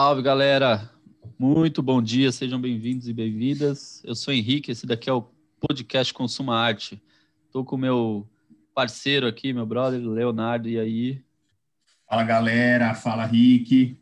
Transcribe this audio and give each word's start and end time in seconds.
Salve, 0.00 0.22
galera! 0.22 0.88
Muito 1.36 1.82
bom 1.82 2.00
dia, 2.00 2.30
sejam 2.30 2.60
bem-vindos 2.60 3.08
e 3.08 3.12
bem-vindas. 3.12 4.00
Eu 4.04 4.14
sou 4.14 4.32
Henrique, 4.32 4.70
esse 4.70 4.86
daqui 4.86 5.10
é 5.10 5.12
o 5.12 5.28
podcast 5.58 6.14
Consuma 6.14 6.56
Arte. 6.56 7.02
Estou 7.46 7.64
com 7.64 7.74
o 7.74 7.78
meu 7.80 8.24
parceiro 8.72 9.26
aqui, 9.26 9.52
meu 9.52 9.66
brother, 9.66 10.00
Leonardo, 10.00 10.68
e 10.68 10.78
aí? 10.78 11.24
Fala, 12.08 12.22
galera! 12.22 12.94
Fala, 12.94 13.26
Rick! 13.26 13.98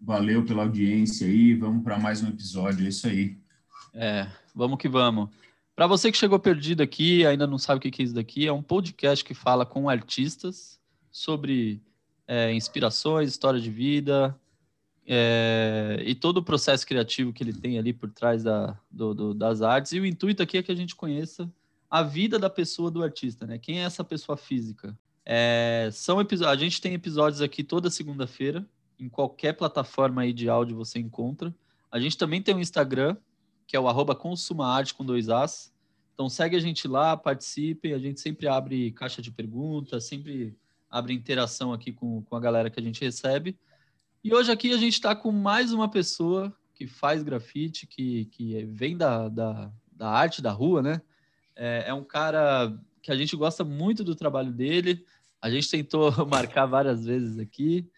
Valeu 0.00 0.42
pela 0.42 0.62
audiência 0.62 1.26
aí, 1.26 1.52
vamos 1.52 1.84
para 1.84 1.98
mais 1.98 2.22
um 2.22 2.28
episódio, 2.28 2.86
é 2.86 2.88
isso 2.88 3.06
aí. 3.06 3.36
É, 3.92 4.26
vamos 4.54 4.78
que 4.78 4.88
vamos. 4.88 5.28
Para 5.76 5.86
você 5.86 6.10
que 6.10 6.16
chegou 6.16 6.38
perdido 6.38 6.82
aqui, 6.82 7.26
ainda 7.26 7.46
não 7.46 7.58
sabe 7.58 7.76
o 7.76 7.92
que 7.92 8.00
é 8.00 8.04
isso 8.06 8.14
daqui, 8.14 8.46
é 8.46 8.52
um 8.54 8.62
podcast 8.62 9.22
que 9.22 9.34
fala 9.34 9.66
com 9.66 9.86
artistas 9.86 10.80
sobre 11.10 11.82
é, 12.26 12.54
inspirações, 12.54 13.28
história 13.28 13.60
de 13.60 13.70
vida, 13.70 14.34
é, 15.12 16.00
e 16.06 16.14
todo 16.14 16.36
o 16.36 16.42
processo 16.42 16.86
criativo 16.86 17.32
que 17.32 17.42
ele 17.42 17.52
tem 17.52 17.76
ali 17.76 17.92
por 17.92 18.12
trás 18.12 18.44
da, 18.44 18.78
do, 18.88 19.12
do, 19.12 19.34
das 19.34 19.60
artes. 19.60 19.90
E 19.90 19.98
o 19.98 20.06
intuito 20.06 20.40
aqui 20.40 20.56
é 20.56 20.62
que 20.62 20.70
a 20.70 20.74
gente 20.74 20.94
conheça 20.94 21.52
a 21.90 22.00
vida 22.00 22.38
da 22.38 22.48
pessoa 22.48 22.92
do 22.92 23.02
artista, 23.02 23.44
né? 23.44 23.58
Quem 23.58 23.80
é 23.80 23.82
essa 23.82 24.04
pessoa 24.04 24.36
física? 24.36 24.96
É, 25.26 25.90
são 25.92 26.18
A 26.20 26.56
gente 26.56 26.80
tem 26.80 26.94
episódios 26.94 27.42
aqui 27.42 27.64
toda 27.64 27.90
segunda-feira, 27.90 28.64
em 29.00 29.08
qualquer 29.08 29.54
plataforma 29.54 30.22
aí 30.22 30.32
de 30.32 30.48
áudio 30.48 30.76
você 30.76 31.00
encontra. 31.00 31.52
A 31.90 31.98
gente 31.98 32.16
também 32.16 32.40
tem 32.40 32.54
um 32.54 32.60
Instagram, 32.60 33.16
que 33.66 33.74
é 33.74 33.80
o 33.80 33.88
arroba 33.88 34.14
consumaarte 34.14 34.94
com 34.94 35.04
dois 35.04 35.28
As. 35.28 35.72
Então 36.14 36.28
segue 36.28 36.54
a 36.54 36.60
gente 36.60 36.86
lá, 36.86 37.16
participem, 37.16 37.94
a 37.94 37.98
gente 37.98 38.20
sempre 38.20 38.46
abre 38.46 38.92
caixa 38.92 39.20
de 39.20 39.32
perguntas, 39.32 40.04
sempre 40.04 40.56
abre 40.88 41.12
interação 41.12 41.72
aqui 41.72 41.90
com, 41.90 42.22
com 42.22 42.36
a 42.36 42.40
galera 42.40 42.70
que 42.70 42.78
a 42.78 42.82
gente 42.82 43.04
recebe. 43.04 43.58
E 44.22 44.34
hoje 44.34 44.52
aqui 44.52 44.70
a 44.70 44.76
gente 44.76 44.92
está 44.92 45.16
com 45.16 45.32
mais 45.32 45.72
uma 45.72 45.90
pessoa 45.90 46.54
que 46.74 46.86
faz 46.86 47.22
grafite, 47.22 47.86
que, 47.86 48.26
que 48.26 48.66
vem 48.66 48.94
da, 48.94 49.30
da, 49.30 49.72
da 49.90 50.10
arte 50.10 50.42
da 50.42 50.50
rua, 50.50 50.82
né? 50.82 51.00
É, 51.56 51.84
é, 51.86 51.94
um 51.94 52.04
cara 52.04 52.78
que 53.02 53.10
a 53.10 53.16
gente 53.16 53.34
gosta 53.34 53.64
muito 53.64 54.04
do 54.04 54.14
trabalho 54.14 54.52
dele. 54.52 55.06
A 55.40 55.48
gente 55.48 55.70
tentou 55.70 56.12
marcar 56.28 56.66
várias 56.66 57.06
vezes 57.06 57.38
aqui. 57.38 57.90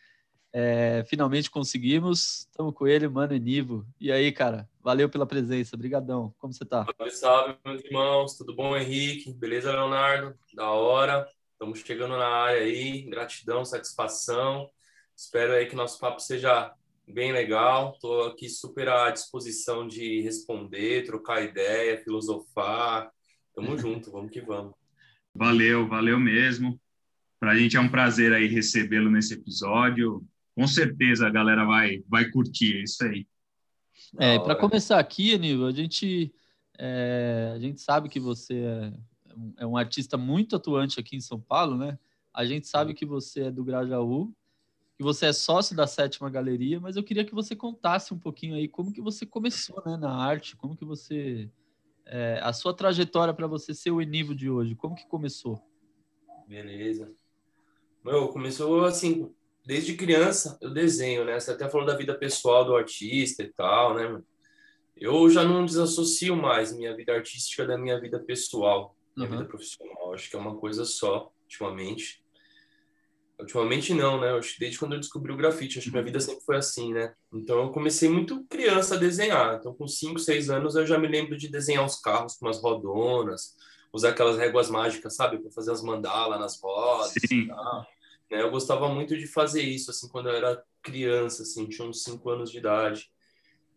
É, 0.53 1.03
finalmente 1.09 1.51
conseguimos. 1.51 2.47
Estamos 2.49 2.73
com 2.73 2.87
ele, 2.87 3.09
Mano 3.09 3.35
Enivo. 3.35 3.85
E 4.01 4.13
aí, 4.13 4.31
cara? 4.31 4.69
Valeu 4.81 5.09
pela 5.09 5.27
presença. 5.27 5.75
Obrigadão. 5.75 6.33
Como 6.39 6.53
você 6.53 6.65
tá? 6.65 6.87
Salve, 6.97 7.11
salve, 7.11 7.57
meus 7.65 7.85
irmãos. 7.85 8.37
Tudo 8.37 8.55
bom, 8.55 8.77
Henrique? 8.77 9.33
Beleza, 9.33 9.73
Leonardo? 9.73 10.39
Da 10.55 10.71
hora. 10.71 11.27
Estamos 11.51 11.81
chegando 11.81 12.17
na 12.17 12.29
área 12.29 12.61
aí. 12.61 13.03
Gratidão, 13.03 13.65
satisfação. 13.65 14.71
Espero 15.25 15.53
aí 15.53 15.67
que 15.67 15.77
nosso 15.77 16.01
papo 16.01 16.21
seja 16.21 16.75
bem 17.07 17.33
legal. 17.33 17.93
Estou 17.95 18.27
aqui 18.27 18.49
super 18.49 18.89
à 18.89 19.09
disposição 19.09 19.87
de 19.87 20.21
responder, 20.21 21.05
trocar 21.05 21.45
ideia, 21.45 22.03
filosofar. 22.03 23.09
Tamo 23.55 23.79
junto, 23.79 24.11
vamos 24.11 24.33
que 24.33 24.41
vamos. 24.41 24.75
Valeu, 25.33 25.89
valeu 25.89 26.21
mesmo. 26.21 26.79
Para 27.41 27.53
a 27.53 27.57
gente 27.57 27.75
é 27.77 27.81
um 27.81 27.89
prazer 27.89 28.35
aí 28.35 28.47
recebê-lo 28.47 29.11
nesse 29.11 29.33
episódio. 29.33 30.23
Com 30.55 30.67
certeza 30.67 31.27
a 31.27 31.31
galera 31.31 31.65
vai, 31.65 32.03
vai 32.07 32.29
curtir, 32.29 32.77
é 32.77 32.83
isso 32.83 33.03
aí. 33.03 33.27
É, 34.19 34.39
para 34.39 34.55
começar 34.55 34.99
aqui, 34.99 35.35
Aníbal, 35.35 35.69
a 35.69 35.73
gente, 35.73 36.35
é, 36.79 37.53
a 37.55 37.59
gente 37.59 37.81
sabe 37.81 38.11
que 38.11 38.21
você 38.21 38.57
é, 38.57 38.93
é 39.61 39.67
um 39.67 39.79
artista 39.79 40.19
muito 40.19 40.55
atuante 40.55 41.01
aqui 41.01 41.17
em 41.17 41.21
São 41.21 41.41
Paulo, 41.41 41.79
né? 41.79 41.99
A 42.35 42.45
gente 42.45 42.67
sabe 42.67 42.93
que 42.93 43.07
você 43.07 43.45
é 43.45 43.51
do 43.51 43.65
Grajaú, 43.65 44.35
que 44.97 45.03
você 45.03 45.27
é 45.27 45.33
sócio 45.33 45.75
da 45.75 45.87
Sétima 45.87 46.31
Galeria, 46.31 46.81
mas 46.81 46.97
eu 46.97 47.03
queria 47.03 47.25
que 47.25 47.35
você 47.35 47.57
contasse 47.57 48.13
um 48.13 48.19
pouquinho 48.19 48.55
aí 48.55 48.69
como 48.69 48.93
que 48.93 49.01
você 49.01 49.27
começou 49.27 49.83
né, 49.85 49.97
na 49.97 50.15
arte, 50.15 50.57
como 50.57 50.77
que 50.77 50.85
você... 50.85 51.51
É, 52.05 52.41
a 52.43 52.53
sua 52.53 52.75
trajetória 52.75 53.33
para 53.33 53.47
você 53.47 53.73
ser 53.73 53.91
o 53.93 54.03
Enivo 54.03 54.35
de 54.35 54.51
hoje, 54.51 54.75
como 54.75 54.97
que 54.97 55.07
começou? 55.07 55.63
Beleza. 56.49 57.13
Meu, 58.05 58.29
começou 58.29 58.85
assim, 58.85 59.33
desde 59.65 59.97
criança 59.97 60.59
eu 60.61 60.71
desenho, 60.71 61.25
né? 61.25 61.39
Você 61.39 61.53
até 61.53 61.69
falou 61.69 61.87
da 61.87 61.97
vida 61.97 62.15
pessoal 62.19 62.65
do 62.65 62.77
artista 62.77 63.43
e 63.43 63.53
tal, 63.53 63.95
né? 63.95 64.21
Eu 64.97 65.31
já 65.31 65.45
não 65.45 65.65
desassocio 65.65 66.37
mais 66.37 66.77
minha 66.77 66.95
vida 66.95 67.13
artística 67.13 67.67
da 67.67 67.79
minha 67.79 68.01
vida 68.01 68.19
pessoal, 68.21 68.97
minha 69.17 69.29
uhum. 69.29 69.37
vida 69.37 69.49
profissional. 69.49 70.13
Acho 70.13 70.29
que 70.29 70.37
é 70.37 70.39
uma 70.39 70.57
coisa 70.57 70.85
só, 70.85 71.33
ultimamente. 71.45 72.22
Ultimamente 73.43 73.93
não, 73.93 74.21
né? 74.21 74.29
Desde 74.59 74.79
quando 74.79 74.95
eu 74.95 75.01
descobri 75.01 75.33
o 75.33 75.37
grafite, 75.37 75.79
acho 75.79 75.87
que 75.87 75.93
minha 75.93 76.05
vida 76.05 76.21
sempre 76.21 76.45
foi 76.45 76.57
assim, 76.57 76.93
né? 76.93 77.15
Então 77.33 77.63
eu 77.63 77.71
comecei 77.71 78.09
muito 78.09 78.45
criança 78.45 78.95
a 78.95 78.99
desenhar. 78.99 79.57
Então 79.59 79.75
com 79.75 79.87
5, 79.87 80.19
6 80.19 80.51
anos 80.51 80.75
eu 80.75 80.87
já 80.87 80.99
me 80.99 81.09
lembro 81.09 81.37
de 81.37 81.49
desenhar 81.49 81.85
os 81.85 82.01
carros 82.01 82.37
com 82.37 82.47
umas 82.47 82.61
rodonas, 82.61 83.57
usar 83.93 84.11
aquelas 84.11 84.39
réguas 84.39 84.71
mágicas, 84.71 85.15
sabe? 85.15 85.39
Para 85.39 85.51
fazer 85.51 85.73
as 85.73 85.83
mandalas 85.83 86.41
nas 86.41 86.61
rodas 86.61 87.13
Sim. 87.29 87.47
Né? 87.47 88.43
Eu 88.43 88.51
gostava 88.51 88.89
muito 88.89 89.17
de 89.17 89.27
fazer 89.27 89.63
isso, 89.63 89.91
assim, 89.91 90.09
quando 90.09 90.31
eu 90.31 90.37
era 90.37 90.63
criança, 90.83 91.43
assim, 91.43 91.69
tinha 91.69 91.87
uns 91.87 92.03
5 92.03 92.31
anos 92.31 92.51
de 92.51 92.59
idade. 92.59 93.11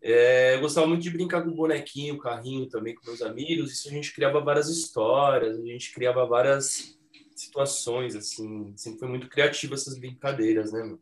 É, 0.02 0.56
eu 0.56 0.62
gostava 0.62 0.86
muito 0.86 1.02
de 1.02 1.10
brincar 1.10 1.44
com 1.44 1.52
bonequinho, 1.52 2.20
carrinho 2.20 2.68
também 2.68 2.94
com 2.94 3.06
meus 3.06 3.22
amigos. 3.22 3.72
Isso 3.74 3.88
a 3.88 3.92
gente 3.92 4.14
criava 4.14 4.40
várias 4.40 4.70
histórias, 4.70 5.60
a 5.60 5.66
gente 5.66 5.92
criava 5.92 6.26
várias 6.26 6.95
situações, 7.36 8.16
assim, 8.16 8.74
sempre 8.78 9.00
foi 9.00 9.10
muito 9.10 9.28
criativo 9.28 9.74
essas 9.74 9.98
brincadeiras, 9.98 10.72
né, 10.72 10.84
meu? 10.84 11.00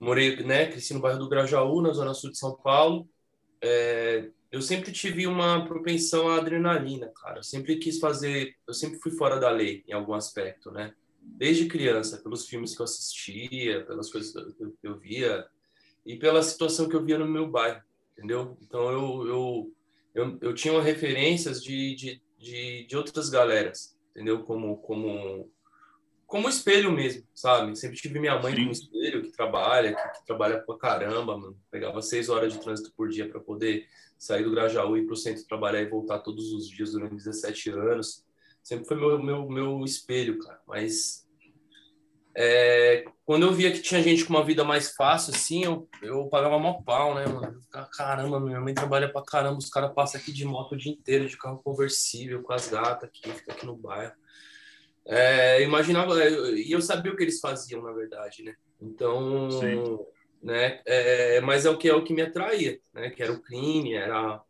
Morei, 0.00 0.42
né, 0.42 0.66
cresci 0.66 0.92
no 0.92 1.00
bairro 1.00 1.18
do 1.18 1.28
Grajaú, 1.28 1.80
na 1.80 1.92
zona 1.92 2.14
sul 2.14 2.30
de 2.30 2.38
São 2.38 2.56
Paulo. 2.56 3.08
É, 3.62 4.28
eu 4.50 4.60
sempre 4.60 4.92
tive 4.92 5.26
uma 5.26 5.64
propensão 5.66 6.28
à 6.28 6.36
adrenalina, 6.36 7.10
cara. 7.22 7.38
Eu 7.38 7.42
sempre 7.42 7.76
quis 7.76 7.98
fazer, 7.98 8.54
eu 8.66 8.74
sempre 8.74 8.98
fui 8.98 9.12
fora 9.12 9.38
da 9.38 9.50
lei 9.50 9.84
em 9.86 9.92
algum 9.92 10.14
aspecto, 10.14 10.70
né? 10.70 10.94
Desde 11.20 11.66
criança, 11.66 12.18
pelos 12.18 12.46
filmes 12.46 12.74
que 12.74 12.82
eu 12.82 12.84
assistia, 12.84 13.84
pelas 13.86 14.10
coisas 14.10 14.32
que 14.54 14.86
eu 14.86 14.98
via 14.98 15.46
e 16.04 16.16
pela 16.16 16.42
situação 16.42 16.88
que 16.88 16.94
eu 16.94 17.04
via 17.04 17.18
no 17.18 17.26
meu 17.26 17.48
bairro, 17.48 17.82
entendeu? 18.12 18.58
Então 18.60 18.90
eu 18.90 19.26
eu, 19.26 19.72
eu, 20.14 20.38
eu 20.40 20.54
tinha 20.54 20.78
referências 20.82 21.62
de, 21.62 21.94
de, 21.94 22.22
de, 22.38 22.86
de 22.86 22.96
outras 22.96 23.30
galeras 23.30 23.94
entendeu? 24.14 24.42
Como 24.44 24.78
como 24.78 25.50
como 26.26 26.48
espelho 26.48 26.90
mesmo, 26.90 27.26
sabe? 27.34 27.76
Sempre 27.76 27.96
tive 27.96 28.18
minha 28.18 28.38
mãe 28.38 28.54
Sim. 28.54 28.60
como 28.60 28.72
espelho, 28.72 29.22
que 29.22 29.30
trabalha, 29.30 29.94
que, 29.94 30.18
que, 30.18 30.26
trabalha 30.26 30.60
pra 30.60 30.76
caramba, 30.76 31.36
mano. 31.36 31.56
Pegava 31.70 32.00
seis 32.02 32.28
horas 32.28 32.52
de 32.52 32.60
trânsito 32.60 32.92
por 32.96 33.08
dia 33.08 33.28
para 33.28 33.40
poder 33.40 33.86
sair 34.18 34.42
do 34.42 34.50
Grajaú, 34.50 34.96
ir 34.96 35.06
pro 35.06 35.16
centro 35.16 35.46
trabalhar 35.46 35.82
e 35.82 35.88
voltar 35.88 36.20
todos 36.20 36.52
os 36.52 36.68
dias 36.68 36.92
durante 36.92 37.14
17 37.14 37.70
anos. 37.70 38.24
Sempre 38.62 38.86
foi 38.86 38.96
meu, 38.96 39.22
meu, 39.22 39.48
meu 39.48 39.84
espelho, 39.84 40.38
cara. 40.38 40.60
Mas 40.66 41.23
é, 42.36 43.04
quando 43.24 43.44
eu 43.44 43.52
via 43.52 43.70
que 43.70 43.80
tinha 43.80 44.02
gente 44.02 44.24
com 44.24 44.34
uma 44.34 44.44
vida 44.44 44.64
mais 44.64 44.92
fácil, 44.92 45.32
assim, 45.34 45.64
eu, 45.64 45.88
eu 46.02 46.26
pagava 46.26 46.58
mó 46.58 46.74
pau, 46.82 47.14
né, 47.14 47.24
mano? 47.26 47.60
caramba, 47.96 48.40
minha 48.40 48.60
mãe 48.60 48.74
trabalha 48.74 49.08
pra 49.08 49.22
caramba, 49.22 49.58
os 49.58 49.70
caras 49.70 49.94
passam 49.94 50.20
aqui 50.20 50.32
de 50.32 50.44
moto 50.44 50.72
o 50.72 50.76
dia 50.76 50.92
inteiro, 50.92 51.28
de 51.28 51.36
carro 51.36 51.62
conversível, 51.62 52.42
com 52.42 52.52
as 52.52 52.68
gatas 52.68 53.08
aqui, 53.08 53.30
fica 53.30 53.52
aqui 53.52 53.64
no 53.64 53.76
bairro. 53.76 54.12
É, 55.06 55.62
imaginava, 55.62 56.20
é, 56.22 56.30
e 56.54 56.72
eu 56.72 56.82
sabia 56.82 57.12
o 57.12 57.16
que 57.16 57.22
eles 57.22 57.38
faziam, 57.38 57.82
na 57.82 57.92
verdade, 57.92 58.42
né? 58.42 58.54
Então, 58.80 59.50
Sim. 59.50 59.98
né, 60.42 60.80
é, 60.84 61.40
mas 61.40 61.64
é 61.64 61.70
o 61.70 61.78
que 61.78 61.88
é 61.88 61.94
o 61.94 62.02
que 62.02 62.12
me 62.12 62.22
atraía, 62.22 62.80
né? 62.92 63.10
Que 63.10 63.22
era 63.22 63.32
o 63.32 63.40
crime, 63.40 63.94
era, 63.94 64.42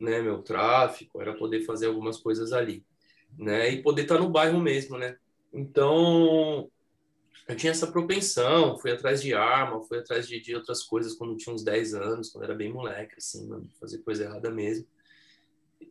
né, 0.00 0.20
meu 0.20 0.42
tráfico, 0.42 1.20
era 1.20 1.34
poder 1.34 1.64
fazer 1.64 1.86
algumas 1.86 2.16
coisas 2.18 2.52
ali, 2.52 2.84
né? 3.38 3.70
E 3.70 3.82
poder 3.82 4.02
estar 4.02 4.18
no 4.18 4.28
bairro 4.28 4.60
mesmo, 4.60 4.98
né? 4.98 5.16
Então, 5.52 6.70
eu 7.48 7.56
tinha 7.56 7.72
essa 7.72 7.86
propensão, 7.86 8.78
fui 8.78 8.92
atrás 8.92 9.22
de 9.22 9.32
arma, 9.32 9.82
fui 9.82 9.98
atrás 9.98 10.28
de, 10.28 10.38
de 10.38 10.54
outras 10.54 10.82
coisas 10.82 11.14
quando 11.14 11.36
tinha 11.36 11.54
uns 11.54 11.64
10 11.64 11.94
anos, 11.94 12.28
quando 12.28 12.44
era 12.44 12.54
bem 12.54 12.70
moleque, 12.70 13.14
assim, 13.16 13.48
mano, 13.48 13.66
fazer 13.80 13.98
coisa 13.98 14.24
errada 14.24 14.50
mesmo. 14.50 14.86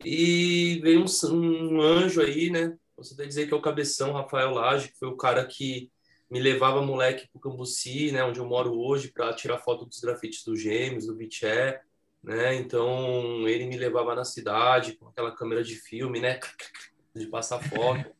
E 0.04 0.78
veio 0.82 1.04
um, 1.04 1.34
um 1.34 1.80
anjo 1.80 2.22
aí, 2.22 2.48
né? 2.48 2.78
Você 2.96 3.16
deve 3.16 3.28
dizer 3.28 3.48
que 3.48 3.54
é 3.54 3.56
o 3.56 3.62
cabeção 3.62 4.12
Rafael 4.12 4.52
Lage, 4.52 4.92
que 4.92 4.98
foi 4.98 5.08
o 5.08 5.16
cara 5.16 5.44
que 5.44 5.90
me 6.30 6.40
levava 6.40 6.80
moleque 6.80 7.28
pro 7.28 7.40
Cambuci, 7.40 8.12
né, 8.12 8.22
onde 8.22 8.38
eu 8.38 8.46
moro 8.46 8.78
hoje, 8.78 9.08
para 9.08 9.32
tirar 9.34 9.58
foto 9.58 9.84
dos 9.84 9.98
grafites 9.98 10.44
do 10.44 10.56
Gêmeos, 10.56 11.06
do 11.06 11.14
Biché, 11.14 11.80
né? 12.22 12.54
Então 12.54 13.48
ele 13.48 13.66
me 13.66 13.76
levava 13.76 14.14
na 14.14 14.24
cidade 14.24 14.92
com 14.96 15.08
aquela 15.08 15.34
câmera 15.34 15.64
de 15.64 15.74
filme, 15.74 16.20
né, 16.20 16.38
de 17.16 17.26
passar 17.26 17.60
foto. 17.60 18.12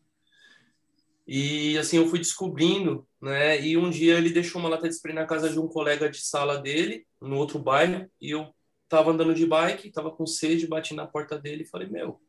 E 1.27 1.79
assim 1.79 1.99
eu 1.99 2.09
fui 2.09 2.19
descobrindo, 2.19 3.07
né? 3.21 3.61
E 3.61 3.77
um 3.77 3.91
dia 3.91 4.17
ele 4.17 4.31
deixou 4.31 4.61
uma 4.61 4.69
lata 4.69 4.89
de 4.89 4.95
spray 4.95 5.15
na 5.15 5.27
casa 5.27 5.51
de 5.51 5.59
um 5.59 5.69
colega 5.69 6.09
de 6.09 6.21
sala 6.21 6.59
dele, 6.59 7.07
no 7.21 7.37
outro 7.37 7.59
bairro, 7.59 8.09
e 8.21 8.31
eu 8.31 8.55
tava 8.89 9.11
andando 9.11 9.35
de 9.35 9.47
bike, 9.47 9.91
tava 9.91 10.11
com 10.11 10.27
sede, 10.27 10.67
bati 10.67 10.95
na 10.95 11.07
porta 11.07 11.39
dele 11.39 11.63
e 11.63 11.67
falei: 11.67 11.89
"Meu, 11.89 12.21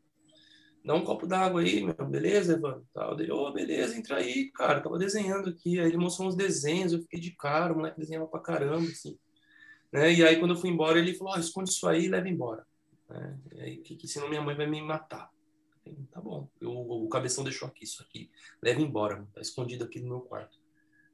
dá 0.83 0.95
um 0.95 1.03
copo 1.03 1.27
d'água 1.27 1.62
aí, 1.62 1.83
meu, 1.83 2.07
beleza, 2.07 2.53
Evandro?" 2.53 2.86
Tal. 2.94 3.19
Ele: 3.19 3.31
"Ô, 3.31 3.47
oh, 3.47 3.51
beleza, 3.53 3.97
entra 3.97 4.18
aí, 4.18 4.51
cara, 4.51 4.81
tava 4.81 4.97
desenhando 4.97 5.50
aqui". 5.50 5.80
Aí 5.80 5.88
ele 5.88 5.97
mostrou 5.97 6.27
uns 6.27 6.36
desenhos, 6.36 6.94
eu 6.94 7.01
fiquei 7.01 7.19
de 7.19 7.31
cara, 7.36 7.74
o 7.74 7.77
moleque 7.77 8.00
desenhava 8.00 8.27
pra 8.27 8.39
caramba, 8.39 8.89
assim. 8.89 9.18
Né? 9.91 10.13
E 10.13 10.24
aí, 10.25 10.38
quando 10.39 10.53
eu 10.53 10.57
fui 10.57 10.69
embora, 10.69 11.00
ele 11.00 11.15
falou: 11.15 11.33
oh, 11.36 11.39
esconde 11.39 11.69
isso 11.69 11.88
aí 11.88 12.06
e 12.06 12.09
leva 12.09 12.30
embora. 12.30 12.65
Né? 13.09 13.39
E 13.56 13.62
aí, 13.62 13.77
que, 13.77 13.95
que 13.95 14.07
senão 14.07 14.30
minha 14.30 14.41
mãe 14.41 14.56
vai 14.56 14.68
me 14.68 14.81
matar. 14.81 15.30
Tá 16.12 16.21
bom, 16.21 16.47
eu, 16.62 16.71
o 16.71 17.09
cabeção 17.09 17.44
deixou 17.44 17.68
aqui, 17.68 17.83
isso 17.83 18.03
aqui. 18.03 18.30
Leva 18.62 18.81
embora, 18.81 19.27
tá 19.33 19.41
escondido 19.41 19.83
aqui 19.83 20.00
no 20.00 20.09
meu 20.09 20.21
quarto. 20.21 20.58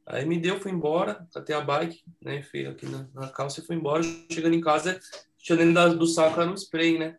Aí 0.05 0.25
me 0.25 0.39
deu, 0.39 0.59
fui 0.59 0.71
embora, 0.71 1.27
até 1.35 1.53
a 1.53 1.61
bike, 1.61 2.03
né? 2.21 2.43
Fui 2.43 2.65
aqui 2.65 2.85
na, 2.85 3.07
na 3.13 3.29
calça 3.29 3.59
e 3.59 3.65
fui 3.65 3.75
embora. 3.75 4.03
Chegando 4.31 4.55
em 4.55 4.61
casa, 4.61 4.99
tinha 5.37 5.57
dentro 5.57 5.73
da, 5.73 5.87
do 5.87 6.05
saco 6.05 6.39
era 6.39 6.49
um 6.49 6.55
spray, 6.55 6.99
né? 6.99 7.17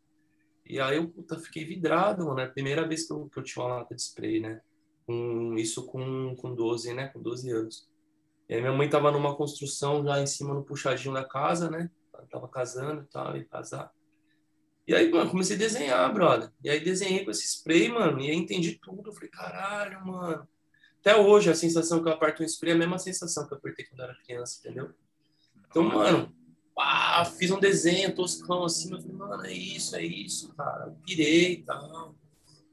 E 0.65 0.81
aí 0.81 0.97
eu 0.97 1.09
puta, 1.09 1.39
fiquei 1.39 1.65
vidrado, 1.65 2.27
mano. 2.27 2.41
É 2.41 2.45
a 2.45 2.51
primeira 2.51 2.87
vez 2.87 3.07
que 3.07 3.13
eu, 3.13 3.29
que 3.29 3.39
eu 3.39 3.43
tinha 3.43 3.65
uma 3.65 3.77
lata 3.77 3.95
de 3.95 4.03
spray, 4.03 4.41
né? 4.41 4.61
Com, 5.05 5.57
isso 5.57 5.85
com, 5.87 6.35
com 6.37 6.55
12, 6.55 6.95
né? 6.95 7.09
Com 7.09 7.21
12 7.21 7.51
anos. 7.51 7.89
E 8.49 8.55
aí 8.55 8.61
minha 8.61 8.73
mãe 8.73 8.89
tava 8.89 9.11
numa 9.11 9.35
construção 9.37 10.05
já 10.05 10.21
em 10.21 10.27
cima 10.27 10.55
no 10.55 10.65
puxadinho 10.65 11.15
da 11.15 11.25
casa, 11.25 11.69
né? 11.69 11.91
Ela 12.15 12.27
tava 12.27 12.49
casando 12.49 13.03
e 13.03 13.07
tal, 13.07 13.37
ia 13.37 13.45
casar. 13.45 13.93
E 14.87 14.95
aí, 14.95 15.11
mano, 15.11 15.31
comecei 15.31 15.57
a 15.57 15.59
desenhar, 15.59 16.15
brother. 16.15 16.53
E 16.63 16.71
aí 16.71 16.79
desenhei 16.79 17.25
com 17.25 17.33
esse 17.33 17.45
spray, 17.45 17.89
mano, 17.89 18.21
e 18.21 18.31
aí 18.31 18.37
entendi 18.37 18.79
tudo. 18.81 19.11
Eu 19.11 19.13
falei, 19.13 19.29
caralho, 19.29 20.07
mano. 20.07 20.49
Até 21.07 21.21
hoje, 21.21 21.49
a 21.49 21.55
sensação 21.55 22.03
que 22.03 22.09
eu 22.09 22.13
aperto 22.13 22.43
um 22.43 22.47
spray 22.47 22.73
é 22.73 22.75
a 22.75 22.79
mesma 22.79 22.99
sensação 22.99 23.47
que 23.47 23.55
eu 23.55 23.59
apertei 23.59 23.85
quando 23.85 24.01
eu 24.01 24.07
era 24.07 24.19
criança, 24.25 24.59
entendeu? 24.59 24.91
Então, 25.69 25.85
mano, 25.85 26.35
pá, 26.75 27.25
fiz 27.25 27.51
um 27.53 27.61
desenho 27.61 28.13
toscão 28.13 28.65
assim, 28.65 28.93
eu 28.93 29.01
falei, 29.01 29.17
mano, 29.17 29.47
é 29.47 29.53
isso, 29.53 29.95
é 29.95 30.03
isso, 30.03 30.53
cara. 30.57 30.87
Eu 30.87 30.97
pirei 31.07 31.53
e 31.53 31.63
tal. 31.63 32.17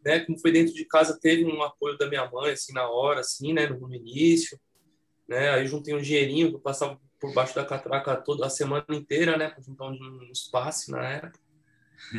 Né? 0.03 0.21
Como 0.21 0.39
foi 0.39 0.51
dentro 0.51 0.73
de 0.73 0.83
casa, 0.85 1.19
teve 1.19 1.45
um 1.45 1.61
apoio 1.61 1.95
da 1.95 2.09
minha 2.09 2.27
mãe, 2.31 2.53
assim, 2.53 2.73
na 2.73 2.89
hora, 2.89 3.19
assim, 3.19 3.53
né, 3.53 3.67
no 3.67 3.93
início 3.93 4.59
né? 5.27 5.51
Aí 5.51 5.67
juntei 5.67 5.93
um 5.93 6.01
dinheirinho 6.01 6.49
que 6.49 6.55
eu 6.55 6.59
passava 6.59 6.99
por 7.19 7.33
baixo 7.33 7.55
da 7.55 7.63
catraca 7.63 8.15
toda 8.15 8.45
a 8.45 8.49
semana 8.49 8.85
inteira, 8.89 9.37
né? 9.37 9.49
Para 9.49 9.61
juntar 9.61 9.85
um, 9.85 10.29
espaço 10.31 10.91
na 10.91 11.07
época. 11.07 11.39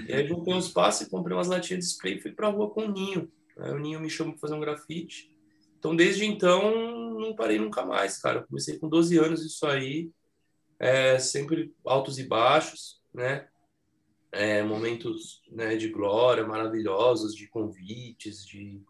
E 0.08 0.12
aí 0.12 0.26
juntei 0.26 0.54
um 0.54 0.58
espaço 0.58 1.02
e 1.02 1.10
comprei 1.10 1.36
umas 1.36 1.48
latinhas 1.48 1.84
de 1.84 1.90
spray 1.90 2.14
e 2.14 2.20
fui 2.20 2.32
pra 2.32 2.48
rua 2.48 2.70
com 2.70 2.86
o 2.86 2.90
Ninho. 2.90 3.30
Aí 3.58 3.72
o 3.72 3.78
Ninho 3.78 4.00
me 4.00 4.08
chamou 4.08 4.32
para 4.32 4.40
fazer 4.40 4.54
um 4.54 4.60
grafite. 4.60 5.33
Então, 5.84 5.94
desde 5.94 6.24
então, 6.24 7.12
não 7.20 7.36
parei 7.36 7.58
nunca 7.58 7.84
mais, 7.84 8.16
cara. 8.16 8.42
Comecei 8.42 8.78
com 8.78 8.88
12 8.88 9.18
anos 9.18 9.44
isso 9.44 9.66
aí. 9.66 10.10
É, 10.78 11.18
sempre 11.18 11.74
altos 11.84 12.18
e 12.18 12.24
baixos, 12.24 13.02
né? 13.12 13.46
É, 14.32 14.62
momentos 14.62 15.42
né, 15.50 15.76
de 15.76 15.90
glória 15.90 16.42
maravilhosos, 16.46 17.34
de 17.34 17.46
convites, 17.48 18.46
de 18.46 18.80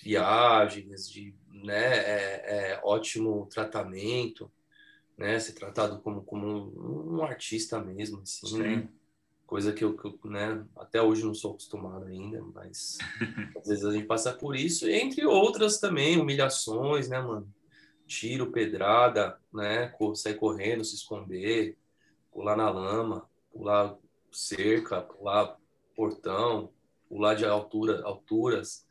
viagens, 0.00 1.10
de 1.10 1.34
né, 1.50 1.96
é, 1.96 2.70
é 2.70 2.80
ótimo 2.84 3.48
tratamento, 3.50 4.48
né, 5.18 5.40
ser 5.40 5.52
tratado 5.52 6.00
como, 6.00 6.22
como 6.22 6.46
um, 6.46 7.16
um 7.16 7.22
artista 7.24 7.80
mesmo, 7.80 8.20
assim, 8.20 8.58
né? 8.58 8.88
Coisa 9.46 9.72
que 9.72 9.84
eu, 9.84 9.96
que 9.96 10.06
eu, 10.06 10.18
né, 10.24 10.64
até 10.76 11.00
hoje 11.00 11.24
não 11.24 11.34
sou 11.34 11.52
acostumado 11.52 12.06
ainda, 12.06 12.42
mas 12.52 12.98
às 13.56 13.68
vezes 13.68 13.84
a 13.84 13.92
gente 13.92 14.06
passa 14.06 14.32
por 14.32 14.56
isso, 14.56 14.88
entre 14.88 15.24
outras 15.24 15.78
também, 15.78 16.18
humilhações, 16.18 17.08
né, 17.08 17.20
mano? 17.20 17.48
Tiro, 18.06 18.52
pedrada, 18.52 19.38
né? 19.52 19.92
Sair 20.14 20.34
correndo, 20.34 20.84
se 20.84 20.94
esconder, 20.94 21.76
pular 22.32 22.56
na 22.56 22.70
lama, 22.70 23.28
pular 23.52 23.96
cerca, 24.30 25.00
pular 25.00 25.56
portão, 25.94 26.70
pular 27.08 27.34
de 27.34 27.44
altura, 27.44 28.02
alturas, 28.04 28.85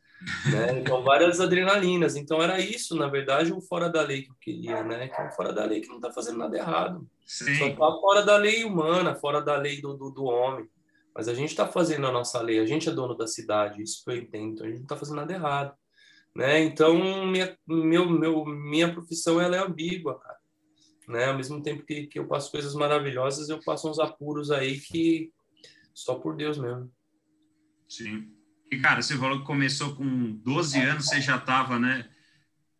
né? 0.51 0.79
Então, 0.79 1.03
várias 1.03 1.39
adrenalinas. 1.39 2.15
Então, 2.15 2.41
era 2.41 2.59
isso, 2.59 2.95
na 2.95 3.07
verdade, 3.07 3.53
o 3.53 3.61
fora 3.61 3.89
da 3.89 4.01
lei 4.01 4.23
que 4.23 4.31
eu 4.31 4.35
queria, 4.39 4.83
né? 4.83 5.07
Que 5.07 5.21
é 5.21 5.27
o 5.27 5.31
fora 5.31 5.53
da 5.53 5.65
lei 5.65 5.81
que 5.81 5.87
não 5.87 5.97
está 5.97 6.11
fazendo 6.11 6.39
nada 6.39 6.57
errado. 6.57 7.07
Sim. 7.25 7.55
Só 7.55 7.67
está 7.67 7.91
fora 7.99 8.23
da 8.23 8.37
lei 8.37 8.63
humana, 8.63 9.15
fora 9.15 9.41
da 9.41 9.55
lei 9.57 9.81
do, 9.81 9.95
do, 9.95 10.09
do 10.09 10.23
homem. 10.25 10.67
Mas 11.13 11.27
a 11.27 11.33
gente 11.33 11.49
está 11.49 11.67
fazendo 11.67 12.07
a 12.07 12.11
nossa 12.11 12.41
lei, 12.41 12.59
a 12.59 12.65
gente 12.65 12.89
é 12.89 12.91
dono 12.91 13.15
da 13.15 13.27
cidade, 13.27 13.81
isso 13.81 14.03
que 14.03 14.11
eu 14.11 14.17
entendo. 14.17 14.53
Então, 14.53 14.65
a 14.65 14.69
gente 14.69 14.79
não 14.79 14.85
está 14.85 14.97
fazendo 14.97 15.17
nada 15.17 15.33
errado. 15.33 15.73
Né? 16.35 16.61
Então, 16.63 16.93
minha, 17.25 17.57
meu, 17.65 18.09
meu, 18.09 18.45
minha 18.45 18.91
profissão 18.91 19.39
ela 19.39 19.55
é 19.55 19.59
ambígua, 19.59 20.19
cara. 20.19 20.37
Né? 21.07 21.25
Ao 21.25 21.37
mesmo 21.37 21.61
tempo 21.61 21.85
que, 21.85 22.07
que 22.07 22.19
eu 22.19 22.27
passo 22.27 22.51
coisas 22.51 22.73
maravilhosas, 22.73 23.47
eu 23.47 23.59
passo 23.63 23.89
uns 23.89 23.99
apuros 23.99 24.51
aí 24.51 24.79
que 24.79 25.31
só 25.93 26.15
por 26.15 26.35
Deus 26.35 26.57
mesmo. 26.57 26.91
Sim. 27.87 28.34
E, 28.71 28.77
cara, 28.79 29.01
você 29.01 29.17
falou 29.17 29.39
que 29.39 29.45
começou 29.45 29.95
com 29.95 30.31
12 30.37 30.79
anos, 30.79 31.05
você 31.05 31.21
já 31.21 31.37
estava, 31.37 31.79
né? 31.79 32.09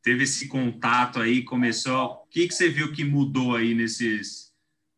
Teve 0.02 0.24
esse 0.24 0.48
contato 0.48 1.20
aí, 1.20 1.44
começou. 1.44 2.24
O 2.24 2.28
que, 2.28 2.48
que 2.48 2.54
você 2.54 2.70
viu 2.70 2.92
que 2.92 3.04
mudou 3.04 3.56
aí 3.56 3.74
nesses. 3.74 4.54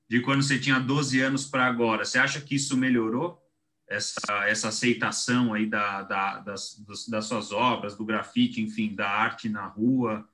de 0.10 0.22
quando 0.22 0.44
você 0.44 0.60
tinha 0.60 0.80
12 0.80 1.20
anos 1.22 1.46
para 1.46 1.66
agora? 1.66 2.06
Você 2.06 2.20
acha 2.20 2.42
que 2.42 2.56
isso 2.56 2.78
melhorou? 2.78 3.42
Essa, 3.90 4.46
essa 4.48 4.68
aceitação 4.68 5.54
aí 5.54 5.66
da, 5.66 6.04
da, 6.04 6.40
das, 6.40 6.84
das 7.08 7.26
suas 7.26 7.54
obras, 7.54 7.96
do 7.96 8.06
grafite, 8.06 8.62
enfim, 8.62 8.94
da 8.94 9.10
arte 9.10 9.48
na 9.48 9.66
rua? 9.66 10.28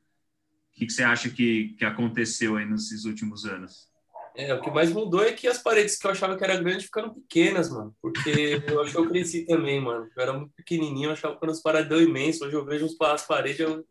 O 0.71 0.79
que, 0.79 0.87
que 0.87 0.93
você 0.93 1.03
acha 1.03 1.29
que, 1.29 1.75
que 1.77 1.85
aconteceu 1.85 2.57
aí 2.57 2.65
nesses 2.65 3.05
últimos 3.05 3.45
anos? 3.45 3.92
É, 4.35 4.51
o 4.53 4.61
que 4.61 4.71
mais 4.71 4.91
mudou 4.91 5.23
é 5.23 5.31
que 5.31 5.47
as 5.47 5.59
paredes 5.59 5.95
que 5.95 6.07
eu 6.07 6.11
achava 6.11 6.35
que 6.35 6.43
era 6.43 6.57
grande 6.57 6.85
ficaram 6.85 7.13
pequenas, 7.13 7.69
mano. 7.69 7.95
Porque 8.01 8.63
eu 8.67 8.81
acho 8.81 8.91
que 8.91 8.97
eu 8.97 9.07
cresci 9.07 9.45
também, 9.45 9.79
mano. 9.79 10.09
Eu 10.15 10.23
era 10.23 10.33
muito 10.33 10.53
pequenininho, 10.55 11.09
eu 11.09 11.13
achava 11.13 11.37
que 11.37 11.45
eram 11.45 11.53
uns 11.53 11.61
paredão 11.61 12.01
imenso. 12.01 12.43
Hoje 12.43 12.55
eu 12.55 12.65
vejo 12.65 12.85
uns, 12.85 12.99
as 12.99 13.27
paredes, 13.27 13.59
eu, 13.59 13.85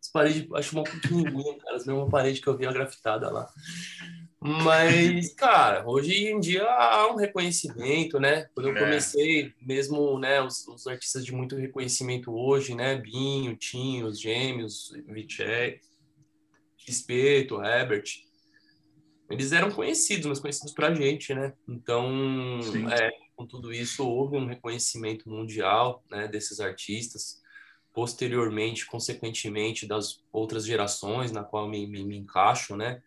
as 0.00 0.08
paredes, 0.12 0.46
acho 0.54 0.76
uma 0.76 0.84
pequenininha, 0.84 1.58
cara. 1.58 1.76
As 1.76 1.84
mesmas 1.84 2.10
paredes 2.10 2.40
que 2.40 2.46
eu 2.46 2.56
via 2.56 2.72
grafitada 2.72 3.28
lá. 3.28 3.48
Mas, 4.40 5.34
cara, 5.34 5.82
hoje 5.84 6.28
em 6.28 6.38
dia 6.38 6.62
há 6.64 7.12
um 7.12 7.16
reconhecimento, 7.16 8.20
né? 8.20 8.46
Quando 8.54 8.68
eu 8.68 8.76
é. 8.76 8.78
comecei, 8.78 9.52
mesmo, 9.60 10.16
né, 10.16 10.40
os, 10.40 10.66
os 10.68 10.86
artistas 10.86 11.24
de 11.24 11.34
muito 11.34 11.56
reconhecimento 11.56 12.32
hoje, 12.32 12.72
né? 12.72 12.94
Binho, 12.94 13.56
Tinho, 13.56 14.06
os 14.06 14.20
Gêmeos, 14.20 14.92
Vichet, 15.08 15.80
Espeto, 16.86 17.60
Herbert 17.60 18.27
eles 19.30 19.52
eram 19.52 19.70
conhecidos, 19.70 20.26
mas 20.26 20.40
conhecidos 20.40 20.72
para 20.72 20.88
a 20.88 20.94
gente, 20.94 21.34
né? 21.34 21.52
Então, 21.68 22.60
é, 22.90 23.10
com 23.36 23.46
tudo 23.46 23.72
isso, 23.72 24.06
houve 24.06 24.36
um 24.36 24.46
reconhecimento 24.46 25.28
mundial 25.28 26.02
né, 26.10 26.26
desses 26.26 26.60
artistas. 26.60 27.42
Posteriormente, 27.92 28.86
consequentemente, 28.86 29.86
das 29.86 30.24
outras 30.32 30.64
gerações 30.64 31.30
na 31.30 31.44
qual 31.44 31.68
me, 31.68 31.86
me, 31.86 32.04
me 32.04 32.16
encaixo, 32.16 32.74
né? 32.74 33.02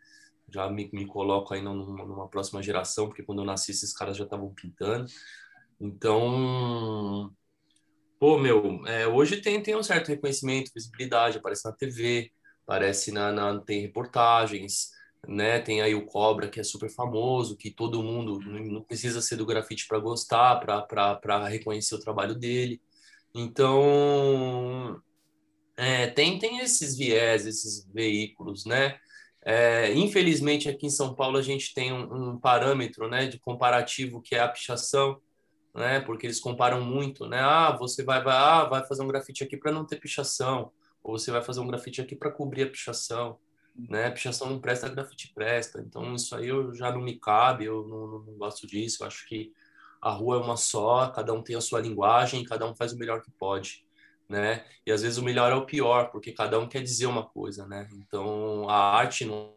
Já 0.49 0.69
me, 0.69 0.89
me 0.93 1.07
coloco 1.07 1.53
aí 1.53 1.61
numa, 1.61 2.05
numa, 2.05 2.27
próxima 2.27 2.61
geração, 2.61 3.07
porque 3.07 3.23
quando 3.23 3.39
eu 3.39 3.45
nasci, 3.45 3.71
esses 3.71 3.93
caras 3.93 4.17
já 4.17 4.25
estavam 4.25 4.53
pintando. 4.53 5.05
Então, 5.79 7.33
pô, 8.19 8.37
meu, 8.37 8.85
é, 8.85 9.07
hoje 9.07 9.41
tem, 9.41 9.61
tem 9.63 9.75
um 9.75 9.81
certo 9.81 10.09
reconhecimento, 10.09 10.71
visibilidade, 10.75 11.37
aparece 11.37 11.65
na 11.65 11.71
TV, 11.71 12.31
aparece 12.63 13.11
na, 13.11 13.31
na 13.31 13.59
tem 13.61 13.81
reportagens, 13.81 14.91
né? 15.27 15.59
Tem 15.59 15.81
aí 15.81 15.95
o 15.95 16.05
Cobra, 16.05 16.49
que 16.49 16.59
é 16.59 16.63
super 16.63 16.89
famoso, 16.89 17.57
que 17.57 17.71
todo 17.71 18.03
mundo 18.03 18.39
não 18.39 18.83
precisa 18.83 19.21
ser 19.21 19.35
do 19.35 19.45
grafite 19.45 19.87
para 19.87 19.99
gostar, 19.99 20.57
para 20.59 21.47
reconhecer 21.47 21.95
o 21.95 21.99
trabalho 21.99 22.35
dele. 22.35 22.81
Então, 23.33 25.01
é, 25.77 26.07
tem, 26.07 26.39
tem 26.39 26.59
esses 26.59 26.97
viés, 26.97 27.45
esses 27.45 27.87
veículos, 27.93 28.65
né? 28.65 28.99
É, 29.43 29.93
infelizmente, 29.93 30.69
aqui 30.69 30.85
em 30.87 30.89
São 30.89 31.15
Paulo, 31.15 31.37
a 31.37 31.41
gente 31.41 31.73
tem 31.73 31.91
um, 31.93 32.33
um, 32.33 32.39
parâmetro 32.39 33.07
né, 33.09 33.27
de 33.27 33.39
comparativo 33.39 34.21
que 34.21 34.35
é 34.35 34.39
a 34.39 34.47
pichação, 34.47 35.19
né? 35.75 35.99
Porque 36.01 36.27
eles 36.27 36.39
comparam 36.39 36.81
muito, 36.83 37.27
né? 37.27 37.39
Ah, 37.39 37.75
você 37.77 38.03
vai, 38.03 38.23
vai, 38.23 38.35
ah, 38.35 38.65
vai 38.65 38.85
fazer 38.87 39.03
um 39.03 39.07
grafite 39.07 39.43
aqui 39.43 39.57
para 39.57 39.71
não 39.71 39.85
ter 39.85 39.97
pichação, 39.99 40.71
ou 41.03 41.17
você 41.17 41.31
vai 41.31 41.41
fazer 41.41 41.59
um 41.61 41.67
grafite 41.67 42.01
aqui 42.01 42.15
para 42.15 42.31
cobrir 42.31 42.63
a 42.63 42.69
pichação 42.69 43.39
né? 43.75 44.09
Pichação 44.11 44.49
não 44.49 44.59
presta, 44.59 44.89
grafite 44.89 45.31
presta. 45.33 45.81
Então 45.81 46.15
isso 46.15 46.35
aí 46.35 46.47
eu 46.47 46.73
já 46.73 46.91
não 46.91 47.01
me 47.01 47.19
cabe, 47.19 47.65
eu 47.65 47.87
não, 47.87 48.07
não, 48.19 48.37
gosto 48.37 48.67
disso. 48.67 49.03
Eu 49.03 49.07
acho 49.07 49.27
que 49.27 49.51
a 50.01 50.11
rua 50.11 50.37
é 50.37 50.39
uma 50.39 50.57
só, 50.57 51.09
cada 51.09 51.33
um 51.33 51.43
tem 51.43 51.55
a 51.55 51.61
sua 51.61 51.79
linguagem, 51.79 52.43
cada 52.43 52.65
um 52.65 52.75
faz 52.75 52.93
o 52.93 52.97
melhor 52.97 53.21
que 53.21 53.31
pode, 53.31 53.85
né? 54.27 54.65
E 54.85 54.91
às 54.91 55.01
vezes 55.01 55.17
o 55.17 55.23
melhor 55.23 55.51
é 55.51 55.55
o 55.55 55.65
pior, 55.65 56.11
porque 56.11 56.31
cada 56.31 56.59
um 56.59 56.67
quer 56.67 56.81
dizer 56.81 57.05
uma 57.05 57.25
coisa, 57.25 57.67
né? 57.67 57.87
Então 57.93 58.67
a 58.69 58.95
arte 58.95 59.25
não 59.25 59.53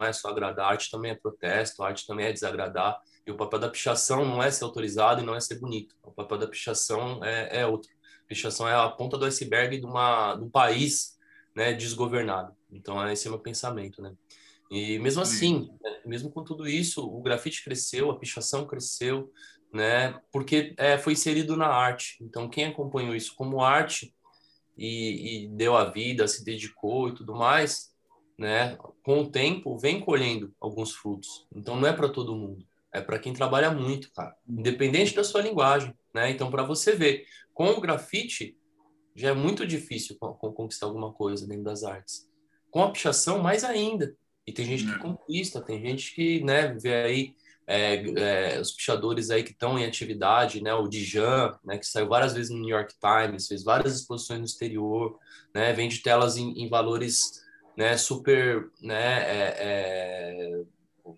é 0.00 0.12
só 0.12 0.28
agradar, 0.28 0.66
a 0.66 0.70
arte 0.70 0.90
também 0.90 1.12
é 1.12 1.14
protesto, 1.14 1.82
a 1.82 1.88
arte 1.88 2.06
também 2.06 2.26
é 2.26 2.32
desagradar. 2.32 3.00
E 3.26 3.30
o 3.30 3.36
papel 3.36 3.60
da 3.60 3.68
pichação 3.68 4.24
não 4.24 4.42
é 4.42 4.50
ser 4.50 4.64
autorizado 4.64 5.22
e 5.22 5.24
não 5.24 5.34
é 5.34 5.40
ser 5.40 5.60
bonito. 5.60 5.94
O 6.02 6.10
papel 6.10 6.38
da 6.38 6.48
pichação 6.48 7.24
é, 7.24 7.60
é 7.60 7.66
outro. 7.66 7.88
Pichação 8.26 8.68
é 8.68 8.74
a 8.74 8.88
ponta 8.88 9.16
do 9.16 9.24
iceberg 9.24 9.78
de, 9.78 9.86
uma, 9.86 10.34
de 10.34 10.44
um 10.44 10.50
país 10.50 11.16
né, 11.54 11.72
desgovernado. 11.72 12.54
Então, 12.70 13.06
esse 13.10 13.26
é 13.26 13.30
o 13.30 13.34
meu 13.34 13.40
pensamento, 13.40 14.00
né? 14.00 14.14
E 14.70 14.98
mesmo 14.98 15.20
assim, 15.20 15.70
né, 15.82 16.00
mesmo 16.06 16.30
com 16.30 16.42
tudo 16.42 16.66
isso, 16.66 17.06
o 17.06 17.20
grafite 17.20 17.62
cresceu, 17.62 18.10
a 18.10 18.18
pichação 18.18 18.66
cresceu, 18.66 19.30
né? 19.72 20.18
Porque 20.32 20.74
é, 20.78 20.96
foi 20.96 21.12
inserido 21.12 21.56
na 21.56 21.66
arte. 21.66 22.16
Então, 22.22 22.48
quem 22.48 22.64
acompanhou 22.64 23.14
isso 23.14 23.34
como 23.34 23.62
arte 23.62 24.14
e, 24.76 25.44
e, 25.44 25.48
deu 25.48 25.76
a 25.76 25.84
vida, 25.84 26.26
se 26.26 26.44
dedicou 26.44 27.08
e 27.08 27.14
tudo 27.14 27.34
mais, 27.34 27.92
né, 28.38 28.78
com 29.02 29.20
o 29.20 29.30
tempo, 29.30 29.78
vem 29.78 30.00
colhendo 30.00 30.54
alguns 30.58 30.92
frutos. 30.92 31.46
Então, 31.54 31.78
não 31.78 31.86
é 31.86 31.92
para 31.92 32.08
todo 32.08 32.34
mundo. 32.34 32.64
É 32.90 33.00
para 33.00 33.18
quem 33.18 33.32
trabalha 33.32 33.70
muito, 33.70 34.10
cara. 34.12 34.34
Independente 34.48 35.14
da 35.14 35.24
sua 35.24 35.42
linguagem, 35.42 35.94
né? 36.14 36.30
Então, 36.30 36.50
para 36.50 36.62
você 36.62 36.94
ver, 36.94 37.26
com 37.54 37.70
o 37.70 37.80
grafite, 37.80 38.56
já 39.14 39.30
é 39.30 39.34
muito 39.34 39.66
difícil 39.66 40.16
conquistar 40.16 40.86
alguma 40.86 41.12
coisa 41.12 41.46
dentro 41.46 41.64
das 41.64 41.84
artes. 41.84 42.28
Com 42.70 42.82
a 42.82 42.90
pichação, 42.90 43.38
mais 43.38 43.64
ainda. 43.64 44.14
E 44.46 44.52
tem 44.52 44.64
gente 44.64 44.84
que 44.84 44.92
é. 44.92 44.98
conquista, 44.98 45.60
tem 45.60 45.80
gente 45.80 46.14
que, 46.14 46.42
né, 46.42 46.74
vê 46.74 46.94
aí 46.94 47.34
é, 47.66 48.56
é, 48.56 48.60
os 48.60 48.72
pichadores 48.72 49.30
aí 49.30 49.42
que 49.42 49.52
estão 49.52 49.78
em 49.78 49.84
atividade, 49.84 50.62
né, 50.62 50.74
o 50.74 50.88
Dijan, 50.88 51.56
né, 51.64 51.78
que 51.78 51.86
saiu 51.86 52.08
várias 52.08 52.32
vezes 52.32 52.50
no 52.50 52.58
New 52.58 52.74
York 52.74 52.94
Times, 52.98 53.46
fez 53.46 53.62
várias 53.62 53.94
exposições 53.94 54.40
no 54.40 54.46
exterior, 54.46 55.18
né, 55.54 55.72
vende 55.72 56.02
telas 56.02 56.36
em, 56.36 56.52
em 56.60 56.68
valores, 56.68 57.44
né, 57.76 57.96
super, 57.96 58.70
né, 58.80 59.22
é, 59.22 59.56
é 59.58 60.62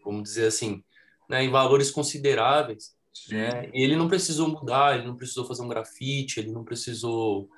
vamos 0.05 0.23
dizer 0.25 0.47
assim, 0.47 0.83
né, 1.29 1.43
em 1.43 1.51
valores 1.51 1.91
consideráveis. 1.91 2.95
Né? 3.31 3.71
E 3.73 3.83
ele 3.83 3.97
não 3.97 4.09
precisou 4.09 4.49
mudar, 4.49 4.99
ele 4.99 5.07
não 5.07 5.17
precisou 5.17 5.47
fazer 5.47 5.63
um 5.63 5.69
grafite, 5.69 6.41
ele 6.41 6.51
não 6.51 6.65
precisou 6.65 7.49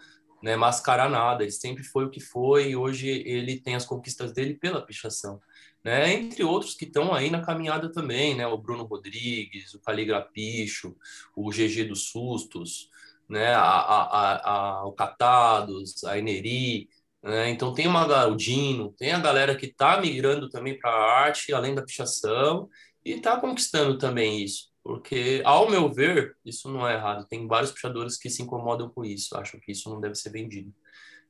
né, 0.43 0.57
mascarar 0.57 1.09
nada, 1.09 1.43
ele 1.43 1.53
sempre 1.53 1.83
foi 1.83 2.05
o 2.05 2.11
que 2.11 2.21
foi 2.21 2.71
e 2.71 2.77
hoje 2.77 3.09
ele 3.09 3.61
tem 3.61 3.75
as 3.75 3.85
conquistas 3.85 4.33
dele 4.33 4.55
pela 4.55 4.85
pichação. 4.85 5.41
Né? 5.83 6.13
Entre 6.15 6.43
outros 6.43 6.75
que 6.75 6.85
estão 6.85 7.15
aí 7.15 7.31
na 7.31 7.43
caminhada 7.43 7.91
também, 7.91 8.35
né? 8.35 8.47
o 8.47 8.59
Bruno 8.59 8.85
Rodrigues, 8.85 9.75
o 9.75 9.81
Caligra 9.81 10.21
Picho, 10.21 10.97
o 11.35 11.51
GG 11.51 11.85
dos 11.85 12.09
Sustos, 12.09 12.91
né? 13.29 13.55
a, 13.55 13.61
a, 13.63 14.51
a, 14.51 14.85
o 14.87 14.93
Catados, 14.93 16.05
a 16.05 16.19
Eneri, 16.19 16.89
né? 17.27 17.51
Então 17.51 17.75
tem 17.75 17.89
uma 17.89 18.27
o 18.27 18.37
Dino, 18.37 18.93
tem 18.97 19.11
a 19.11 19.19
galera 19.19 19.57
que 19.57 19.67
está 19.67 20.01
migrando 20.01 20.49
também 20.49 20.79
para 20.79 20.91
a 20.91 21.21
arte, 21.25 21.53
além 21.53 21.75
da 21.75 21.83
pichação, 21.83 22.71
e 23.05 23.15
está 23.15 23.37
conquistando 23.41 23.99
também 23.99 24.45
isso. 24.45 24.71
Porque, 24.87 25.43
ao 25.45 25.69
meu 25.69 25.93
ver, 25.93 26.37
isso 26.45 26.71
não 26.71 26.87
é 26.87 26.95
errado. 26.95 27.27
Tem 27.27 27.45
vários 27.49 27.73
puxadores 27.73 28.17
que 28.17 28.31
se 28.31 28.43
incomodam 28.43 28.89
com 28.89 29.05
isso. 29.05 29.37
Acham 29.37 29.59
que 29.59 29.73
isso 29.73 29.91
não 29.91 30.01
deve 30.01 30.15
ser 30.15 30.31
vendido. 30.31 30.73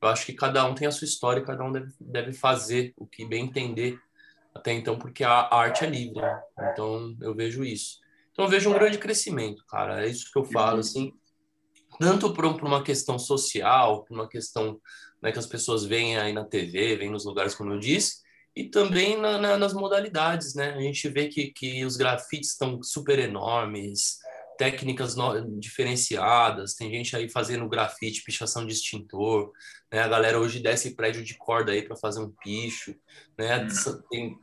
Eu 0.02 0.08
acho 0.08 0.26
que 0.26 0.34
cada 0.34 0.62
um 0.66 0.74
tem 0.74 0.86
a 0.86 0.90
sua 0.90 1.06
história, 1.06 1.42
cada 1.42 1.64
um 1.64 1.72
deve, 1.72 1.90
deve 1.98 2.32
fazer 2.34 2.92
o 2.98 3.06
que 3.06 3.24
bem 3.24 3.46
entender 3.46 3.98
até 4.54 4.72
então, 4.72 4.98
porque 4.98 5.24
a, 5.24 5.48
arte 5.50 5.84
é 5.84 5.88
livre. 5.88 6.20
Né? 6.20 6.42
Então, 6.70 7.16
eu 7.18 7.34
vejo 7.34 7.64
isso. 7.64 7.98
Então, 8.30 8.44
eu 8.44 8.50
vejo 8.50 8.68
um 8.68 8.74
grande 8.74 8.98
crescimento, 8.98 9.64
cara. 9.66 10.04
É 10.04 10.08
isso 10.08 10.30
que 10.30 10.38
eu 10.38 10.44
falo, 10.44 10.80
assim. 10.80 11.14
Tanto 11.98 12.34
por, 12.34 12.58
por 12.58 12.66
uma 12.66 12.82
questão 12.82 13.18
social, 13.18 14.04
por 14.04 14.14
uma 14.14 14.28
questão 14.28 14.78
né, 15.22 15.32
que 15.32 15.38
as 15.38 15.46
pessoas 15.46 15.82
veem 15.82 16.18
aí 16.18 16.34
na 16.34 16.44
TV, 16.44 16.96
veem 16.96 17.10
nos 17.10 17.24
lugares, 17.24 17.54
como 17.54 17.72
eu 17.72 17.78
disse, 17.78 18.22
e 18.56 18.64
também 18.64 19.20
na, 19.20 19.36
na, 19.36 19.58
nas 19.58 19.74
modalidades, 19.74 20.54
né? 20.54 20.72
A 20.72 20.80
gente 20.80 21.06
vê 21.10 21.28
que, 21.28 21.48
que 21.52 21.84
os 21.84 21.98
grafites 21.98 22.52
estão 22.52 22.82
super 22.82 23.18
enormes, 23.18 24.18
técnicas 24.56 25.14
no, 25.14 25.58
diferenciadas, 25.60 26.74
tem 26.74 26.90
gente 26.90 27.14
aí 27.14 27.28
fazendo 27.28 27.68
grafite, 27.68 28.24
pichação 28.24 28.64
de 28.64 28.72
extintor, 28.72 29.52
né? 29.92 30.00
A 30.00 30.08
galera 30.08 30.40
hoje 30.40 30.58
desce 30.58 30.96
prédio 30.96 31.22
de 31.22 31.34
corda 31.34 31.72
aí 31.72 31.82
para 31.82 31.96
fazer 31.96 32.20
um 32.20 32.32
picho, 32.42 32.96
né? 33.36 33.62
Hum. 33.62 34.02
Tem, 34.10 34.38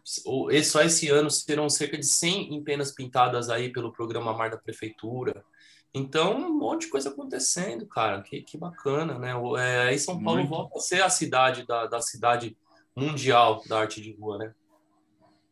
só 0.64 0.84
esse 0.84 1.10
ano 1.10 1.32
serão 1.32 1.68
cerca 1.68 1.98
de 1.98 2.06
100 2.06 2.54
empenas 2.54 2.92
pintadas 2.92 3.50
aí 3.50 3.74
pelo 3.74 3.92
programa 3.92 4.32
Mar 4.32 4.52
da 4.52 4.58
Prefeitura. 4.58 5.44
Então, 5.92 6.38
um 6.38 6.58
monte 6.58 6.82
de 6.82 6.88
coisa 6.90 7.10
acontecendo, 7.10 7.88
cara, 7.88 8.22
que, 8.22 8.42
que 8.42 8.58
bacana, 8.58 9.18
né? 9.18 9.34
É, 9.60 9.90
aí 9.90 9.98
São 9.98 10.24
Paulo 10.24 10.40
Muito. 10.40 10.50
volta 10.50 10.78
a 10.78 10.82
ser 10.82 11.02
a 11.02 11.10
cidade 11.10 11.66
da, 11.66 11.88
da 11.88 12.02
cidade 12.02 12.56
mundial 12.96 13.64
da 13.68 13.80
arte 13.80 14.02
de 14.02 14.14
rua, 14.14 14.38
né? 14.38 14.54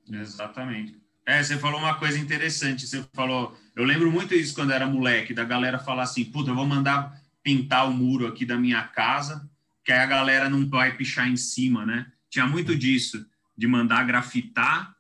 Exatamente. 0.10 1.00
É, 1.25 1.41
você 1.41 1.57
falou 1.57 1.79
uma 1.79 1.95
coisa 1.95 2.19
interessante. 2.19 2.88
Você 2.88 3.03
falou, 3.13 3.55
eu 3.75 3.83
lembro 3.83 4.12
muito 4.12 4.33
isso 4.33 4.55
quando 4.55 4.71
era 4.71 4.88
moleque, 4.88 5.33
da 5.33 5.43
galera 5.43 5.79
falar 5.79 6.03
assim, 6.03 6.25
puta, 6.25 6.51
eu 6.51 6.55
vou 6.55 6.65
mandar 6.65 7.19
pintar 7.43 7.88
o 7.88 7.93
muro 7.93 8.27
aqui 8.27 8.45
da 8.45 8.57
minha 8.57 8.83
casa, 8.83 9.50
que 9.83 9.91
aí 9.91 10.00
a 10.00 10.05
galera 10.05 10.50
não 10.50 10.67
vai 10.67 10.95
pichar 10.95 11.27
em 11.27 11.38
cima, 11.38 11.86
né? 11.86 12.12
Tinha 12.29 12.45
muito 12.45 12.75
disso, 12.75 13.25
de 13.57 13.67
mandar 13.67 14.05
grafitar, 14.05 14.95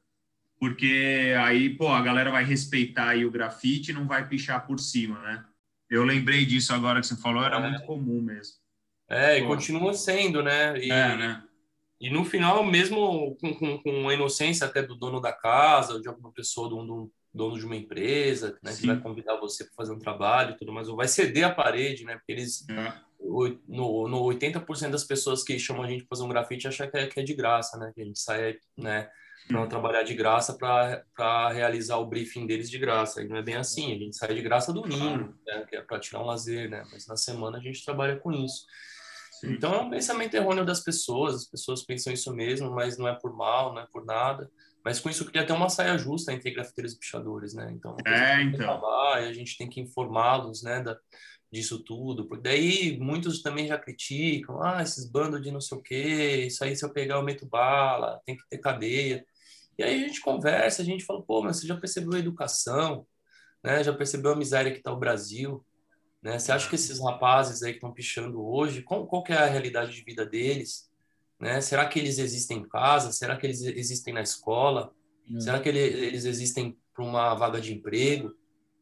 porque 0.59 1.33
aí, 1.43 1.69
pô, 1.69 1.89
a 1.89 2.01
galera 2.01 2.31
vai 2.31 2.43
respeitar 2.43 3.09
aí 3.09 3.25
o 3.25 3.31
grafite 3.31 3.91
e 3.91 3.93
não 3.93 4.07
vai 4.07 4.27
pichar 4.27 4.65
por 4.65 4.79
cima, 4.79 5.19
né? 5.21 5.43
Eu 5.89 6.03
lembrei 6.03 6.45
disso 6.45 6.73
agora 6.73 7.01
que 7.01 7.07
você 7.07 7.15
falou, 7.15 7.43
era 7.43 7.57
é. 7.57 7.69
muito 7.69 7.83
comum 7.83 8.21
mesmo. 8.21 8.55
É, 9.09 9.39
pô. 9.39 9.45
e 9.45 9.47
continua 9.47 9.93
sendo, 9.93 10.41
né? 10.41 10.77
E, 10.79 10.91
é, 10.91 11.17
né? 11.17 11.43
E 12.01 12.09
no 12.09 12.25
final, 12.25 12.65
mesmo 12.65 13.37
com, 13.39 13.53
com, 13.53 13.77
com, 13.77 14.09
a 14.09 14.13
inocência 14.15 14.65
até 14.65 14.81
do 14.81 14.95
dono 14.95 15.21
da 15.21 15.31
casa, 15.31 16.01
de 16.01 16.07
alguma 16.07 16.31
pessoa, 16.31 16.67
do, 16.67 16.83
do 16.83 17.11
dono 17.31 17.59
de 17.59 17.63
uma 17.63 17.75
empresa, 17.75 18.57
né, 18.63 18.75
que 18.75 18.87
vai 18.87 18.99
convidar 18.99 19.37
você 19.37 19.63
para 19.65 19.75
fazer 19.75 19.93
um 19.93 19.99
trabalho 19.99 20.55
e 20.55 20.57
tudo 20.57 20.73
mais, 20.73 20.89
ou 20.89 20.95
vai 20.95 21.07
ceder 21.07 21.43
a 21.43 21.53
parede, 21.53 22.03
né? 22.03 22.15
Porque 22.15 22.31
eles, 22.31 22.67
é. 22.67 22.91
no, 23.67 24.07
no 24.07 24.23
80% 24.23 24.89
das 24.89 25.03
pessoas 25.03 25.43
que 25.43 25.59
chamam 25.59 25.83
a 25.83 25.87
gente 25.87 25.99
para 25.99 26.17
fazer 26.17 26.23
um 26.23 26.29
grafite 26.29 26.67
acham 26.67 26.89
que 26.89 26.97
é, 26.97 27.05
que 27.05 27.19
é 27.19 27.23
de 27.23 27.35
graça, 27.35 27.77
né? 27.77 27.91
Que 27.93 28.01
a 28.01 28.05
gente 28.05 28.19
sai, 28.19 28.57
né? 28.75 29.07
Para 29.47 29.67
trabalhar 29.67 30.01
de 30.01 30.15
graça 30.15 30.57
para 30.57 31.49
realizar 31.51 31.97
o 31.97 32.07
briefing 32.07 32.47
deles 32.47 32.69
de 32.69 32.79
graça. 32.79 33.21
E 33.21 33.27
não 33.27 33.37
é 33.37 33.43
bem 33.43 33.55
assim, 33.55 33.93
a 33.93 33.97
gente 33.99 34.17
sai 34.17 34.33
de 34.33 34.41
graça 34.41 34.73
domingo, 34.73 35.35
né, 35.45 35.65
que 35.67 35.75
é 35.75 35.81
para 35.81 35.99
tirar 35.99 36.21
um 36.21 36.25
lazer, 36.25 36.67
né? 36.67 36.83
Mas 36.91 37.05
na 37.05 37.15
semana 37.15 37.59
a 37.59 37.61
gente 37.61 37.85
trabalha 37.85 38.17
com 38.17 38.31
isso. 38.31 38.65
Então 39.43 39.73
é 39.73 39.81
um 39.81 39.89
pensamento 39.89 40.33
errôneo 40.35 40.65
das 40.65 40.81
pessoas, 40.81 41.35
as 41.35 41.45
pessoas 41.45 41.83
pensam 41.83 42.13
isso 42.13 42.33
mesmo, 42.33 42.71
mas 42.71 42.97
não 42.97 43.07
é 43.07 43.15
por 43.15 43.35
mal, 43.35 43.73
não 43.73 43.81
é 43.81 43.87
por 43.91 44.05
nada. 44.05 44.49
Mas 44.83 44.99
com 44.99 45.09
isso 45.09 45.25
queria 45.25 45.45
ter 45.45 45.53
uma 45.53 45.69
saia 45.69 45.97
justa 45.97 46.33
entre 46.33 46.51
grafiteiros 46.51 46.93
e 46.93 46.99
pichadores, 46.99 47.53
né? 47.53 47.71
Então, 47.71 47.95
é, 48.05 48.41
então. 48.41 48.83
a 49.13 49.33
gente 49.33 49.57
tem 49.57 49.69
que 49.69 49.79
informá-los, 49.79 50.63
né, 50.63 50.81
da, 50.81 50.97
disso 51.51 51.83
tudo, 51.83 52.27
porque 52.27 52.43
daí 52.43 52.97
muitos 52.99 53.41
também 53.41 53.67
já 53.67 53.77
criticam, 53.77 54.63
ah, 54.63 54.81
esses 54.81 55.05
bandos 55.05 55.41
de 55.41 55.51
não 55.51 55.59
sei 55.59 55.77
o 55.77 55.81
quê, 55.81 56.45
isso 56.47 56.63
aí 56.63 56.75
se 56.75 56.85
eu 56.85 56.93
pegar 56.93 57.15
eu 57.15 57.23
meto 57.23 57.45
bala, 57.45 58.21
tem 58.25 58.37
que 58.37 58.47
ter 58.49 58.57
cadeia. 58.57 59.25
E 59.77 59.83
aí 59.83 60.03
a 60.03 60.07
gente 60.07 60.21
conversa, 60.21 60.81
a 60.81 60.85
gente 60.85 61.03
fala, 61.03 61.21
pô, 61.21 61.41
mas 61.41 61.57
você 61.57 61.67
já 61.67 61.75
percebeu 61.75 62.13
a 62.13 62.19
educação, 62.19 63.05
né? 63.63 63.83
Já 63.83 63.93
percebeu 63.93 64.31
a 64.31 64.35
miséria 64.35 64.71
que 64.71 64.77
está 64.77 64.91
o 64.91 64.97
Brasil? 64.97 65.65
Né? 66.21 66.37
Você 66.37 66.51
acha 66.51 66.69
que 66.69 66.75
esses 66.75 66.99
rapazes 66.99 67.63
aí 67.63 67.71
que 67.71 67.77
estão 67.77 67.93
pichando 67.93 68.45
hoje, 68.45 68.81
qual, 68.81 69.07
qual 69.07 69.23
é 69.27 69.33
a 69.33 69.45
realidade 69.45 69.93
de 69.93 70.03
vida 70.03 70.25
deles? 70.25 70.89
Né? 71.39 71.59
Será 71.61 71.87
que 71.87 71.99
eles 71.99 72.19
existem 72.19 72.59
em 72.59 72.67
casa? 72.67 73.11
Será 73.11 73.35
que 73.35 73.45
eles 73.45 73.61
existem 73.61 74.13
na 74.13 74.21
escola? 74.21 74.93
Será 75.39 75.59
que 75.59 75.69
ele, 75.69 75.79
eles 75.79 76.25
existem 76.25 76.77
para 76.93 77.03
uma 77.03 77.33
vaga 77.33 77.59
de 77.61 77.73
emprego? 77.73 78.35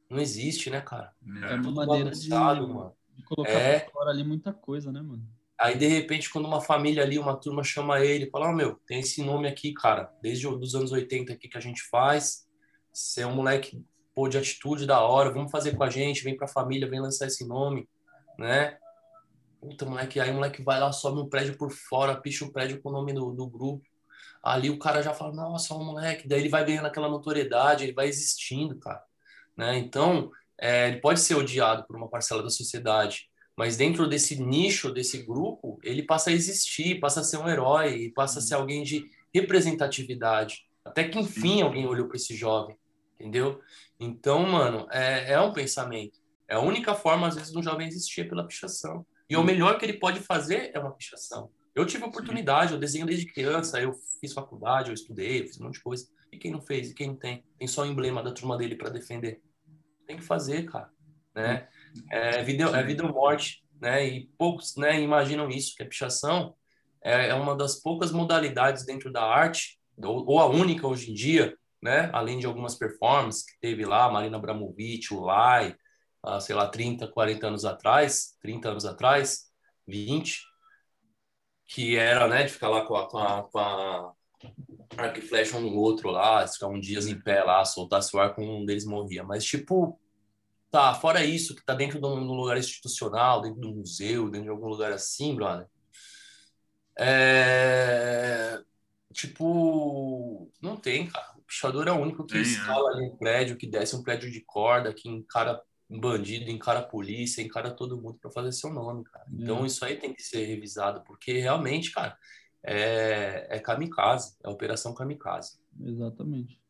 Não 0.09 0.19
existe, 0.19 0.69
né, 0.69 0.81
cara? 0.81 1.13
É 1.49 1.55
uma 1.55 1.85
maneira 1.85 2.09
de, 2.09 2.29
mano. 2.29 2.95
de 3.15 3.23
colocar 3.23 3.51
é. 3.51 3.87
fora 3.91 4.09
ali 4.09 4.23
muita 4.23 4.51
coisa, 4.51 4.91
né, 4.91 5.01
mano? 5.01 5.23
Aí, 5.59 5.77
de 5.77 5.87
repente, 5.87 6.29
quando 6.29 6.45
uma 6.45 6.61
família 6.61 7.03
ali, 7.03 7.19
uma 7.19 7.35
turma 7.35 7.63
chama 7.63 7.99
ele, 7.99 8.29
fala, 8.29 8.49
oh, 8.49 8.53
meu, 8.53 8.79
tem 8.87 9.01
esse 9.01 9.21
nome 9.21 9.47
aqui, 9.47 9.73
cara, 9.73 10.11
desde 10.21 10.47
os 10.47 10.73
anos 10.73 10.91
80 10.91 11.33
aqui 11.33 11.49
que 11.49 11.57
a 11.57 11.61
gente 11.61 11.83
faz, 11.83 12.47
você 12.91 13.21
é 13.21 13.27
um 13.27 13.35
moleque 13.35 13.85
pô, 14.19 14.27
de 14.27 14.37
atitude 14.37 14.85
da 14.85 14.99
hora, 14.99 15.31
vamos 15.31 15.49
fazer 15.49 15.77
com 15.77 15.83
a 15.83 15.89
gente, 15.89 16.25
vem 16.25 16.35
pra 16.35 16.45
família, 16.45 16.89
vem 16.89 16.99
lançar 16.99 17.25
esse 17.25 17.47
nome, 17.47 17.87
né? 18.37 18.77
Puta, 19.61 19.85
moleque, 19.85 20.19
aí 20.19 20.29
o 20.29 20.33
moleque 20.33 20.61
vai 20.61 20.77
lá, 20.77 20.91
sobe 20.91 21.21
um 21.21 21.29
prédio 21.29 21.57
por 21.57 21.71
fora, 21.71 22.19
picha 22.19 22.43
o 22.43 22.51
prédio 22.51 22.81
com 22.81 22.89
o 22.89 22.91
nome 22.91 23.13
do, 23.13 23.31
do 23.31 23.47
grupo. 23.47 23.81
Ali 24.43 24.69
o 24.69 24.77
cara 24.77 25.01
já 25.01 25.13
fala, 25.13 25.33
nossa, 25.33 25.73
o 25.73 25.81
moleque. 25.81 26.27
Daí 26.27 26.41
ele 26.41 26.49
vai 26.49 26.65
ganhando 26.65 26.87
aquela 26.87 27.07
notoriedade, 27.07 27.85
ele 27.85 27.93
vai 27.93 28.09
existindo, 28.09 28.77
cara. 28.77 29.01
Né? 29.55 29.77
Então, 29.77 30.31
é, 30.57 30.89
ele 30.89 30.97
pode 30.97 31.21
ser 31.21 31.35
odiado 31.35 31.85
por 31.87 31.95
uma 31.95 32.09
parcela 32.09 32.43
da 32.43 32.49
sociedade, 32.49 33.29
mas 33.55 33.77
dentro 33.77 34.05
desse 34.05 34.41
nicho, 34.41 34.91
desse 34.91 35.23
grupo, 35.23 35.79
ele 35.81 36.03
passa 36.03 36.29
a 36.29 36.33
existir, 36.33 36.99
passa 36.99 37.21
a 37.21 37.23
ser 37.23 37.37
um 37.37 37.47
herói, 37.47 38.11
passa 38.13 38.39
a 38.39 38.41
ser 38.41 38.55
alguém 38.55 38.83
de 38.83 39.09
representatividade. 39.33 40.65
Até 40.83 41.05
que 41.05 41.17
enfim 41.17 41.61
alguém 41.61 41.87
olhou 41.87 42.07
para 42.07 42.17
esse 42.17 42.35
jovem, 42.35 42.77
entendeu? 43.17 43.61
Então, 43.99 44.45
mano, 44.45 44.87
é, 44.91 45.33
é 45.33 45.41
um 45.41 45.51
pensamento. 45.51 46.19
É 46.47 46.55
a 46.55 46.59
única 46.59 46.95
forma, 46.95 47.27
às 47.27 47.35
vezes, 47.35 47.51
de 47.51 47.57
um 47.57 47.63
jovem 47.63 47.87
existir 47.87 48.27
pela 48.29 48.47
pichação. 48.47 49.05
E 49.29 49.35
o 49.35 49.43
melhor 49.43 49.77
que 49.77 49.85
ele 49.85 49.99
pode 49.99 50.19
fazer 50.21 50.71
é 50.73 50.79
uma 50.79 50.91
pichação. 50.91 51.51
Eu 51.75 51.85
tive 51.85 52.03
oportunidade, 52.03 52.73
eu 52.73 52.79
desenho 52.79 53.05
desde 53.05 53.25
criança, 53.25 53.79
eu 53.79 53.93
fiz 54.19 54.33
faculdade, 54.33 54.89
eu 54.89 54.93
estudei, 54.93 55.41
eu 55.41 55.47
fiz 55.47 55.59
um 55.59 55.65
monte 55.65 55.75
de 55.75 55.83
coisa. 55.83 56.07
E 56.31 56.37
quem 56.37 56.51
não 56.51 56.61
fez? 56.61 56.89
E 56.89 56.95
quem 56.95 57.07
não 57.07 57.15
tem? 57.15 57.43
Tem 57.57 57.67
só 57.67 57.83
o 57.83 57.85
emblema 57.85 58.23
da 58.23 58.31
turma 58.31 58.57
dele 58.57 58.75
para 58.75 58.89
defender. 58.89 59.41
Tem 60.07 60.17
que 60.17 60.23
fazer, 60.23 60.63
cara. 60.63 60.89
Né? 61.35 61.67
É 62.09 62.41
vida, 62.41 62.63
é 62.65 62.83
vida 62.83 63.05
ou 63.05 63.13
morte. 63.13 63.63
Né? 63.79 64.07
E 64.07 64.29
poucos 64.37 64.75
né, 64.75 64.99
imaginam 64.99 65.49
isso, 65.49 65.75
que 65.75 65.83
a 65.83 65.85
pichação 65.85 66.55
é, 67.01 67.29
é 67.29 67.33
uma 67.35 67.55
das 67.55 67.75
poucas 67.75 68.11
modalidades 68.11 68.85
dentro 68.85 69.11
da 69.11 69.23
arte, 69.23 69.79
ou, 69.97 70.25
ou 70.25 70.39
a 70.39 70.47
única 70.47 70.87
hoje 70.87 71.11
em 71.11 71.13
dia, 71.13 71.55
né? 71.81 72.09
Além 72.13 72.39
de 72.39 72.45
algumas 72.45 72.75
performances 72.75 73.43
que 73.43 73.59
teve 73.59 73.85
lá, 73.85 74.11
Marina 74.11 74.37
Abramovic, 74.37 75.13
o 75.13 75.21
Lai, 75.21 75.75
uh, 76.25 76.39
sei 76.41 76.55
lá, 76.55 76.67
30, 76.67 77.07
40 77.07 77.47
anos 77.47 77.65
atrás, 77.65 78.37
30 78.41 78.69
anos 78.69 78.85
atrás, 78.85 79.51
20, 79.87 80.41
que 81.67 81.95
era, 81.95 82.27
né, 82.27 82.43
de 82.43 82.53
ficar 82.53 82.69
lá 82.69 82.85
com 82.85 82.95
a, 82.95 83.07
com 83.09 83.17
a, 83.17 83.43
com 83.43 83.59
a, 83.59 84.13
arco 84.97 85.19
e 85.19 85.21
flecha 85.21 85.57
um 85.57 85.61
no 85.61 85.75
outro 85.75 86.09
lá, 86.09 86.45
ficavam 86.47 86.79
dias 86.79 87.07
em 87.07 87.19
pé 87.19 87.43
lá, 87.43 87.63
soltasse 87.65 88.15
o 88.15 88.19
ar 88.19 88.33
com 88.33 88.61
um 88.61 88.65
deles 88.65 88.85
morria. 88.85 89.23
Mas, 89.23 89.45
tipo, 89.45 89.99
tá, 90.71 90.93
fora 90.95 91.23
isso, 91.23 91.55
que 91.55 91.63
tá 91.65 91.73
dentro 91.73 91.99
de 91.99 92.05
um 92.05 92.33
lugar 92.33 92.57
institucional, 92.57 93.41
dentro 93.41 93.61
do 93.61 93.75
museu, 93.75 94.29
dentro 94.29 94.45
de 94.45 94.49
algum 94.49 94.67
lugar 94.67 94.91
assim, 94.91 95.35
brother. 95.35 95.67
É... 96.97 98.61
Tipo, 99.13 100.51
não 100.61 100.75
tem, 100.77 101.07
cara. 101.07 101.38
O 101.49 101.51
pichador 101.51 101.87
é 101.87 101.91
o 101.91 101.99
único 101.99 102.23
que 102.27 102.37
é. 102.37 102.41
escala 102.41 102.91
é. 102.91 102.93
ali 102.93 103.05
um 103.07 103.17
prédio, 103.17 103.57
que 103.57 103.65
desce 103.65 103.95
um 103.95 104.03
prédio 104.03 104.31
de 104.31 104.39
corda, 104.41 104.93
que 104.93 105.09
encara 105.09 105.59
bandido, 105.89 106.51
encara 106.51 106.79
a 106.79 106.83
polícia, 106.83 107.41
encara 107.41 107.71
todo 107.71 107.99
mundo 107.99 108.19
para 108.21 108.29
fazer 108.29 108.51
seu 108.51 108.71
nome, 108.71 109.03
cara. 109.05 109.25
Então, 109.33 109.63
é. 109.63 109.65
isso 109.65 109.83
aí 109.83 109.95
tem 109.95 110.13
que 110.13 110.21
ser 110.21 110.45
revisado, 110.45 111.01
porque 111.01 111.39
realmente, 111.39 111.91
cara, 111.91 112.15
é, 112.63 113.47
é 113.49 113.59
kamikaze, 113.59 114.35
é 114.43 114.47
operação 114.47 114.93
kamikaze. 114.93 115.59
Exatamente. 115.83 116.61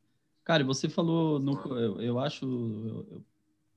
Cara, 0.45 0.63
você 0.63 0.87
falou, 0.87 1.39
no, 1.39 1.77
eu, 1.77 2.01
eu 2.01 2.17
acho, 2.17 2.45
eu, 2.45 3.07
eu, 3.11 3.25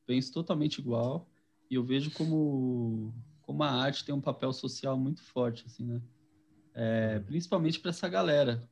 penso 0.07 0.33
totalmente 0.33 0.79
igual 0.79 1.29
e 1.69 1.75
eu 1.75 1.83
vejo 1.83 2.13
como, 2.13 3.13
como 3.43 3.65
a 3.65 3.71
arte 3.71 4.05
tem 4.05 4.15
um 4.15 4.21
papel 4.21 4.53
social 4.53 4.97
muito 4.97 5.21
forte, 5.21 5.65
assim, 5.67 5.85
né? 5.85 6.01
É, 6.75 7.19
principalmente 7.19 7.81
para 7.81 7.91
essa 7.91 8.09
galera, 8.09 8.63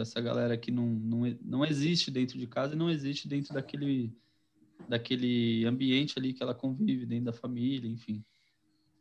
essa 0.00 0.20
galera 0.20 0.56
que 0.56 0.70
não, 0.70 0.86
não, 0.86 1.38
não 1.42 1.64
existe 1.64 2.10
dentro 2.10 2.38
de 2.38 2.46
casa 2.46 2.74
e 2.74 2.78
não 2.78 2.90
existe 2.90 3.28
dentro 3.28 3.54
daquele, 3.54 4.12
daquele 4.88 5.64
ambiente 5.64 6.18
ali 6.18 6.32
que 6.32 6.42
ela 6.42 6.54
convive, 6.54 7.06
dentro 7.06 7.26
da 7.26 7.32
família, 7.32 7.88
enfim. 7.88 8.24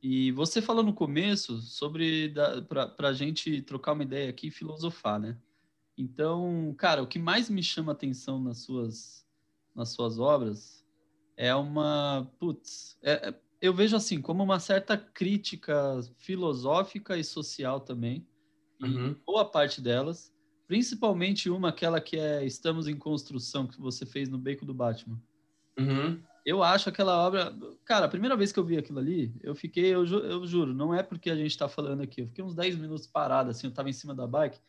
E 0.01 0.31
você 0.33 0.61
falou 0.61 0.83
no 0.83 0.93
começo 0.93 1.59
sobre 1.61 2.33
para 2.69 3.09
a 3.09 3.13
gente 3.13 3.61
trocar 3.61 3.93
uma 3.93 4.03
ideia 4.03 4.29
aqui 4.29 4.47
e 4.47 4.51
filosofar, 4.51 5.19
né? 5.19 5.37
Então, 5.97 6.75
cara, 6.77 7.01
o 7.01 7.07
que 7.07 7.17
mais 7.17 7.49
me 7.49 7.63
chama 7.63 7.93
atenção 7.93 8.39
nas 8.39 8.59
suas, 8.59 9.25
nas 9.73 9.89
suas 9.89 10.19
obras 10.19 10.85
é 11.37 11.55
uma. 11.55 12.29
Putz, 12.39 12.97
é, 13.01 13.29
é, 13.29 13.35
eu 13.61 13.73
vejo 13.73 13.95
assim, 13.95 14.21
como 14.21 14.43
uma 14.43 14.59
certa 14.59 14.97
crítica 14.97 15.99
filosófica 16.17 17.17
e 17.17 17.23
social 17.23 17.79
também, 17.79 18.27
uhum. 18.81 19.11
e 19.11 19.15
boa 19.25 19.45
parte 19.45 19.81
delas, 19.81 20.33
principalmente 20.67 21.49
uma, 21.49 21.69
aquela 21.69 22.01
que 22.01 22.17
é 22.17 22.45
Estamos 22.45 22.87
em 22.87 22.97
Construção, 22.97 23.67
que 23.67 23.79
você 23.79 24.05
fez 24.05 24.29
no 24.29 24.37
Beco 24.37 24.65
do 24.65 24.73
Batman. 24.73 25.21
Uhum 25.77 26.19
eu 26.45 26.61
acho 26.61 26.87
aquela 26.87 27.17
obra. 27.25 27.53
Cara, 27.83 28.05
a 28.05 28.09
primeira 28.09 28.37
vez 28.37 28.51
que 28.51 28.59
eu 28.59 28.63
vi 28.63 28.77
aquilo 28.77 28.99
ali, 28.99 29.33
eu 29.41 29.55
fiquei, 29.55 29.95
eu, 29.95 30.05
ju, 30.05 30.19
eu 30.19 30.45
juro, 30.45 30.73
não 30.73 30.93
é 30.93 31.01
porque 31.01 31.31
a 31.31 31.35
gente 31.35 31.49
está 31.49 31.67
falando 31.67 32.01
aqui, 32.01 32.21
eu 32.21 32.27
fiquei 32.27 32.43
uns 32.43 32.53
10 32.53 32.77
minutos 32.77 33.07
parado, 33.07 33.49
assim, 33.49 33.65
eu 33.65 33.71
estava 33.71 33.89
em 33.89 33.93
cima 33.93 34.13
da 34.13 34.27
bike, 34.27 34.59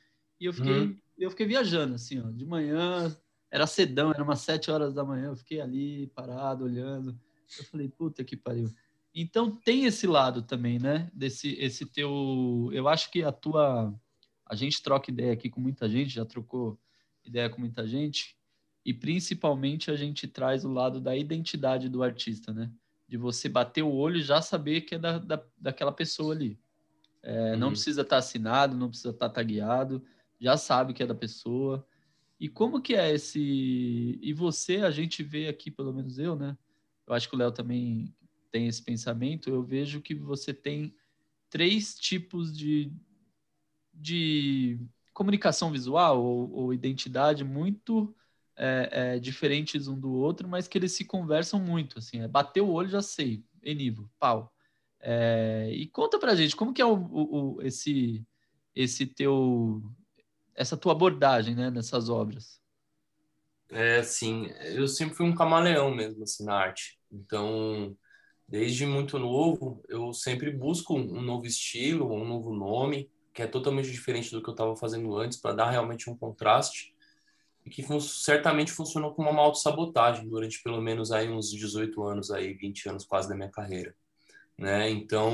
e 0.41 0.47
eu 0.47 0.55
fiquei, 0.55 0.73
uhum. 0.73 0.97
eu 1.19 1.31
fiquei 1.31 1.47
viajando, 1.47 1.95
assim, 1.95 2.19
ó, 2.19 2.31
de 2.31 2.47
manhã, 2.47 3.15
era 3.51 3.67
cedão, 3.67 4.11
era 4.11 4.23
umas 4.23 4.41
7 4.41 4.71
horas 4.71 4.95
da 4.95 5.05
manhã, 5.05 5.27
eu 5.27 5.37
fiquei 5.37 5.61
ali 5.61 6.07
parado, 6.09 6.65
olhando. 6.65 7.17
Eu 7.59 7.65
falei, 7.67 7.89
puta 7.89 8.25
que 8.25 8.37
pariu. 8.37 8.69
Então 9.15 9.51
tem 9.51 9.85
esse 9.85 10.07
lado 10.07 10.43
também, 10.43 10.81
né? 10.81 11.09
Desse 11.15 11.55
esse 11.61 11.87
teu. 11.87 12.69
Eu 12.73 12.89
acho 12.89 13.11
que 13.11 13.23
a 13.23 13.31
tua. 13.31 13.95
A 14.47 14.55
gente 14.55 14.83
troca 14.83 15.11
ideia 15.11 15.33
aqui 15.33 15.51
com 15.51 15.61
muita 15.61 15.89
gente, 15.89 16.15
já 16.15 16.25
trocou 16.25 16.79
ideia 17.25 17.51
com 17.51 17.61
muita 17.61 17.87
gente 17.87 18.37
e 18.85 18.95
principalmente 18.95 19.91
a 19.91 19.97
gente 19.97 20.29
traz 20.29 20.65
o 20.65 20.73
lado 20.73 21.01
da 21.01 21.17
identidade 21.17 21.89
do 21.89 22.05
artista, 22.05 22.53
né? 22.53 22.71
De 23.09 23.17
você 23.17 23.49
bater 23.49 23.83
o 23.83 23.93
olho 23.93 24.19
e 24.19 24.23
já 24.23 24.41
saber 24.41 24.83
que 24.83 24.95
é 24.95 24.99
da, 24.99 25.19
da, 25.19 25.43
daquela 25.59 25.91
pessoa 25.91 26.33
ali. 26.33 26.57
É, 27.23 27.53
uhum. 27.53 27.59
Não 27.59 27.71
precisa 27.71 28.03
estar 28.03 28.17
tá 28.17 28.19
assinado, 28.19 28.77
não 28.77 28.89
precisa 28.89 29.11
estar 29.11 29.29
tá 29.29 29.35
tagueado, 29.35 30.05
já 30.41 30.57
sabe 30.57 30.95
que 30.95 31.03
é 31.03 31.07
da 31.07 31.15
pessoa. 31.15 31.85
E 32.39 32.49
como 32.49 32.81
que 32.81 32.95
é 32.95 33.13
esse... 33.13 34.21
E 34.23 34.33
você, 34.33 34.77
a 34.77 34.91
gente 34.93 35.23
vê 35.25 35.49
aqui, 35.49 35.69
pelo 35.69 35.93
menos 35.93 36.19
eu, 36.19 36.37
né? 36.37 36.57
Eu 37.07 37.15
acho 37.15 37.29
que 37.29 37.35
o 37.35 37.39
Léo 37.39 37.51
também 37.51 38.15
tem 38.53 38.69
esse 38.69 38.83
pensamento. 38.83 39.51
Eu 39.51 39.65
vejo 39.65 40.01
que 40.01 40.15
você 40.15 40.55
tem 40.55 40.95
três 41.51 41.99
tipos 41.99 42.57
de, 42.57 42.93
de 43.97 44.79
comunicação 45.13 45.73
visual 45.73 46.23
ou, 46.23 46.53
ou 46.53 46.75
identidade 46.75 47.43
muito 47.43 48.15
é, 48.57 48.89
é, 49.17 49.19
diferentes 49.19 49.89
um 49.89 49.99
do 49.99 50.13
outro, 50.13 50.49
mas 50.49 50.69
que 50.69 50.79
eles 50.79 50.93
se 50.93 51.05
conversam 51.05 51.61
muito, 51.61 51.99
assim, 51.99 52.21
é, 52.21 52.29
bater 52.29 52.61
o 52.61 52.71
olho 52.71 52.89
já 52.89 53.03
sei, 53.03 53.43
Enivo, 53.63 54.11
pau. 54.19 54.53
É, 55.01 55.71
e 55.73 55.87
conta 55.89 56.19
pra 56.19 56.35
gente, 56.35 56.57
como 56.57 56.73
que 56.73 56.81
é 56.83 56.87
o, 56.87 56.95
o, 56.95 57.63
esse, 57.63 58.25
esse 58.75 59.07
teu, 59.07 59.83
essa 60.55 60.77
tua 60.77 60.93
abordagem, 60.93 61.55
né, 61.55 61.71
nessas 61.71 62.09
obras? 62.09 62.61
É, 63.71 63.99
assim, 63.99 64.47
eu 64.75 64.87
sempre 64.87 65.17
fui 65.17 65.27
um 65.27 65.35
camaleão 65.35 65.95
mesmo, 65.95 66.23
assim, 66.23 66.45
na 66.45 66.55
arte. 66.55 66.99
Então, 67.11 67.97
desde 68.49 68.87
muito 68.87 69.19
novo, 69.19 69.83
eu 69.89 70.13
sempre 70.13 70.51
busco 70.51 70.95
um 70.95 71.21
novo 71.21 71.47
estilo, 71.47 72.13
um 72.13 72.27
novo 72.27 72.55
nome, 72.55 73.11
que 73.37 73.43
é 73.43 73.47
totalmente 73.47 73.91
diferente 73.91 74.31
do 74.31 74.43
que 74.43 74.49
eu 74.49 74.55
estava 74.55 74.75
fazendo 74.75 75.15
antes, 75.15 75.39
para 75.39 75.55
dar 75.55 75.71
realmente 75.71 76.09
um 76.09 76.17
contraste 76.17 76.95
e 77.67 77.69
que 77.69 77.83
fun 77.83 78.01
certamente 78.01 78.73
funcionou 78.73 79.13
como 79.13 79.29
uma 79.31 79.43
autossabotagem 79.43 80.27
durante 80.27 80.63
pelo 80.63 80.81
menos 80.81 81.13
aí 81.13 81.29
uns 81.29 81.51
18 81.51 82.03
anos, 82.03 82.31
aí 82.31 82.55
20 82.55 82.89
anos 82.89 83.05
quase 83.05 83.29
da 83.29 83.35
minha 83.35 83.51
carreira. 83.51 83.95
Né? 84.57 84.89
Então, 84.89 85.31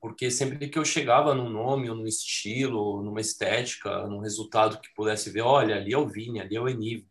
porque 0.00 0.28
sempre 0.28 0.68
que 0.68 0.76
eu 0.76 0.84
chegava 0.84 1.36
num 1.36 1.48
nome, 1.48 1.88
ou 1.88 1.94
num 1.94 2.06
estilo, 2.06 3.00
numa 3.00 3.20
estética, 3.20 4.04
num 4.08 4.18
resultado 4.18 4.80
que 4.80 4.92
pudesse 4.92 5.30
ver, 5.30 5.42
olha, 5.42 5.76
ali 5.76 5.92
é 5.92 5.98
o 5.98 6.08
Vini, 6.08 6.40
ali 6.40 6.56
é 6.56 6.60
o 6.60 6.68
Enivo, 6.68 7.06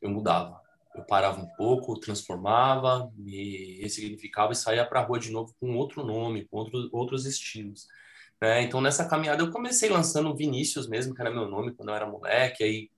eu 0.00 0.08
mudava. 0.08 0.60
Eu 0.94 1.02
parava 1.02 1.40
um 1.40 1.48
pouco, 1.56 1.98
transformava, 1.98 3.10
me 3.16 3.80
ressignificava 3.80 4.52
e 4.52 4.56
saía 4.56 4.86
para 4.86 5.00
a 5.00 5.02
rua 5.02 5.18
de 5.18 5.32
novo 5.32 5.52
com 5.58 5.76
outro 5.76 6.04
nome, 6.06 6.46
com 6.46 6.58
outro, 6.58 6.88
outros 6.92 7.26
estilos. 7.26 7.88
Né? 8.44 8.60
Então, 8.62 8.78
nessa 8.78 9.08
caminhada, 9.08 9.42
eu 9.42 9.50
comecei 9.50 9.88
lançando 9.88 10.36
Vinícius 10.36 10.86
mesmo, 10.86 11.14
que 11.14 11.20
era 11.22 11.30
meu 11.30 11.48
nome 11.48 11.72
quando 11.72 11.88
eu 11.88 11.94
era 11.94 12.06
moleque, 12.06 12.62
aí 12.62 12.90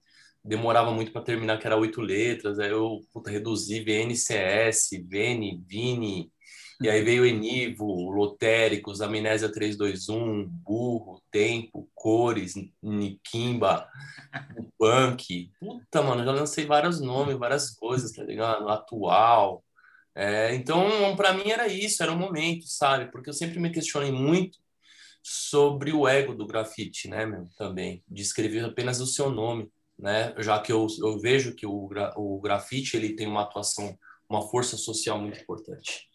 demorava 0.44 0.90
muito 0.90 1.12
para 1.12 1.22
terminar, 1.22 1.56
que 1.60 1.66
era 1.68 1.76
oito 1.76 2.00
letras, 2.00 2.58
aí 2.58 2.70
eu 2.70 3.06
puta, 3.12 3.30
reduzi 3.30 3.78
VNCS, 3.78 4.90
Vene, 5.08 5.62
Vini, 5.64 6.32
e 6.80 6.90
aí 6.90 7.00
veio 7.04 7.24
Enivo, 7.24 8.10
Lotéricos, 8.10 9.00
Amnésia 9.00 9.48
321, 9.48 10.48
Burro, 10.48 11.22
Tempo, 11.30 11.88
Cores, 11.94 12.54
Nikimba, 12.82 13.88
Punk. 14.76 15.52
Puta, 15.60 16.02
mano, 16.02 16.24
já 16.24 16.32
lancei 16.32 16.66
vários 16.66 17.00
nomes, 17.00 17.38
várias 17.38 17.70
coisas, 17.70 18.10
tá 18.10 18.24
ligado? 18.24 18.68
Atual. 18.68 19.64
É, 20.12 20.56
então, 20.56 21.14
para 21.14 21.32
mim 21.32 21.50
era 21.50 21.68
isso, 21.68 22.02
era 22.02 22.10
o 22.10 22.18
momento, 22.18 22.66
sabe? 22.66 23.12
Porque 23.12 23.30
eu 23.30 23.34
sempre 23.34 23.60
me 23.60 23.70
questionei 23.70 24.10
muito 24.10 24.58
sobre 25.28 25.92
o 25.92 26.06
ego 26.06 26.34
do 26.34 26.46
grafite, 26.46 27.08
né, 27.08 27.26
meu? 27.26 27.48
Também, 27.56 28.02
de 28.08 28.22
escrever 28.22 28.64
apenas 28.64 29.00
o 29.00 29.06
seu 29.06 29.30
nome 29.30 29.70
né? 29.98 30.34
Já 30.38 30.58
que 30.60 30.72
eu, 30.72 30.86
eu 31.00 31.18
vejo 31.18 31.54
que 31.54 31.66
o, 31.66 31.88
o 32.16 32.40
grafite 32.40 32.96
ele 32.96 33.14
tem 33.14 33.26
uma 33.26 33.42
atuação, 33.42 33.96
uma 34.28 34.42
força 34.48 34.76
social 34.76 35.18
muito 35.18 35.40
importante. 35.40 36.08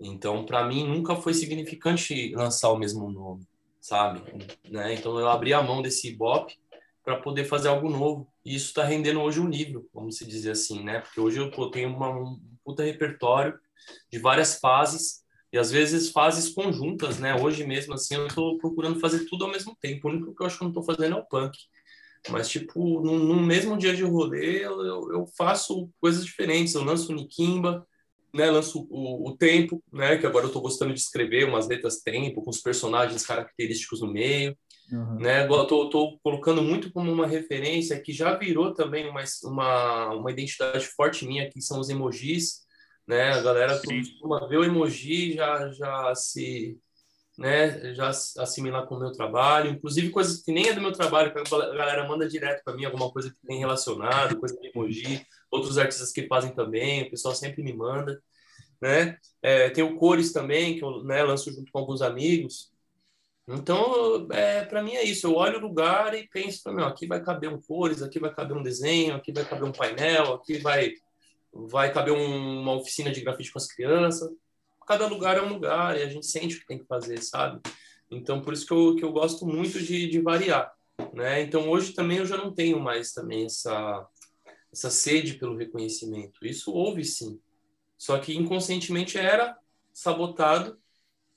Então, 0.00 0.44
para 0.44 0.66
mim, 0.66 0.86
nunca 0.86 1.16
foi 1.16 1.34
significante 1.34 2.32
lançar 2.34 2.70
o 2.70 2.78
mesmo 2.78 3.10
nome, 3.10 3.46
sabe? 3.80 4.22
Né? 4.68 4.94
Então, 4.94 5.18
eu 5.18 5.28
abri 5.28 5.52
a 5.52 5.62
mão 5.62 5.82
desse 5.82 6.08
Ibope 6.08 6.58
para 7.04 7.20
poder 7.20 7.44
fazer 7.44 7.68
algo 7.68 7.88
novo. 7.88 8.28
E 8.44 8.54
isso 8.54 8.66
está 8.66 8.84
rendendo 8.84 9.20
hoje 9.20 9.40
um 9.40 9.48
livro, 9.48 9.88
vamos 9.92 10.16
se 10.16 10.26
dizer 10.26 10.52
assim, 10.52 10.84
né? 10.84 11.00
Porque 11.00 11.20
hoje 11.20 11.38
eu 11.38 11.70
tenho 11.70 11.94
uma, 11.94 12.10
um 12.10 12.40
puta 12.64 12.84
repertório 12.84 13.58
de 14.10 14.18
várias 14.18 14.58
fases 14.58 15.24
e 15.52 15.58
às 15.58 15.70
vezes 15.70 16.10
fases 16.10 16.50
conjuntas, 16.50 17.18
né? 17.18 17.34
Hoje 17.34 17.66
mesmo, 17.66 17.94
assim, 17.94 18.14
eu 18.14 18.26
estou 18.26 18.58
procurando 18.58 19.00
fazer 19.00 19.24
tudo 19.26 19.44
ao 19.44 19.50
mesmo 19.50 19.76
tempo. 19.80 20.06
O 20.06 20.10
único 20.10 20.34
que 20.34 20.42
eu 20.42 20.46
acho 20.46 20.58
que 20.58 20.62
eu 20.62 20.66
não 20.66 20.78
estou 20.78 20.84
fazendo 20.84 21.16
é 21.16 21.18
o 21.18 21.24
punk. 21.24 21.58
Mas, 22.28 22.48
tipo, 22.48 23.00
no, 23.00 23.18
no 23.18 23.42
mesmo 23.42 23.76
dia 23.76 23.94
de 23.94 24.02
rolê, 24.02 24.64
eu, 24.64 25.12
eu, 25.12 25.26
faço 25.36 25.88
coisas 26.00 26.24
diferentes. 26.24 26.74
Eu 26.74 26.84
lanço 26.84 27.12
o 27.12 27.14
Nikimba, 27.14 27.86
né? 28.34 28.50
Lanço 28.50 28.86
o, 28.90 29.28
o 29.28 29.36
Tempo, 29.36 29.82
né? 29.92 30.18
Que 30.18 30.26
agora 30.26 30.46
eu 30.46 30.52
tô 30.52 30.60
gostando 30.60 30.92
de 30.92 31.00
escrever 31.00 31.48
umas 31.48 31.66
letras 31.66 32.02
Tempo, 32.02 32.42
com 32.42 32.50
os 32.50 32.60
personagens 32.60 33.24
característicos 33.24 34.00
no 34.02 34.12
meio. 34.12 34.56
Uhum. 34.92 35.16
Né? 35.16 35.46
Eu 35.46 35.66
tô, 35.66 35.88
tô, 35.88 36.18
colocando 36.22 36.62
muito 36.62 36.90
como 36.92 37.10
uma 37.10 37.26
referência 37.26 38.00
que 38.00 38.12
já 38.12 38.34
virou 38.34 38.74
também 38.74 39.08
uma, 39.08 39.22
uma, 39.44 40.14
uma 40.14 40.30
identidade 40.30 40.86
forte 40.86 41.26
minha, 41.26 41.48
que 41.48 41.60
são 41.60 41.80
os 41.80 41.88
emojis. 41.88 42.66
Né? 43.08 43.32
A 43.32 43.40
galera 43.40 43.80
costuma 43.80 44.46
ver 44.46 44.58
o 44.58 44.64
emoji 44.64 45.32
já, 45.32 45.70
já 45.70 46.14
se 46.14 46.78
né, 47.38 47.94
já 47.94 48.08
assimilar 48.08 48.86
com 48.86 48.96
o 48.96 48.98
meu 48.98 49.12
trabalho, 49.12 49.70
inclusive 49.70 50.10
coisas 50.10 50.42
que 50.42 50.52
nem 50.52 50.68
é 50.68 50.72
do 50.74 50.80
meu 50.80 50.92
trabalho, 50.92 51.32
que 51.32 51.38
a 51.38 51.74
galera 51.74 52.06
manda 52.08 52.28
direto 52.28 52.64
para 52.64 52.74
mim, 52.74 52.84
alguma 52.84 53.10
coisa 53.12 53.30
que 53.30 53.46
tem 53.46 53.60
relacionado, 53.60 54.38
coisa 54.40 54.58
de 54.60 54.68
emoji, 54.74 55.24
outros 55.50 55.78
artistas 55.78 56.12
que 56.12 56.26
fazem 56.26 56.52
também, 56.52 57.04
o 57.04 57.10
pessoal 57.10 57.34
sempre 57.36 57.62
me 57.62 57.72
manda, 57.72 58.20
né? 58.82 59.16
É, 59.42 59.70
tem 59.70 59.84
o 59.84 59.96
Cores 59.96 60.32
também, 60.32 60.76
que 60.78 60.84
eu 60.84 61.04
né, 61.04 61.22
lanço 61.22 61.52
junto 61.52 61.70
com 61.72 61.78
alguns 61.78 62.02
amigos, 62.02 62.72
Então, 63.48 64.28
é, 64.32 64.64
para 64.64 64.82
mim 64.82 64.94
é 64.94 65.04
isso. 65.04 65.26
Eu 65.26 65.34
olho 65.36 65.58
o 65.58 65.62
lugar 65.62 66.14
e 66.14 66.28
penso, 66.28 66.70
meu, 66.72 66.86
aqui 66.86 67.06
vai 67.06 67.22
caber 67.22 67.50
um 67.50 67.60
cores, 67.60 68.02
aqui 68.02 68.18
vai 68.20 68.34
caber 68.34 68.56
um 68.56 68.62
desenho, 68.62 69.16
aqui 69.16 69.32
vai 69.32 69.44
caber 69.44 69.64
um 69.64 69.72
painel, 69.72 70.34
aqui 70.34 70.58
vai 70.58 70.92
vai 71.52 71.92
caber 71.92 72.12
um, 72.12 72.60
uma 72.60 72.74
oficina 72.74 73.10
de 73.10 73.20
grafite 73.20 73.52
com 73.52 73.58
as 73.58 73.66
crianças. 73.66 74.30
Cada 74.86 75.06
lugar 75.06 75.36
é 75.36 75.42
um 75.42 75.52
lugar 75.52 75.98
e 75.98 76.02
a 76.02 76.08
gente 76.08 76.26
sente 76.26 76.56
o 76.56 76.60
que 76.60 76.66
tem 76.66 76.78
que 76.78 76.86
fazer, 76.86 77.22
sabe? 77.22 77.60
Então, 78.10 78.40
por 78.40 78.54
isso 78.54 78.66
que 78.66 78.72
eu, 78.72 78.96
que 78.96 79.04
eu 79.04 79.12
gosto 79.12 79.46
muito 79.46 79.82
de, 79.82 80.08
de 80.08 80.20
variar, 80.20 80.72
né? 81.12 81.42
Então, 81.42 81.68
hoje 81.68 81.92
também 81.92 82.18
eu 82.18 82.26
já 82.26 82.36
não 82.36 82.52
tenho 82.54 82.80
mais 82.80 83.12
também 83.12 83.44
essa, 83.44 84.06
essa 84.72 84.90
sede 84.90 85.34
pelo 85.34 85.56
reconhecimento. 85.56 86.44
Isso 86.44 86.72
houve 86.72 87.04
sim. 87.04 87.38
Só 87.98 88.18
que 88.18 88.34
inconscientemente 88.34 89.18
era 89.18 89.58
sabotado 89.92 90.78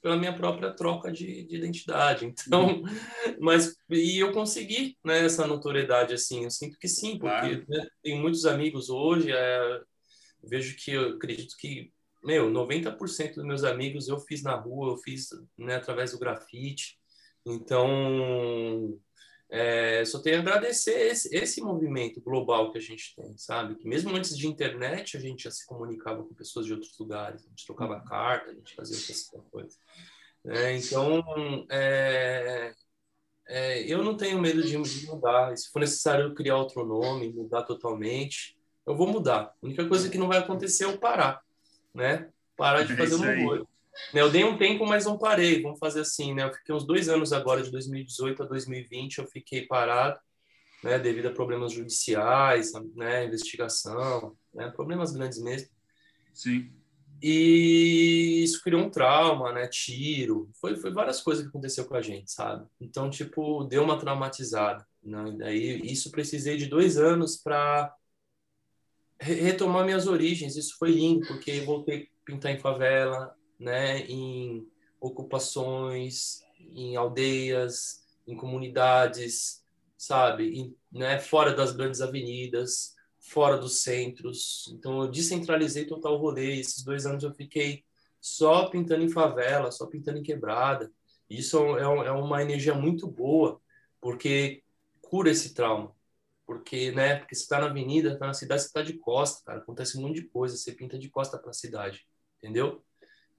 pela 0.02 0.17
minha 0.17 0.34
própria 0.34 0.74
troca 0.74 1.12
de, 1.12 1.43
de 1.43 1.56
identidade. 1.56 2.26
Então, 2.26 2.84
mas 3.39 3.76
e 3.89 4.19
eu 4.19 4.32
consegui 4.32 4.97
né, 5.04 5.26
essa 5.26 5.45
notoriedade 5.45 6.13
assim. 6.13 6.43
Eu 6.43 6.52
sinto 6.52 6.78
que 6.80 6.88
sim, 6.88 7.19
porque 7.19 7.58
claro. 7.58 7.65
né, 7.67 7.88
tenho 8.02 8.21
muitos 8.21 8.45
amigos 8.45 8.89
hoje. 8.89 9.32
É, 9.32 9.82
vejo 10.43 10.75
que 10.77 10.91
eu 10.91 11.15
acredito 11.15 11.56
que 11.58 11.91
meu 12.23 12.49
90% 12.51 13.36
dos 13.36 13.45
meus 13.45 13.63
amigos 13.63 14.08
eu 14.08 14.19
fiz 14.19 14.43
na 14.43 14.56
rua, 14.56 14.93
eu 14.93 14.97
fiz 14.97 15.30
né, 15.58 15.75
através 15.75 16.12
do 16.12 16.19
grafite. 16.19 16.99
Então, 17.45 18.99
é, 19.49 20.06
só 20.06 20.19
tenho 20.19 20.38
a 20.38 20.39
agradecer 20.39 21.08
esse, 21.08 21.36
esse 21.36 21.62
movimento 21.62 22.21
global 22.21 22.71
que 22.71 22.77
a 22.77 22.82
gente 22.82 23.15
tem, 23.15 23.38
sabe? 23.38 23.75
Que 23.75 23.88
mesmo 23.88 24.15
antes 24.15 24.38
de 24.38 24.47
internet 24.47 25.17
a 25.17 25.19
gente 25.19 25.43
já 25.43 25.51
se 25.51 25.65
comunicava 25.65 26.23
com 26.23 26.34
pessoas 26.36 26.65
de 26.65 26.73
outros 26.73 26.97
lugares, 26.97 27.43
a 27.43 27.49
gente 27.49 27.65
trocava 27.65 27.95
uhum. 27.95 28.06
carta, 28.06 28.51
a 28.51 28.54
gente 28.54 28.75
fazia 28.75 28.95
outras 28.97 29.27
coisas. 29.51 29.77
É, 30.45 30.75
então, 30.75 31.21
é, 31.69 32.73
é, 33.47 33.84
eu 33.91 34.04
não 34.04 34.15
tenho 34.15 34.39
medo 34.39 34.63
de, 34.63 34.77
mudar. 35.06 35.56
Se 35.58 35.69
for 35.69 35.80
necessário 35.80 36.34
criar 36.34 36.58
outro 36.58 36.86
nome, 36.86 37.34
mudar 37.34 37.63
totalmente, 37.63 38.58
eu 38.91 38.97
vou 38.97 39.08
mudar. 39.08 39.54
A 39.62 39.65
única 39.65 39.88
coisa 39.88 40.10
que 40.10 40.17
não 40.17 40.27
vai 40.27 40.38
acontecer 40.38 40.84
é 40.84 40.88
eu 40.88 40.97
parar, 40.97 41.41
né? 41.93 42.30
Parar 42.56 42.84
de 42.84 42.93
é 42.93 42.97
fazer 42.97 43.15
um 43.15 43.43
molho. 43.43 43.67
Né, 44.13 44.21
eu 44.21 44.32
dei 44.32 44.43
um 44.43 44.58
tempo, 44.58 44.86
mas 44.86 45.06
não 45.06 45.17
parei. 45.17 45.62
Vamos 45.62 45.80
fazer 45.80 46.01
assim, 46.01 46.34
né? 46.34 46.43
Eu 46.43 46.54
fiquei 46.54 46.73
uns 46.73 46.86
dois 46.86 47.10
anos 47.10 47.34
agora, 47.34 47.62
de 47.62 47.71
2018 47.71 48.43
a 48.43 48.45
2020, 48.45 49.17
eu 49.17 49.27
fiquei 49.27 49.65
parado, 49.65 50.19
né? 50.84 50.97
Devido 50.97 51.27
a 51.27 51.34
problemas 51.34 51.73
judiciais, 51.73 52.71
né? 52.95 53.25
Investigação, 53.25 54.36
né? 54.54 54.69
Problemas 54.69 55.12
grandes 55.12 55.41
mesmo. 55.41 55.69
Sim. 56.34 56.71
E 57.21 58.41
isso 58.43 58.63
criou 58.63 58.82
um 58.82 58.89
trauma, 58.89 59.51
né? 59.51 59.67
Tiro, 59.67 60.49
foi, 60.60 60.75
foi 60.75 60.91
várias 60.91 61.21
coisas 61.21 61.43
que 61.43 61.49
aconteceu 61.49 61.86
com 61.86 61.95
a 61.95 62.01
gente, 62.01 62.32
sabe? 62.32 62.65
Então, 62.80 63.10
tipo, 63.10 63.63
deu 63.65 63.84
uma 63.84 63.99
traumatizada. 63.99 64.86
Né? 65.04 65.30
E 65.30 65.38
daí, 65.38 65.82
isso 65.84 66.10
precisei 66.10 66.58
de 66.58 66.65
dois 66.65 66.97
anos 66.97 67.38
para 67.38 67.93
retomar 69.21 69.86
minhas 69.86 70.07
origens. 70.07 70.55
Isso 70.55 70.75
foi 70.77 70.91
lindo, 70.91 71.27
porque 71.27 71.62
voltei 71.62 72.03
a 72.03 72.25
pintar 72.25 72.51
em 72.51 72.60
favela, 72.60 73.36
né, 73.60 73.99
em 74.07 74.67
ocupações, 74.99 76.41
em 76.73 76.95
aldeias, 76.95 78.03
em 78.27 78.36
comunidades, 78.36 79.63
sabe, 79.97 80.57
em, 80.57 80.75
né, 80.91 81.19
fora 81.19 81.53
das 81.53 81.71
grandes 81.71 82.01
avenidas, 82.01 82.95
fora 83.19 83.57
dos 83.57 83.81
centros. 83.84 84.67
Então 84.73 85.01
eu 85.01 85.07
descentralizei 85.07 85.86
total 85.86 86.15
o 86.15 86.17
rolê. 86.17 86.60
Esses 86.60 86.84
dois 86.84 87.05
anos 87.05 87.23
eu 87.23 87.34
fiquei 87.34 87.84
só 88.19 88.67
pintando 88.69 89.03
em 89.03 89.10
favela, 89.10 89.71
só 89.71 89.86
pintando 89.86 90.17
em 90.17 90.23
quebrada. 90.23 90.91
Isso 91.29 91.57
é, 91.77 91.84
é 91.84 92.12
uma 92.12 92.41
energia 92.41 92.73
muito 92.73 93.07
boa, 93.07 93.62
porque 93.99 94.63
cura 94.99 95.29
esse 95.29 95.53
trauma. 95.53 95.95
Porque, 96.45 96.91
né, 96.91 97.17
porque 97.17 97.36
você 97.36 97.43
está 97.43 97.60
na 97.60 97.67
avenida, 97.67 98.13
está 98.13 98.27
na 98.27 98.34
cidade, 98.34 98.62
você 98.62 98.67
está 98.67 98.82
de 98.82 98.93
costa, 98.93 99.41
cara. 99.45 99.60
Acontece 99.60 99.97
um 99.97 100.01
monte 100.01 100.21
de 100.21 100.27
coisa, 100.27 100.58
você 100.58 100.71
pinta 100.71 100.97
de 100.97 101.10
costa 101.10 101.38
para 101.38 101.51
a 101.51 101.54
cidade, 101.54 102.06
entendeu? 102.38 102.84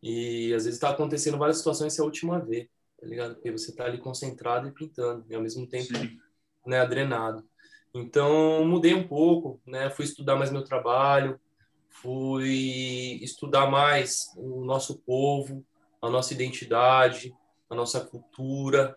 E 0.03 0.53
às 0.55 0.65
vezes 0.65 0.79
está 0.79 0.91
acontecendo 0.91 1.39
várias 1.39 1.59
situações, 1.59 1.93
você 1.93 2.01
é 2.01 2.03
a 2.03 2.07
última 2.07 2.37
a 2.37 2.41
ver, 2.41 2.71
tá 3.01 3.07
ligado? 3.07 3.35
Porque 3.35 3.53
você 3.53 3.71
está 3.71 3.85
ali 3.85 3.99
concentrado 3.99 4.69
e 4.69 4.73
pintando, 4.73 5.25
e 5.29 5.35
ao 5.35 5.43
mesmo 5.43 5.67
tempo, 5.67 5.97
Sim. 5.97 6.19
né, 6.67 6.81
adrenado. 6.81 7.47
Então, 7.95 8.65
mudei 8.65 8.95
um 8.95 9.07
pouco, 9.07 9.61
né? 9.67 9.91
Fui 9.91 10.05
estudar 10.05 10.37
mais 10.37 10.51
meu 10.51 10.65
trabalho, 10.65 11.39
fui 11.91 13.21
estudar 13.23 13.71
mais 13.71 14.33
o 14.37 14.65
nosso 14.65 14.99
povo, 15.01 15.65
a 16.01 16.09
nossa 16.09 16.33
identidade, 16.33 17.35
a 17.69 17.75
nossa 17.75 18.01
cultura, 18.01 18.97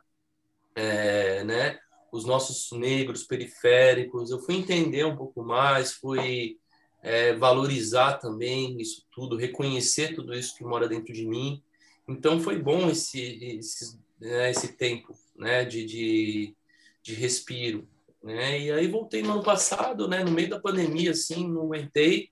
é, 0.74 1.44
né? 1.44 1.80
Os 2.12 2.26
nossos 2.26 2.72
negros 2.78 3.24
periféricos. 3.24 4.32
Eu 4.32 4.40
fui 4.40 4.56
entender 4.56 5.06
um 5.06 5.16
pouco 5.16 5.44
mais, 5.44 5.94
fui 5.94 6.58
é, 7.02 7.34
valorizar 7.34 8.14
também 8.14 8.80
isso 8.82 9.06
tudo, 9.12 9.36
reconhecer 9.36 10.16
tudo 10.16 10.34
isso 10.34 10.56
que 10.56 10.64
mora 10.64 10.88
dentro 10.88 11.14
de 11.14 11.26
mim. 11.28 11.62
Então 12.08 12.40
foi 12.40 12.58
bom 12.62 12.90
esse 12.90 13.20
esse, 13.20 14.00
né, 14.20 14.52
esse 14.52 14.74
tempo 14.78 15.14
né, 15.36 15.66
de, 15.66 15.86
de, 15.86 16.56
de 17.02 17.14
respiro. 17.14 17.88
Né? 18.24 18.62
E 18.62 18.72
aí 18.72 18.88
voltei 18.88 19.22
no 19.22 19.34
ano 19.34 19.44
passado, 19.44 20.08
né, 20.08 20.24
no 20.24 20.32
meio 20.32 20.50
da 20.50 20.60
pandemia, 20.60 21.12
assim, 21.12 21.48
não 21.48 21.64
aguentei 21.64 22.30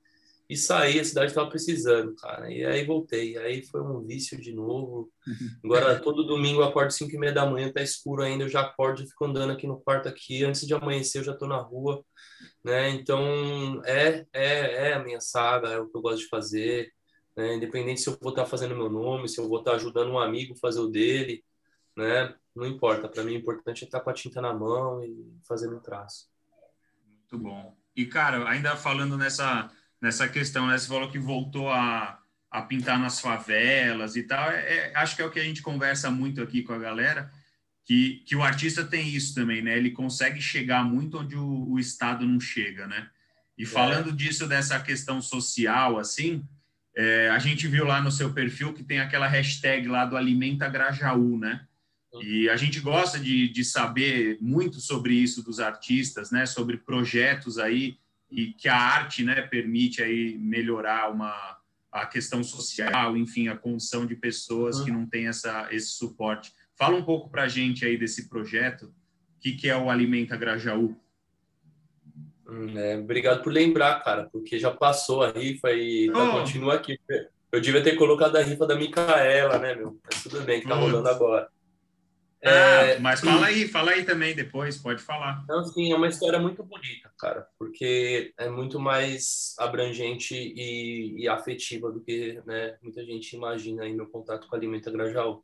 e 0.54 0.58
saí, 0.58 1.00
a 1.00 1.04
cidade 1.04 1.32
estava 1.32 1.50
precisando, 1.50 2.16
cara. 2.16 2.52
E 2.52 2.64
aí 2.64 2.86
voltei. 2.86 3.38
Aí 3.38 3.66
foi 3.66 3.82
um 3.82 4.06
vício 4.06 4.40
de 4.40 4.54
novo. 4.54 5.12
Agora, 5.64 6.00
todo 6.00 6.26
domingo 6.26 6.62
eu 6.62 6.66
acordo 6.66 6.92
5 6.92 7.12
e 7.12 7.18
meia 7.18 7.34
da 7.34 7.46
manhã, 7.46 7.72
tá 7.72 7.82
escuro 7.82 8.22
ainda, 8.22 8.44
eu 8.44 8.50
já 8.50 8.62
acordo 8.62 9.02
e 9.02 9.08
fico 9.08 9.26
andando 9.26 9.52
aqui 9.52 9.66
no 9.66 9.80
quarto 9.82 10.08
aqui. 10.08 10.44
Antes 10.44 10.68
de 10.68 10.74
amanhecer, 10.74 11.20
eu 11.20 11.24
já 11.24 11.36
tô 11.36 11.48
na 11.48 11.58
rua, 11.58 12.06
né? 12.64 12.90
Então, 12.92 13.82
é, 13.84 14.26
é, 14.32 14.90
é 14.90 14.94
a 14.94 15.04
minha 15.04 15.20
saga, 15.20 15.70
é 15.70 15.80
o 15.80 15.90
que 15.90 15.98
eu 15.98 16.02
gosto 16.02 16.20
de 16.20 16.28
fazer. 16.28 16.92
Né? 17.36 17.56
Independente 17.56 18.02
se 18.02 18.10
eu 18.10 18.18
vou 18.22 18.30
estar 18.30 18.44
tá 18.44 18.50
fazendo 18.50 18.76
meu 18.76 18.90
nome, 18.90 19.28
se 19.28 19.40
eu 19.40 19.50
vou 19.50 19.60
estar 19.60 19.72
tá 19.72 19.78
ajudando 19.78 20.12
um 20.12 20.20
amigo 20.20 20.56
fazer 20.56 20.80
o 20.80 20.88
dele, 20.88 21.44
né? 21.98 22.36
Não 22.56 22.68
importa. 22.68 23.10
Para 23.10 23.24
mim, 23.24 23.34
o 23.34 23.40
importante 23.40 23.84
é 23.84 23.88
estar 23.88 24.00
tá 24.00 24.04
com 24.04 24.10
a 24.12 24.14
tinta 24.14 24.40
na 24.40 24.54
mão 24.54 25.04
e 25.04 25.36
fazendo 25.48 25.76
um 25.76 25.80
traço. 25.80 26.28
Muito 27.20 27.40
bom. 27.40 27.76
E, 27.96 28.06
cara, 28.06 28.48
ainda 28.48 28.76
falando 28.76 29.18
nessa 29.18 29.72
nessa 30.04 30.28
questão, 30.28 30.68
né? 30.68 30.78
Você 30.78 30.90
falou 30.90 31.10
que 31.10 31.18
voltou 31.18 31.72
a, 31.72 32.20
a 32.52 32.62
pintar 32.62 33.00
nas 33.00 33.22
favelas 33.22 34.18
e 34.18 34.24
tal. 34.24 34.52
É, 34.52 34.90
é, 34.90 34.96
acho 34.98 35.16
que 35.16 35.22
é 35.22 35.26
o 35.26 35.32
que 35.32 35.40
a 35.40 35.44
gente 35.44 35.62
conversa 35.62 36.12
muito 36.12 36.42
aqui 36.42 36.62
com 36.62 36.74
a 36.74 36.78
galera, 36.78 37.32
que, 37.86 38.22
que 38.28 38.36
o 38.36 38.44
artista 38.44 38.84
tem 38.84 39.08
isso 39.08 39.34
também, 39.34 39.62
né? 39.62 39.78
Ele 39.78 39.92
consegue 39.92 40.42
chegar 40.42 40.84
muito 40.84 41.20
onde 41.20 41.38
o, 41.38 41.70
o 41.70 41.80
Estado 41.80 42.28
não 42.28 42.38
chega, 42.38 42.86
né? 42.86 43.08
E 43.58 43.66
falando 43.66 44.10
é. 44.10 44.14
disso, 44.14 44.46
dessa 44.46 44.78
questão 44.78 45.22
social, 45.22 45.98
assim, 45.98 46.46
é, 46.98 47.30
a 47.30 47.40
gente 47.40 47.66
viu 47.66 47.86
lá 47.86 48.02
no 48.02 48.12
seu 48.12 48.34
perfil 48.34 48.74
que 48.74 48.84
tem 48.84 49.00
aquela 49.00 49.28
hashtag 49.28 49.88
lá 49.88 50.06
do 50.06 50.18
Alimenta 50.18 50.68
Grajaú, 50.68 51.38
né? 51.40 51.66
E 52.22 52.50
a 52.50 52.58
gente 52.58 52.80
gosta 52.82 53.18
de, 53.18 53.48
de 53.48 53.64
saber 53.64 54.38
muito 54.42 54.82
sobre 54.82 55.14
isso 55.14 55.42
dos 55.42 55.62
artistas, 55.62 56.30
né? 56.30 56.46
Sobre 56.46 56.76
projetos 56.76 57.58
aí 57.58 57.98
e 58.34 58.52
que 58.54 58.68
a 58.68 58.76
arte 58.76 59.24
né, 59.24 59.42
permite 59.44 60.02
aí 60.02 60.36
melhorar 60.40 61.12
uma, 61.12 61.58
a 61.92 62.06
questão 62.08 62.44
social, 62.44 63.16
enfim, 63.16 63.48
a 63.48 63.56
condição 63.56 64.08
de 64.08 64.16
pessoas 64.16 64.82
que 64.82 64.90
não 64.90 65.06
têm 65.06 65.28
essa, 65.28 65.68
esse 65.72 65.90
suporte. 65.90 66.52
Fala 66.76 66.98
um 66.98 67.04
pouco 67.04 67.30
para 67.30 67.44
a 67.44 67.48
gente 67.48 67.86
aí 67.86 67.96
desse 67.96 68.28
projeto, 68.28 68.88
o 68.88 69.40
que, 69.40 69.52
que 69.52 69.70
é 69.70 69.78
o 69.78 69.90
Alimenta 69.90 70.36
Grajaú? 70.36 70.98
Hum, 72.48 72.78
é, 72.78 72.98
obrigado 72.98 73.44
por 73.44 73.54
lembrar, 73.54 74.04
cara, 74.04 74.28
porque 74.32 74.58
já 74.58 74.72
passou 74.72 75.22
a 75.22 75.32
rifa 75.32 75.72
e 75.72 76.12
tá, 76.12 76.24
oh. 76.24 76.40
continua 76.40 76.74
aqui. 76.74 77.00
Eu 77.52 77.62
devia 77.62 77.84
ter 77.84 77.96
colocado 77.96 78.36
a 78.36 78.42
rifa 78.42 78.66
da 78.66 78.76
Micaela, 78.76 79.60
né, 79.60 79.76
meu? 79.76 80.00
Mas 80.04 80.24
tudo 80.24 80.42
bem, 80.42 80.60
que 80.60 80.68
tá 80.68 80.74
rolando 80.74 81.08
agora. 81.08 81.48
Ah, 82.46 82.50
é, 82.50 83.00
mas 83.00 83.22
fala 83.22 83.46
aí, 83.46 83.68
fala 83.70 83.92
aí 83.92 84.04
também 84.04 84.36
depois, 84.36 84.78
pode 84.78 85.02
falar. 85.02 85.42
Então, 85.46 85.64
sim, 85.64 85.94
é 85.94 85.96
uma 85.96 86.10
história 86.10 86.38
muito 86.38 86.62
bonita, 86.62 87.10
cara, 87.18 87.48
porque 87.58 88.34
é 88.38 88.50
muito 88.50 88.80
mais 88.80 89.56
abrangente 89.58 90.36
e, 90.36 91.22
e 91.22 91.30
afetiva 91.30 91.90
do 91.90 92.02
que 92.02 92.42
né, 92.46 92.76
muita 92.82 93.04
gente 93.06 93.34
imagina 93.34 93.84
aí 93.84 93.94
no 93.94 94.10
contato 94.10 94.48
com 94.48 94.56
a 94.56 94.58
Alimenta 94.58 94.92
Grajaú. 94.92 95.42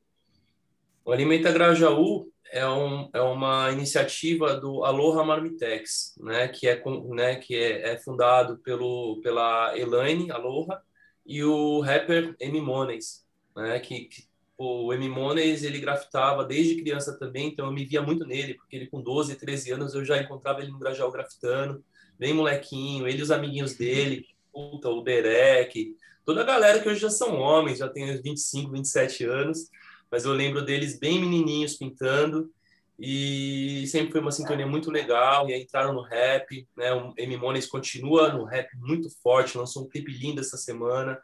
O 1.06 1.12
Alimenta 1.14 1.52
Grajaú 1.54 2.30
é, 2.52 2.68
um, 2.68 3.10
é 3.14 3.22
uma 3.22 3.72
iniciativa 3.72 4.56
do 4.56 4.84
Aloha 4.84 5.24
Marmitex, 5.24 6.16
né, 6.20 6.50
que, 6.50 6.68
é, 6.68 6.84
né, 7.14 7.36
que 7.38 7.56
é, 7.56 7.94
é 7.94 7.98
fundado 7.98 8.58
pelo, 8.58 9.22
pela 9.24 9.78
Elaine 9.78 10.32
Aloha 10.32 10.82
e 11.26 11.44
o 11.46 11.80
rapper 11.80 12.36
M. 12.42 12.60
Mones, 12.60 13.26
né, 13.56 13.80
que, 13.80 14.06
que 14.06 14.29
o 14.62 14.94
M. 14.94 15.08
Mones, 15.08 15.64
ele 15.64 15.80
grafitava 15.80 16.44
desde 16.44 16.82
criança 16.82 17.18
também, 17.18 17.48
então 17.48 17.68
eu 17.68 17.72
me 17.72 17.86
via 17.86 18.02
muito 18.02 18.26
nele, 18.26 18.56
porque 18.56 18.76
ele 18.76 18.88
com 18.88 19.02
12, 19.02 19.36
13 19.36 19.72
anos 19.72 19.96
eu 19.96 20.04
já 20.04 20.22
encontrava 20.22 20.62
ele 20.62 20.70
no 20.70 20.78
Grajaú 20.78 21.10
grafitando, 21.10 21.82
bem 22.20 22.34
molequinho, 22.34 23.08
ele 23.08 23.20
e 23.20 23.22
os 23.22 23.32
amiguinhos 23.32 23.76
dele, 23.76 24.28
puta, 24.52 24.90
o 24.90 25.02
Derek, 25.02 25.96
toda 26.26 26.42
a 26.42 26.46
galera 26.46 26.82
que 26.82 26.90
hoje 26.90 27.00
já 27.00 27.10
são 27.10 27.40
homens, 27.40 27.78
já 27.78 27.88
tem 27.88 28.22
25, 28.22 28.70
27 28.70 29.24
anos, 29.24 29.70
mas 30.12 30.26
eu 30.26 30.34
lembro 30.34 30.62
deles 30.62 31.00
bem 31.00 31.22
menininhos 31.22 31.78
pintando 31.78 32.52
e 33.00 33.88
sempre 33.88 34.12
foi 34.12 34.20
uma 34.20 34.32
sintonia 34.32 34.68
muito 34.68 34.92
legal. 34.92 35.50
E 35.50 35.54
aí 35.54 35.62
entraram 35.62 35.94
no 35.94 36.02
rap, 36.02 36.68
né? 36.76 36.92
O 36.92 37.14
M 37.16 37.38
Mones 37.38 37.66
continua 37.66 38.34
no 38.34 38.44
rap 38.44 38.68
muito 38.76 39.10
forte, 39.24 39.58
lançou 39.58 39.84
um 39.84 39.88
clipe 39.88 40.12
lindo 40.12 40.42
essa 40.42 40.58
semana, 40.58 41.18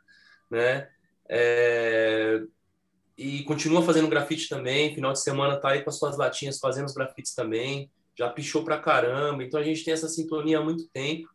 né? 0.49 0.87
É... 1.27 2.41
E 3.17 3.43
continua 3.43 3.81
fazendo 3.81 4.09
grafite 4.09 4.49
também. 4.49 4.93
Final 4.93 5.13
de 5.13 5.21
semana 5.21 5.57
tá 5.57 5.69
aí 5.69 5.81
com 5.81 5.89
as 5.89 5.97
suas 5.97 6.17
latinhas 6.17 6.59
fazendo 6.59 6.85
os 6.85 6.93
grafites 6.93 7.33
também. 7.33 7.89
Já 8.17 8.29
pichou 8.29 8.63
pra 8.63 8.79
caramba. 8.79 9.43
Então 9.43 9.59
a 9.59 9.63
gente 9.63 9.83
tem 9.83 9.93
essa 9.93 10.09
sintonia 10.09 10.59
há 10.59 10.63
muito 10.63 10.87
tempo. 10.89 11.29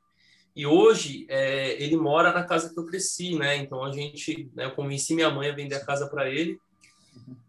E 0.54 0.66
hoje 0.66 1.26
é, 1.28 1.82
ele 1.82 1.96
mora 1.96 2.32
na 2.32 2.44
casa 2.44 2.72
que 2.72 2.78
eu 2.78 2.84
cresci, 2.84 3.34
né? 3.34 3.56
Então 3.56 3.82
a 3.84 3.92
gente, 3.92 4.50
né, 4.54 4.66
eu 4.66 4.72
convenci 4.72 5.14
minha 5.14 5.30
mãe 5.30 5.48
a 5.48 5.54
vender 5.54 5.76
a 5.76 5.84
casa 5.84 6.06
para 6.08 6.28
ele. 6.28 6.60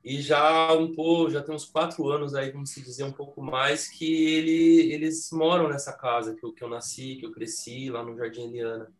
E 0.04 0.22
já 0.22 0.74
um 0.74 0.94
pouco, 0.96 1.30
já 1.30 1.42
tem 1.42 1.54
uns 1.54 1.66
quatro 1.66 2.10
anos 2.10 2.34
aí, 2.34 2.52
vamos 2.52 2.74
dizer 2.74 3.04
um 3.04 3.12
pouco 3.12 3.42
mais, 3.42 3.88
que 3.88 4.26
ele, 4.34 4.94
eles 4.94 5.30
moram 5.32 5.70
nessa 5.70 5.94
casa 5.94 6.36
que 6.36 6.44
eu, 6.44 6.52
que 6.52 6.64
eu 6.64 6.70
nasci, 6.70 7.18
que 7.18 7.26
eu 7.26 7.32
cresci 7.32 7.90
lá 7.90 8.04
no 8.04 8.18
Jardim 8.18 8.44
Eliana. 8.44 8.92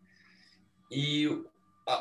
E 0.92 1.44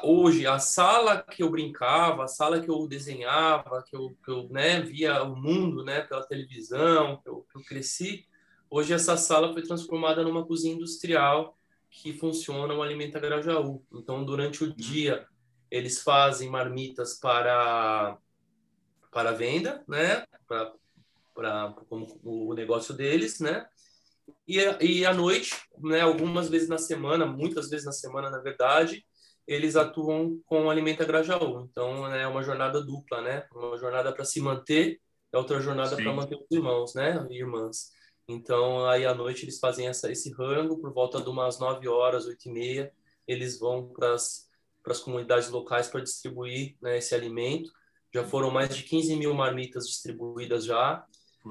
hoje 0.03 0.47
a 0.47 0.59
sala 0.59 1.23
que 1.23 1.43
eu 1.43 1.51
brincava, 1.51 2.25
a 2.25 2.29
sala 2.29 2.61
que 2.61 2.71
eu 2.71 2.87
desenhava, 2.87 3.83
que 3.83 3.97
eu, 3.97 4.17
que 4.25 4.31
eu 4.31 4.49
né, 4.49 4.81
via 4.81 5.23
o 5.23 5.37
mundo, 5.37 5.85
né, 5.85 6.03
pela 6.03 6.27
televisão, 6.27 7.21
que 7.23 7.29
eu, 7.29 7.47
que 7.51 7.59
eu 7.59 7.65
cresci, 7.65 8.27
hoje 8.71 8.93
essa 8.93 9.17
sala 9.17 9.53
foi 9.53 9.63
transformada 9.63 10.23
numa 10.23 10.47
cozinha 10.47 10.75
industrial 10.75 11.57
que 11.91 12.13
funciona 12.13 12.73
o 12.73 12.83
Alimenta 12.83 13.19
Grajaú. 13.19 13.85
Então, 13.93 14.25
durante 14.25 14.63
o 14.63 14.73
dia, 14.73 15.27
eles 15.71 16.03
fazem 16.03 16.49
marmitas 16.49 17.19
para 17.19 18.17
para 19.11 19.33
venda, 19.33 19.83
né? 19.89 20.25
Para 20.47 20.73
para 21.35 21.75
o 21.91 22.55
negócio 22.55 22.95
deles, 22.95 23.41
né? 23.41 23.67
E, 24.47 24.59
e 24.81 25.07
à 25.07 25.13
noite, 25.15 25.57
né? 25.79 26.01
Algumas 26.01 26.49
vezes 26.49 26.69
na 26.69 26.79
semana, 26.79 27.27
muitas 27.27 27.71
vezes 27.71 27.87
na 27.87 27.93
semana, 27.93 28.31
na 28.31 28.39
verdade, 28.39 29.05
eles 29.51 29.75
atuam 29.75 30.41
com 30.47 30.67
o 30.67 30.71
Alimenta 30.71 31.05
Grajaú. 31.05 31.67
Então, 31.69 32.09
né, 32.09 32.23
é 32.23 32.27
uma 32.29 32.43
jornada 32.43 32.81
dupla, 32.81 33.21
né? 33.21 33.45
Uma 33.53 33.77
jornada 33.77 34.13
para 34.13 34.25
se 34.25 34.41
manter 34.41 35.01
e 35.33 35.37
outra 35.37 35.61
jornada 35.61 35.97
para 35.97 36.13
manter 36.13 36.37
os 36.37 36.47
irmãos, 36.53 36.95
né? 36.95 37.27
E 37.29 37.39
irmãs. 37.39 37.91
Então, 38.29 38.87
aí 38.87 39.05
à 39.05 39.13
noite 39.13 39.45
eles 39.45 39.59
fazem 39.59 39.89
essa, 39.89 40.11
esse 40.11 40.33
rango, 40.33 40.79
por 40.79 40.93
volta 40.93 41.21
de 41.21 41.29
umas 41.29 41.59
9 41.59 41.89
horas, 41.89 42.27
8 42.27 42.49
e 42.49 42.53
meia, 42.53 42.93
eles 43.27 43.59
vão 43.59 43.89
para 43.89 44.15
as 44.15 45.01
comunidades 45.03 45.51
locais 45.51 45.89
para 45.89 46.01
distribuir 46.01 46.77
né, 46.81 46.99
esse 46.99 47.13
alimento. 47.13 47.73
Já 48.15 48.23
foram 48.23 48.53
mais 48.53 48.75
de 48.77 48.85
15 48.85 49.17
mil 49.17 49.35
marmitas 49.35 49.85
distribuídas 49.85 50.65
já. 50.65 51.05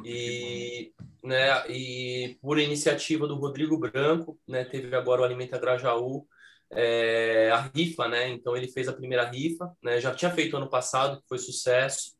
e, 0.06 0.94
né, 1.22 1.70
e 1.70 2.38
por 2.42 2.58
iniciativa 2.60 3.28
do 3.28 3.36
Rodrigo 3.36 3.78
Branco, 3.78 4.40
né, 4.48 4.64
teve 4.64 4.96
agora 4.96 5.22
o 5.22 5.26
Alimenta 5.26 5.58
Grajaú, 5.58 6.26
é, 6.72 7.50
a 7.52 7.62
rifa, 7.76 8.08
né? 8.08 8.30
Então 8.30 8.56
ele 8.56 8.68
fez 8.68 8.88
a 8.88 8.94
primeira 8.94 9.30
rifa, 9.30 9.76
né? 9.82 10.00
Já 10.00 10.14
tinha 10.14 10.32
feito 10.32 10.58
ano 10.58 10.70
passado, 10.70 11.22
que 11.22 11.28
foi 11.28 11.40
sucesso. 11.40 12.14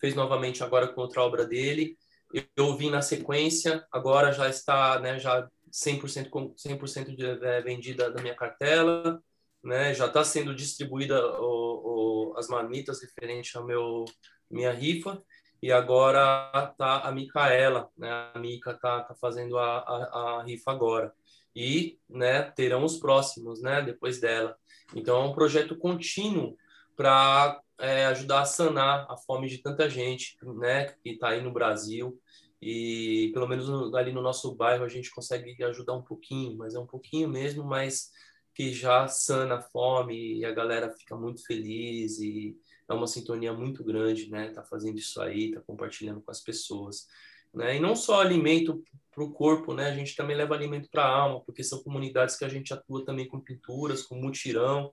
Fez 0.00 0.14
novamente 0.14 0.62
agora 0.62 0.88
com 0.88 1.00
outra 1.00 1.22
obra 1.22 1.46
dele. 1.46 1.96
Eu, 2.32 2.44
eu 2.56 2.90
na 2.90 3.02
sequência, 3.02 3.86
agora 3.90 4.32
já 4.32 4.48
está, 4.48 4.98
né, 5.00 5.18
já 5.18 5.48
100% 5.72 6.30
100% 6.56 7.16
de, 7.16 7.24
é, 7.46 7.62
vendida 7.62 8.10
da 8.10 8.20
minha 8.22 8.34
cartela, 8.34 9.22
né? 9.62 9.94
Já 9.94 10.06
está 10.06 10.24
sendo 10.24 10.54
distribuída 10.54 11.24
o, 11.40 12.32
o, 12.32 12.38
as 12.38 12.48
marmitas 12.48 13.02
referente 13.02 13.56
ao 13.56 13.66
meu 13.66 14.04
minha 14.50 14.72
rifa 14.72 15.20
e 15.62 15.72
agora 15.72 16.72
tá 16.78 17.00
a 17.00 17.12
Micaela, 17.12 17.88
né? 17.96 18.08
A 18.34 18.38
Mica 18.38 18.74
tá, 18.74 19.02
tá 19.02 19.14
fazendo 19.14 19.58
a, 19.58 19.78
a, 19.78 20.40
a 20.40 20.42
rifa 20.44 20.70
agora 20.70 21.12
e 21.56 21.98
né, 22.06 22.42
terão 22.42 22.84
os 22.84 22.98
próximos 22.98 23.62
né, 23.62 23.80
depois 23.80 24.20
dela. 24.20 24.54
Então, 24.94 25.22
é 25.22 25.24
um 25.24 25.32
projeto 25.32 25.74
contínuo 25.74 26.54
para 26.94 27.58
é, 27.78 28.04
ajudar 28.06 28.42
a 28.42 28.44
sanar 28.44 29.06
a 29.10 29.16
fome 29.16 29.48
de 29.48 29.58
tanta 29.58 29.88
gente 29.88 30.36
né, 30.42 30.84
que 31.02 31.10
está 31.10 31.30
aí 31.30 31.42
no 31.42 31.50
Brasil. 31.50 32.20
E 32.60 33.30
pelo 33.32 33.48
menos 33.48 33.94
ali 33.94 34.12
no 34.12 34.20
nosso 34.20 34.54
bairro 34.54 34.84
a 34.84 34.88
gente 34.88 35.10
consegue 35.10 35.62
ajudar 35.64 35.94
um 35.94 36.02
pouquinho, 36.02 36.56
mas 36.58 36.74
é 36.74 36.78
um 36.78 36.86
pouquinho 36.86 37.28
mesmo, 37.28 37.64
mas 37.64 38.10
que 38.54 38.72
já 38.72 39.08
sana 39.08 39.56
a 39.56 39.62
fome 39.62 40.38
e 40.38 40.44
a 40.44 40.52
galera 40.52 40.90
fica 40.90 41.16
muito 41.16 41.44
feliz 41.44 42.18
e 42.18 42.56
é 42.88 42.94
uma 42.94 43.06
sintonia 43.06 43.52
muito 43.52 43.82
grande, 43.82 44.30
né? 44.30 44.50
Tá 44.50 44.62
fazendo 44.62 44.98
isso 44.98 45.20
aí, 45.20 45.52
tá 45.52 45.60
compartilhando 45.60 46.20
com 46.20 46.30
as 46.30 46.40
pessoas, 46.40 47.06
né? 47.56 47.76
E 47.76 47.80
não 47.80 47.96
só 47.96 48.20
alimento 48.20 48.84
para 49.10 49.24
o 49.24 49.32
corpo, 49.32 49.72
né? 49.74 49.88
A 49.88 49.94
gente 49.94 50.14
também 50.14 50.36
leva 50.36 50.54
alimento 50.54 50.88
para 50.90 51.02
a 51.04 51.08
alma, 51.08 51.40
porque 51.44 51.64
são 51.64 51.82
comunidades 51.82 52.36
que 52.36 52.44
a 52.44 52.48
gente 52.48 52.72
atua 52.72 53.04
também 53.04 53.26
com 53.26 53.40
pinturas, 53.40 54.02
com 54.02 54.14
mutirão, 54.16 54.92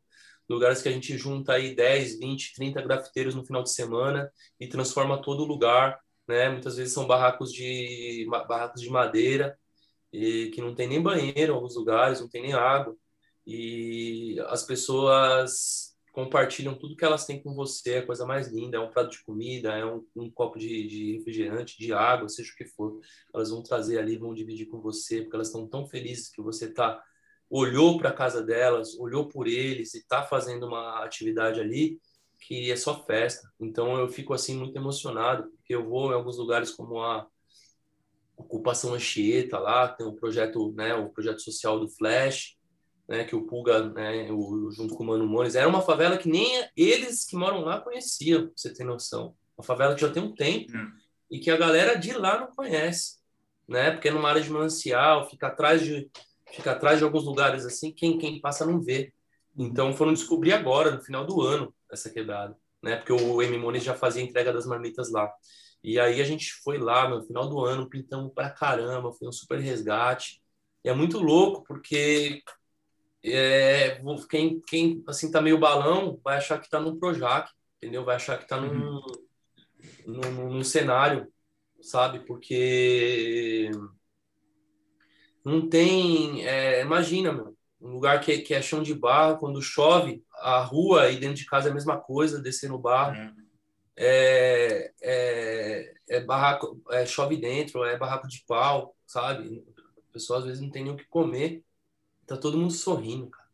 lugares 0.50 0.82
que 0.82 0.88
a 0.90 0.92
gente 0.92 1.18
junta 1.18 1.54
aí 1.54 1.76
10, 1.76 2.20
20, 2.20 2.54
30 2.56 2.82
grafiteiros 2.82 3.36
no 3.36 3.46
final 3.46 3.62
de 3.62 3.72
semana 3.72 4.32
e 4.60 4.68
transforma 4.68 5.22
todo 5.22 5.44
o 5.44 5.46
lugar, 5.46 6.00
né? 6.28 6.50
Muitas 6.50 6.78
vezes 6.78 6.94
são 6.94 7.06
barracos 7.06 7.52
de 7.52 8.26
barracos 8.48 8.82
de 8.82 8.90
madeira 8.90 9.58
e 10.12 10.50
que 10.52 10.62
não 10.62 10.74
tem 10.74 10.88
nem 10.88 11.02
banheiro 11.02 11.54
em 11.54 11.56
alguns 11.56 11.76
lugares, 11.76 12.22
não 12.22 12.30
tem 12.30 12.44
nem 12.44 12.54
água. 12.54 12.96
E 13.46 14.38
as 14.48 14.64
pessoas 14.64 15.93
compartilham 16.14 16.78
tudo 16.78 16.96
que 16.96 17.04
elas 17.04 17.26
têm 17.26 17.42
com 17.42 17.54
você, 17.56 17.96
é 17.96 17.98
a 17.98 18.06
coisa 18.06 18.24
mais 18.26 18.48
linda, 18.48 18.78
é 18.78 18.80
um 18.80 18.92
prato 18.92 19.10
de 19.10 19.24
comida, 19.24 19.74
é 19.74 19.84
um, 19.84 20.06
um 20.16 20.30
copo 20.30 20.60
de, 20.60 20.88
de, 20.88 21.18
refrigerante, 21.18 21.78
de 21.78 21.92
água, 21.92 22.30
seja 22.30 22.52
o 22.54 22.56
que 22.56 22.66
for. 22.66 23.02
Elas 23.34 23.50
vão 23.50 23.64
trazer 23.64 23.98
ali, 23.98 24.16
vão 24.16 24.34
dividir 24.34 24.68
com 24.68 24.80
você, 24.80 25.22
porque 25.22 25.36
elas 25.36 25.48
estão 25.48 25.68
tão 25.68 25.88
felizes 25.88 26.30
que 26.30 26.42
você 26.42 26.72
tá 26.72 27.04
olhou 27.50 27.98
para 27.98 28.10
a 28.10 28.14
casa 28.14 28.44
delas, 28.44 28.96
olhou 28.98 29.28
por 29.28 29.48
eles 29.48 29.94
e 29.94 30.00
está 30.00 30.24
fazendo 30.24 30.68
uma 30.68 31.04
atividade 31.04 31.60
ali 31.60 32.00
que 32.40 32.72
é 32.72 32.76
só 32.76 33.04
festa. 33.06 33.50
Então 33.60 33.98
eu 33.98 34.08
fico 34.08 34.34
assim 34.34 34.56
muito 34.56 34.76
emocionado, 34.76 35.50
porque 35.52 35.74
eu 35.74 35.88
vou 35.88 36.12
em 36.12 36.16
alguns 36.16 36.38
lugares 36.38 36.72
como 36.72 37.02
a 37.02 37.28
Ocupação 38.38 38.94
Anchieta 38.94 39.58
lá, 39.58 39.88
tem 39.88 40.06
um 40.06 40.16
projeto, 40.16 40.74
né, 40.74 40.94
o 40.94 41.10
projeto 41.10 41.42
social 41.42 41.80
do 41.80 41.90
Flash, 41.90 42.56
né, 43.08 43.24
que 43.24 43.36
o 43.36 43.46
Pulga, 43.46 43.90
né, 43.90 44.32
o, 44.32 44.72
junto 44.72 44.96
com 44.96 45.04
o 45.04 45.08
Mano 45.08 45.28
Mones, 45.28 45.56
era 45.56 45.68
uma 45.68 45.82
favela 45.82 46.18
que 46.18 46.30
nem 46.30 46.68
eles 46.76 47.26
que 47.26 47.36
moram 47.36 47.62
lá 47.62 47.82
conheciam, 47.82 48.44
pra 48.44 48.52
você 48.56 48.74
ter 48.74 48.84
noção. 48.84 49.36
Uma 49.58 49.64
favela 49.64 49.96
que 49.96 50.02
já 50.02 50.10
tem 50.10 50.24
um 50.24 50.34
tempo 50.34 50.76
hum. 50.76 50.92
e 51.30 51.40
que 51.40 51.52
a 51.52 51.58
galera 51.58 51.96
de 51.96 52.14
lá 52.14 52.40
não 52.40 52.48
conhece, 52.48 53.18
né? 53.68 53.92
Porque 53.92 54.08
é 54.08 54.12
numa 54.12 54.30
área 54.30 54.42
de 54.42 54.50
manancial, 54.50 55.30
fica 55.30 55.48
atrás 55.48 55.82
de 55.82 56.10
fica 56.52 56.72
atrás 56.72 57.00
de 57.00 57.04
alguns 57.04 57.24
lugares 57.24 57.66
assim, 57.66 57.92
quem 57.92 58.18
quem 58.18 58.40
passa 58.40 58.66
não 58.66 58.82
vê. 58.82 59.12
Então 59.58 59.94
foram 59.94 60.14
descobrir 60.14 60.54
agora, 60.54 60.92
no 60.92 61.02
final 61.02 61.26
do 61.26 61.42
ano, 61.42 61.74
essa 61.92 62.10
quebrada, 62.10 62.58
né? 62.82 62.96
Porque 62.98 63.14
o 63.14 63.42
M 63.42 63.58
Mones 63.58 63.84
já 63.84 63.94
fazia 63.94 64.24
entrega 64.24 64.52
das 64.52 64.66
marmitas 64.66 65.12
lá. 65.12 65.32
E 65.84 66.00
aí 66.00 66.22
a 66.22 66.24
gente 66.24 66.54
foi 66.64 66.78
lá 66.78 67.10
no 67.10 67.22
final 67.24 67.48
do 67.50 67.60
ano, 67.64 67.90
pintamos 67.90 68.32
pra 68.34 68.50
caramba, 68.50 69.12
foi 69.12 69.28
um 69.28 69.32
super 69.32 69.60
resgate. 69.60 70.42
E 70.84 70.90
é 70.90 70.94
muito 70.94 71.20
louco 71.20 71.64
porque 71.68 72.42
é, 73.24 74.02
quem, 74.30 74.60
quem 74.62 75.04
assim 75.08 75.32
tá 75.32 75.42
meio 75.42 75.58
balão 75.58 76.20
vai 76.24 76.38
achar 76.38 76.60
que 76.60 76.70
tá 76.70 76.80
num 76.80 76.98
Projac, 77.00 77.50
entendeu? 77.78 78.04
Vai 78.04 78.18
achar 78.18 78.38
que 78.38 78.48
tá 78.48 78.60
num, 78.60 78.96
uhum. 78.96 79.02
num, 80.06 80.50
num, 80.50 80.64
cenário, 80.64 81.32
sabe? 81.82 82.20
Porque 82.20 83.72
não 85.44 85.70
tem. 85.70 86.46
É, 86.46 86.82
imagina, 86.82 87.32
meu, 87.32 87.56
um 87.80 87.92
lugar 87.92 88.20
que, 88.20 88.40
que 88.40 88.54
é 88.54 88.62
chão 88.62 88.84
de 88.84 88.94
barro, 88.94 89.38
quando 89.38 89.62
chove, 89.62 90.22
a 90.40 90.62
rua 90.62 91.10
e 91.10 91.18
dentro 91.18 91.36
de 91.36 91.46
casa 91.46 91.70
é 91.70 91.72
a 91.72 91.74
mesma 91.74 91.98
coisa, 91.98 92.42
descer 92.42 92.70
no 92.70 92.78
barro. 92.78 93.18
Uhum. 93.18 93.44
É, 93.96 94.92
é, 95.02 95.94
é, 96.10 96.20
barraco, 96.20 96.82
é, 96.90 97.06
chove 97.06 97.38
dentro, 97.38 97.84
é 97.86 97.98
barraco 97.98 98.28
de 98.28 98.44
pau, 98.46 98.96
sabe? 99.06 99.64
A 100.10 100.14
pessoa 100.14 100.40
às 100.40 100.46
vezes 100.46 100.62
não 100.62 100.70
tem 100.70 100.84
nem 100.84 100.92
o 100.92 100.98
que 100.98 101.06
comer 101.06 101.64
tá 102.26 102.38
todo 102.38 102.58
mundo 102.58 102.74
sorrindo, 102.74 103.28
cara. 103.28 103.50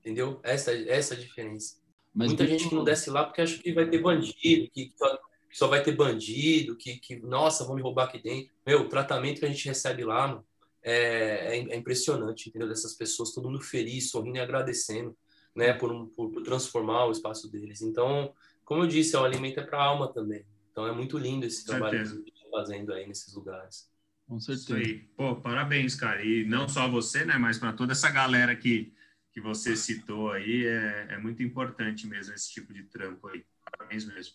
Entendeu? 0.00 0.40
Essa, 0.42 0.72
essa 0.72 1.14
é 1.14 1.16
a 1.16 1.20
diferença. 1.20 1.76
Mas 2.14 2.28
Muita 2.28 2.46
gente 2.46 2.68
que 2.68 2.74
não 2.74 2.84
desce 2.84 3.10
lá 3.10 3.24
porque 3.24 3.42
acha 3.42 3.58
que 3.58 3.72
vai 3.72 3.88
ter 3.88 4.00
bandido, 4.00 4.70
que 4.70 4.92
só, 4.96 5.16
que 5.50 5.58
só 5.58 5.66
vai 5.68 5.82
ter 5.82 5.94
bandido, 5.94 6.76
que, 6.76 6.96
que, 6.98 7.16
nossa, 7.16 7.64
vão 7.64 7.76
me 7.76 7.82
roubar 7.82 8.04
aqui 8.04 8.22
dentro. 8.22 8.54
Meu, 8.64 8.82
o 8.82 8.88
tratamento 8.88 9.40
que 9.40 9.44
a 9.44 9.48
gente 9.48 9.66
recebe 9.66 10.04
lá, 10.04 10.28
mano, 10.28 10.46
é, 10.82 11.58
é, 11.58 11.58
é 11.58 11.76
impressionante, 11.76 12.48
entendeu? 12.48 12.68
Dessas 12.68 12.94
pessoas, 12.94 13.32
todo 13.32 13.50
mundo 13.50 13.60
feliz, 13.60 14.10
sorrindo 14.10 14.38
e 14.38 14.40
agradecendo, 14.40 15.16
né, 15.54 15.72
por, 15.72 15.92
um, 15.92 16.06
por, 16.06 16.30
por 16.30 16.42
transformar 16.42 17.06
o 17.06 17.10
espaço 17.10 17.50
deles. 17.50 17.82
Então, 17.82 18.32
como 18.64 18.84
eu 18.84 18.86
disse, 18.86 19.16
é 19.16 19.18
um 19.18 19.24
alimento 19.24 19.60
é 19.60 19.64
para 19.64 19.78
a 19.78 19.84
alma 19.84 20.12
também. 20.12 20.46
Então, 20.70 20.86
é 20.86 20.92
muito 20.92 21.18
lindo 21.18 21.44
esse 21.44 21.66
trabalho 21.66 21.98
que 21.98 22.02
a 22.02 22.14
gente 22.14 22.32
está 22.32 22.48
fazendo 22.50 22.92
aí 22.92 23.06
nesses 23.06 23.34
lugares. 23.34 23.90
Com 24.26 24.40
certeza. 24.40 24.78
Isso 24.78 24.90
aí. 24.90 24.98
Pô, 25.16 25.36
parabéns, 25.36 25.94
cara. 25.94 26.24
E 26.24 26.44
não 26.44 26.68
só 26.68 26.88
você, 26.88 27.24
né, 27.24 27.38
mas 27.38 27.58
para 27.58 27.72
toda 27.72 27.92
essa 27.92 28.10
galera 28.10 28.54
que, 28.56 28.92
que 29.32 29.40
você 29.40 29.76
citou 29.76 30.32
aí, 30.32 30.66
é, 30.66 31.08
é 31.10 31.18
muito 31.18 31.42
importante 31.42 32.06
mesmo 32.06 32.34
esse 32.34 32.52
tipo 32.52 32.74
de 32.74 32.82
trampo 32.84 33.28
aí. 33.28 33.44
Parabéns 33.70 34.04
mesmo. 34.04 34.34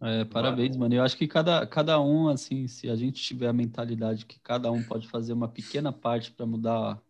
É, 0.00 0.24
parabéns, 0.24 0.76
mano. 0.76 0.94
Eu 0.94 1.02
acho 1.02 1.16
que 1.16 1.26
cada, 1.26 1.66
cada 1.66 2.00
um, 2.00 2.28
assim, 2.28 2.68
se 2.68 2.88
a 2.88 2.96
gente 2.96 3.22
tiver 3.22 3.48
a 3.48 3.52
mentalidade 3.52 4.26
que 4.26 4.38
cada 4.40 4.70
um 4.70 4.82
pode 4.82 5.08
fazer 5.08 5.32
uma 5.32 5.48
pequena 5.48 5.92
parte 5.92 6.30
para 6.30 6.46
mudar. 6.46 7.00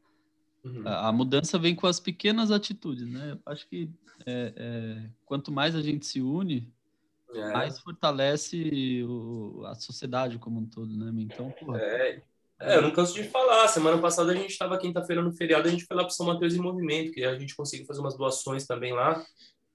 Uhum. 0.65 0.87
A, 0.87 1.09
a, 1.09 1.13
mudança 1.13 1.59
vem 1.59 1.75
com 1.75 1.87
as 1.87 2.01
pequenas 2.01 2.51
atitudes, 2.51 3.09
né? 3.09 3.33
Eu 3.33 3.53
acho 3.53 3.69
que 3.69 3.91
é, 4.25 4.53
é, 4.57 5.11
quanto 5.25 5.53
mais 5.53 5.75
a 5.75 5.83
gente 5.83 6.07
se 6.07 6.21
une, 6.21 6.73
é. 7.35 7.53
mais 7.53 7.79
fortalece 7.81 9.05
o, 9.05 9.65
a 9.67 9.75
sociedade 9.75 10.39
como 10.39 10.61
um 10.61 10.67
todo, 10.67 10.97
né? 10.97 11.11
Então, 11.23 11.51
porra. 11.51 11.81
É, 11.81 12.23
é, 12.61 12.77
eu 12.77 12.83
não 12.83 12.91
canso 12.91 13.15
de 13.15 13.25
falar. 13.25 13.69
Semana 13.69 13.99
passada 14.01 14.33
a 14.33 14.35
gente 14.35 14.51
estava 14.51 14.79
quinta-feira 14.79 15.23
no 15.23 15.33
feriado, 15.33 15.69
a 15.69 15.71
gente 15.71 15.85
foi 15.85 15.97
lá 15.97 16.05
para 16.05 16.13
São 16.13 16.27
Mateus 16.27 16.55
em 16.55 16.61
Movimento, 16.61 17.13
que 17.13 17.25
a 17.25 17.39
gente 17.39 17.55
conseguiu 17.55 17.87
fazer 17.87 18.01
umas 18.01 18.17
doações 18.17 18.67
também 18.67 18.93
lá, 18.93 19.23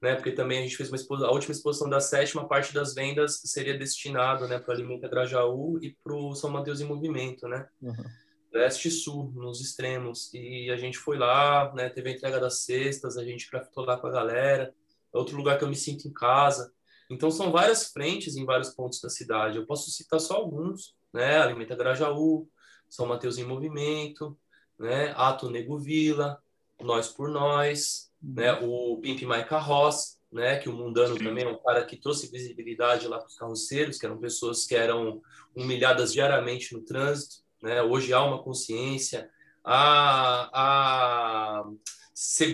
né? 0.01 0.15
Porque 0.15 0.31
também 0.31 0.59
a 0.59 0.61
gente 0.63 0.75
fez 0.75 0.89
uma 0.89 0.95
exposição, 0.95 1.29
a 1.29 1.33
última 1.33 1.51
exposição 1.51 1.89
da 1.89 1.99
sétima 1.99 2.47
parte 2.47 2.73
das 2.73 2.95
vendas 2.95 3.41
seria 3.45 3.77
destinado, 3.77 4.47
né, 4.47 4.57
para 4.57 4.73
Alimenta 4.73 5.07
Grajaú 5.07 5.77
e 5.81 5.95
para 6.03 6.15
o 6.15 6.33
São 6.33 6.49
Mateus 6.49 6.81
em 6.81 6.85
Movimento, 6.85 7.47
né? 7.47 7.67
Uhum. 7.81 8.03
Leste 8.51 8.87
e 8.87 8.91
sul, 8.91 9.31
nos 9.35 9.61
extremos. 9.61 10.33
E 10.33 10.69
a 10.71 10.75
gente 10.75 10.97
foi 10.97 11.17
lá, 11.17 11.71
né? 11.73 11.87
Teve 11.87 12.09
a 12.09 12.13
entrega 12.13 12.39
das 12.39 12.63
cestas, 12.63 13.17
a 13.17 13.23
gente 13.23 13.49
craftou 13.49 13.85
lá 13.85 13.97
com 13.97 14.07
a 14.07 14.11
galera. 14.11 14.73
É 15.13 15.17
outro 15.17 15.37
lugar 15.37 15.57
que 15.57 15.63
eu 15.63 15.69
me 15.69 15.75
sinto 15.75 16.07
em 16.07 16.11
casa. 16.11 16.73
Então 17.12 17.30
são 17.30 17.52
várias 17.52 17.91
frentes 17.91 18.38
em 18.38 18.45
vários 18.45 18.69
pontos 18.69 19.02
da 19.02 19.10
cidade. 19.10 19.58
Eu 19.58 19.65
posso 19.65 19.91
citar 19.91 20.19
só 20.19 20.36
alguns, 20.36 20.95
né? 21.13 21.39
Alimenta 21.39 21.76
Grajaú, 21.76 22.47
são 22.89 23.06
Mateus 23.06 23.38
em 23.38 23.43
Movimento, 23.43 24.38
né? 24.80 25.13
Ato 25.17 25.50
Nego 25.50 25.78
Vila, 25.78 26.41
Nós 26.80 27.10
por 27.10 27.30
Nós, 27.30 28.10
uhum. 28.24 28.34
né? 28.34 28.54
O 28.62 28.97
Pimp 29.02 29.24
My 29.24 29.43
Carroça, 29.43 30.17
né? 30.32 30.58
Que 30.58 30.69
o 30.69 30.74
Mundano 30.74 31.17
Sim. 31.17 31.26
também 31.26 31.43
é 31.43 31.50
um 31.50 31.62
cara 31.62 31.86
que 31.86 31.97
trouxe 31.97 32.32
visibilidade 32.32 33.10
lá 33.10 33.17
para 33.19 33.28
os 33.28 33.36
carroceiros, 33.36 33.97
que 33.97 34.06
eram 34.06 34.17
pessoas 34.17 34.65
que 34.65 34.74
eram 34.74 35.21
humilhadas 35.54 36.13
diariamente 36.13 36.74
no 36.74 36.82
trânsito, 36.82 37.43
né? 37.62 37.82
Hoje 37.82 38.13
há 38.13 38.24
uma 38.24 38.41
consciência, 38.41 39.30
há, 39.65 40.50
há 40.54 41.63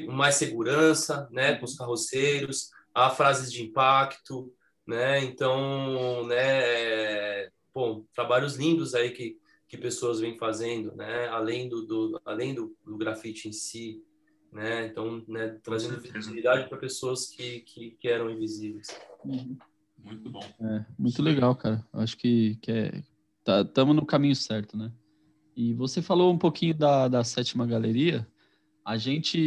mais 0.09 0.33
segurança, 0.33 1.29
né? 1.31 1.53
Com 1.57 1.65
os 1.65 1.75
carroceiros, 1.75 2.71
há 3.05 3.09
frases 3.09 3.51
de 3.51 3.63
impacto, 3.63 4.51
né? 4.85 5.23
Então, 5.23 6.25
né? 6.27 7.49
Bom, 7.73 8.05
trabalhos 8.13 8.55
lindos 8.55 8.95
aí 8.95 9.11
que 9.11 9.37
que 9.67 9.77
pessoas 9.77 10.19
vêm 10.19 10.37
fazendo, 10.37 10.95
né? 10.95 11.27
Além 11.27 11.67
do, 11.67 11.85
do 11.85 12.21
além 12.23 12.55
do, 12.55 12.75
do, 12.85 12.97
grafite 12.97 13.49
em 13.49 13.51
si, 13.51 14.01
né? 14.51 14.87
Então, 14.87 15.23
né? 15.27 15.59
Trazendo 15.61 15.99
visibilidade 15.99 16.69
para 16.69 16.77
pessoas 16.77 17.27
que, 17.27 17.59
que, 17.61 17.91
que, 17.91 18.07
eram 18.07 18.29
invisíveis. 18.29 18.87
Uhum. 19.25 19.57
Muito 19.97 20.29
bom. 20.29 20.43
É, 20.61 20.85
muito 20.97 21.21
legal, 21.21 21.53
cara. 21.55 21.85
Acho 21.91 22.15
que, 22.15 22.55
que 22.61 22.71
é, 22.71 23.03
estamos 23.39 23.73
tá, 23.73 23.83
no 23.93 24.05
caminho 24.05 24.35
certo, 24.35 24.77
né? 24.77 24.89
E 25.53 25.73
você 25.73 26.01
falou 26.01 26.31
um 26.31 26.37
pouquinho 26.37 26.73
da, 26.73 27.09
da 27.09 27.23
sétima 27.23 27.65
galeria. 27.65 28.25
A 28.87 28.95
gente, 28.95 29.37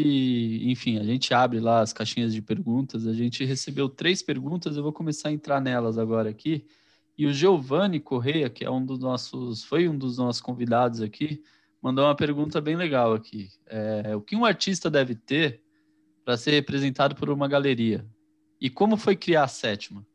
enfim, 0.66 0.98
a 0.98 1.02
gente 1.02 1.32
abre 1.32 1.60
lá 1.60 1.80
as 1.80 1.94
caixinhas 1.94 2.34
de 2.34 2.42
perguntas. 2.42 3.06
A 3.06 3.14
gente 3.14 3.42
recebeu 3.42 3.88
três 3.88 4.22
perguntas. 4.22 4.76
Eu 4.76 4.82
vou 4.82 4.92
começar 4.92 5.30
a 5.30 5.32
entrar 5.32 5.62
nelas 5.62 5.96
agora 5.96 6.28
aqui. 6.28 6.66
E 7.16 7.24
o 7.24 7.32
Giovanni 7.32 7.98
Correia, 8.00 8.50
que 8.50 8.66
é 8.66 8.70
um 8.70 8.84
dos 8.84 8.98
nossos, 8.98 9.64
foi 9.64 9.88
um 9.88 9.96
dos 9.96 10.18
nossos 10.18 10.42
convidados 10.42 11.00
aqui, 11.00 11.42
mandou 11.80 12.04
uma 12.04 12.14
pergunta 12.14 12.60
bem 12.60 12.76
legal 12.76 13.14
aqui. 13.14 13.48
É, 13.64 14.14
o 14.14 14.20
que 14.20 14.36
um 14.36 14.44
artista 14.44 14.90
deve 14.90 15.14
ter 15.14 15.62
para 16.22 16.36
ser 16.36 16.50
representado 16.50 17.14
por 17.14 17.30
uma 17.30 17.48
galeria? 17.48 18.06
E 18.60 18.68
como 18.68 18.98
foi 18.98 19.16
criar 19.16 19.44
a 19.44 19.48
sétima? 19.48 20.06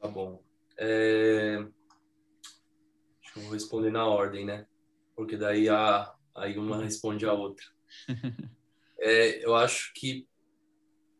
Tá 0.00 0.06
bom. 0.06 0.40
É... 0.76 1.66
Deixa 3.20 3.40
eu 3.40 3.50
responder 3.50 3.90
na 3.90 4.06
ordem, 4.06 4.44
né? 4.44 4.68
Porque 5.16 5.36
daí 5.36 5.68
a, 5.68 6.15
aí 6.36 6.56
uma 6.58 6.82
responde 6.82 7.26
a 7.26 7.32
outra. 7.32 7.64
é, 8.98 9.44
eu 9.44 9.54
acho 9.54 9.92
que 9.94 10.26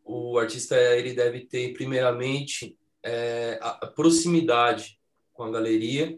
o 0.03 0.37
artista 0.37 0.75
ele 0.75 1.13
deve 1.13 1.45
ter 1.45 1.73
primeiramente 1.73 2.77
é, 3.03 3.59
a 3.61 3.87
proximidade 3.87 4.99
com 5.33 5.43
a 5.43 5.51
galeria, 5.51 6.17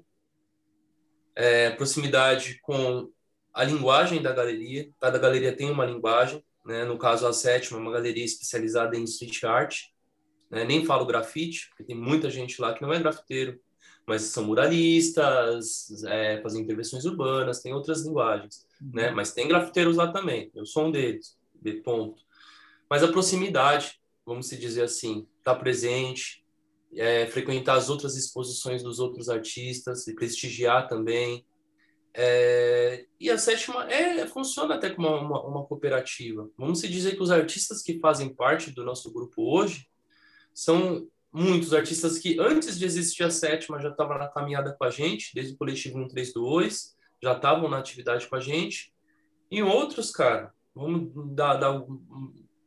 é, 1.35 1.71
proximidade 1.71 2.59
com 2.61 3.11
a 3.53 3.63
linguagem 3.63 4.21
da 4.21 4.31
galeria. 4.31 4.89
Cada 4.99 5.17
galeria 5.17 5.55
tem 5.55 5.69
uma 5.69 5.85
linguagem. 5.85 6.43
Né? 6.65 6.85
No 6.85 6.97
caso, 6.97 7.25
a 7.27 7.33
sétima 7.33 7.77
é 7.77 7.81
uma 7.81 7.91
galeria 7.91 8.25
especializada 8.25 8.95
em 8.95 9.03
street 9.03 9.43
art. 9.43 9.81
Né? 10.49 10.63
Nem 10.63 10.85
falo 10.85 11.05
grafite, 11.05 11.69
porque 11.69 11.83
tem 11.83 11.95
muita 11.95 12.29
gente 12.29 12.61
lá 12.61 12.73
que 12.73 12.81
não 12.81 12.93
é 12.93 12.99
grafiteiro, 12.99 13.59
mas 14.05 14.23
são 14.23 14.43
muralistas, 14.43 16.03
é, 16.05 16.41
fazem 16.41 16.63
intervenções 16.63 17.05
urbanas, 17.05 17.61
tem 17.61 17.73
outras 17.73 18.05
linguagens. 18.05 18.65
Né? 18.81 19.09
Uhum. 19.09 19.15
Mas 19.15 19.33
tem 19.33 19.47
grafiteiros 19.47 19.95
lá 19.95 20.11
também. 20.11 20.51
Eu 20.55 20.65
sou 20.65 20.87
um 20.87 20.91
deles, 20.91 21.37
de 21.53 21.73
ponto. 21.73 22.21
Mas 22.89 23.03
a 23.03 23.07
proximidade, 23.07 23.99
vamos 24.25 24.47
se 24.47 24.57
dizer 24.57 24.83
assim, 24.83 25.27
está 25.39 25.53
presente, 25.53 26.43
é, 26.95 27.27
frequentar 27.27 27.75
as 27.75 27.89
outras 27.89 28.15
exposições 28.15 28.81
dos 28.81 28.99
outros 28.99 29.29
artistas 29.29 30.07
e 30.07 30.15
prestigiar 30.15 30.87
também. 30.87 31.45
É, 32.13 33.05
e 33.19 33.29
a 33.29 33.37
sétima 33.37 33.89
é, 33.91 34.25
funciona 34.25 34.75
até 34.75 34.89
como 34.89 35.07
uma, 35.07 35.21
uma, 35.21 35.45
uma, 35.45 35.65
cooperativa. 35.65 36.49
Vamos 36.57 36.79
se 36.79 36.87
dizer 36.87 37.15
que 37.15 37.21
os 37.21 37.29
artistas 37.29 37.83
que 37.83 37.99
fazem 37.99 38.33
parte 38.33 38.71
do 38.71 38.83
nosso 38.83 39.11
grupo 39.13 39.43
hoje 39.43 39.87
são 40.53 41.07
muitos 41.31 41.73
artistas 41.73 42.17
que 42.17 42.39
antes 42.39 42.79
de 42.79 42.85
existir 42.85 43.23
a 43.23 43.29
sétima 43.29 43.79
já 43.79 43.89
estavam 43.89 44.17
na 44.17 44.27
caminhada 44.27 44.75
com 44.77 44.83
a 44.83 44.89
gente, 44.89 45.33
desde 45.33 45.53
o 45.53 45.57
coletivo 45.57 45.99
132, 45.99 46.95
já 47.21 47.33
estavam 47.33 47.69
na 47.69 47.77
atividade 47.77 48.27
com 48.27 48.35
a 48.35 48.39
gente. 48.39 48.93
E 49.51 49.61
outros, 49.63 50.11
cara, 50.11 50.53
vamos 50.73 51.11
dar, 51.35 51.55
dar 51.55 51.83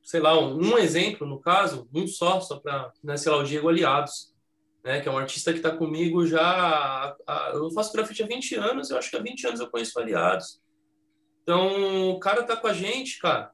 sei 0.02 0.20
lá, 0.20 0.38
um, 0.38 0.76
exemplo, 0.78 1.26
no 1.26 1.40
caso, 1.40 1.88
um 1.94 2.06
só, 2.06 2.40
só 2.40 2.58
para, 2.58 2.92
né, 3.02 3.16
sei 3.16 3.30
lá, 3.30 3.38
o 3.38 3.44
Diego 3.44 3.68
Aliados, 3.68 4.34
né, 4.84 5.00
que 5.00 5.08
é 5.08 5.12
um 5.12 5.18
artista 5.18 5.52
que 5.52 5.58
está 5.58 5.70
comigo 5.70 6.26
já. 6.26 7.16
A, 7.26 7.50
eu 7.54 7.70
faço 7.70 7.92
grafite 7.92 8.22
há 8.22 8.26
20 8.26 8.54
anos, 8.56 8.90
eu 8.90 8.98
acho 8.98 9.10
que 9.10 9.16
há 9.16 9.22
20 9.22 9.46
anos 9.46 9.60
eu 9.60 9.70
conheço 9.70 9.98
Aliados. 9.98 10.60
Então, 11.42 12.10
o 12.10 12.20
cara 12.20 12.42
tá 12.42 12.56
com 12.56 12.66
a 12.66 12.72
gente, 12.72 13.18
cara. 13.18 13.50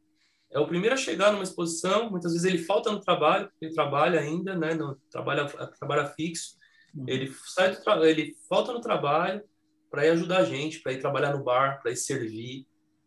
É 0.50 0.58
o 0.58 0.66
primeiro 0.66 0.94
a 0.94 0.98
chegar 0.98 1.30
numa 1.30 1.42
exposição, 1.42 2.10
muitas 2.10 2.32
vezes 2.32 2.46
ele 2.46 2.64
falta 2.64 2.90
no 2.90 3.00
trabalho, 3.00 3.50
ele 3.60 3.74
trabalha 3.74 4.18
ainda, 4.18 4.54
né, 4.54 4.72
no, 4.72 4.96
trabalha, 5.10 5.46
trabalha 5.78 6.06
fixo. 6.06 6.56
Uhum. 6.94 7.04
Ele 7.06 7.30
sai 7.44 7.76
do 7.76 8.06
ele 8.06 8.34
falta 8.48 8.72
no 8.72 8.80
trabalho 8.80 9.42
para 9.90 10.06
ir 10.06 10.10
ajudar 10.10 10.38
a 10.38 10.44
gente, 10.44 10.80
para 10.80 10.92
ir 10.92 11.00
trabalhar 11.00 11.34
no 11.34 11.42
bar, 11.42 11.80
para 11.82 11.90
ir 11.90 11.96
servir, 11.96 12.66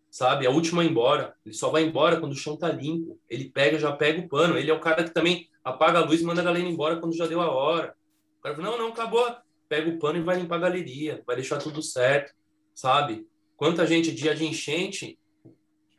sabe? 0.10 0.46
A 0.46 0.52
última 0.52 0.82
a 0.82 0.86
embora. 0.86 1.36
Ele 1.46 1.56
só 1.56 1.70
vai 1.70 1.84
embora 1.84 2.20
quando 2.20 2.34
o 2.34 2.38
chão 2.38 2.58
tá 2.58 2.70
limpo. 2.70 3.20
Ele 3.30 3.50
pega, 3.50 3.80
já 3.80 3.92
pega 3.92 4.20
o 4.20 4.28
pano. 4.28 4.58
Ele 4.58 4.70
é 4.70 4.74
o 4.74 4.80
cara 4.80 5.04
que 5.04 5.12
também 5.12 5.50
apaga 5.64 6.00
a 6.00 6.06
luz 6.06 6.22
e 6.22 6.24
manda 6.24 6.42
a 6.42 6.44
galera 6.44 6.68
embora 6.68 7.00
quando 7.00 7.16
já 7.16 7.28
deu 7.28 7.42
a 7.42 7.50
hora. 7.50 7.96
O 8.40 8.42
cara 8.44 8.56
fala, 8.56 8.70
não, 8.70 8.78
não, 8.78 8.88
acabou. 8.90 9.26
Pega 9.70 9.90
o 9.90 10.00
pano 10.00 10.20
e 10.20 10.24
vai 10.24 10.38
limpar 10.38 10.56
a 10.58 10.60
galeria. 10.60 11.24
Vai 11.26 11.36
deixar 11.36 11.58
tudo 11.58 11.82
certo, 11.82 12.34
sabe? 12.74 13.26
Quanta 13.56 13.86
gente, 13.88 14.12
dia 14.12 14.36
de 14.36 14.46
enchente, 14.46 15.18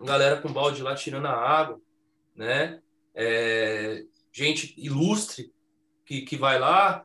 galera 0.00 0.40
com 0.40 0.52
balde 0.52 0.82
lá 0.82 0.94
tirando 0.94 1.26
a 1.26 1.32
água, 1.32 1.80
né? 2.34 2.80
É, 3.14 4.04
gente 4.32 4.74
ilustre 4.76 5.52
que, 6.04 6.22
que 6.22 6.36
vai 6.36 6.58
lá 6.58 7.04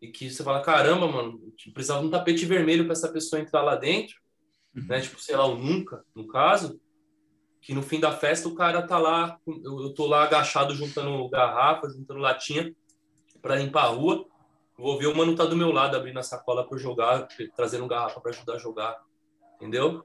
e 0.00 0.08
que 0.08 0.30
você 0.30 0.42
fala, 0.42 0.62
caramba, 0.62 1.06
mano, 1.06 1.40
precisava 1.74 2.00
de 2.00 2.06
um 2.06 2.10
tapete 2.10 2.46
vermelho 2.46 2.84
para 2.84 2.92
essa 2.92 3.12
pessoa 3.12 3.40
entrar 3.40 3.62
lá 3.62 3.76
dentro 3.76 4.16
uhum. 4.74 4.86
né? 4.86 5.00
Tipo, 5.00 5.20
sei 5.20 5.36
lá, 5.36 5.46
o 5.46 5.56
Nunca, 5.56 6.04
no 6.14 6.26
caso, 6.26 6.80
que 7.60 7.74
no 7.74 7.82
fim 7.82 8.00
da 8.00 8.12
festa 8.12 8.48
o 8.48 8.54
cara 8.54 8.86
tá 8.86 8.98
lá, 8.98 9.38
eu, 9.46 9.82
eu 9.82 9.94
tô 9.94 10.06
lá 10.06 10.24
agachado 10.24 10.74
juntando 10.74 11.28
garrafas, 11.28 11.94
juntando 11.94 12.20
latinha 12.20 12.74
para 13.42 13.56
limpar 13.56 13.84
a 13.84 13.88
rua. 13.88 14.26
Vou 14.78 14.98
ver 14.98 15.06
o 15.06 15.16
mano 15.16 15.36
tá 15.36 15.44
do 15.44 15.56
meu 15.56 15.70
lado 15.70 15.96
abrindo 15.96 16.18
a 16.18 16.22
sacola 16.22 16.66
para 16.66 16.78
jogar, 16.78 17.28
trazendo 17.54 17.86
garrafa 17.86 18.20
para 18.20 18.30
ajudar 18.30 18.54
a 18.54 18.58
jogar, 18.58 18.98
entendeu? 19.56 20.04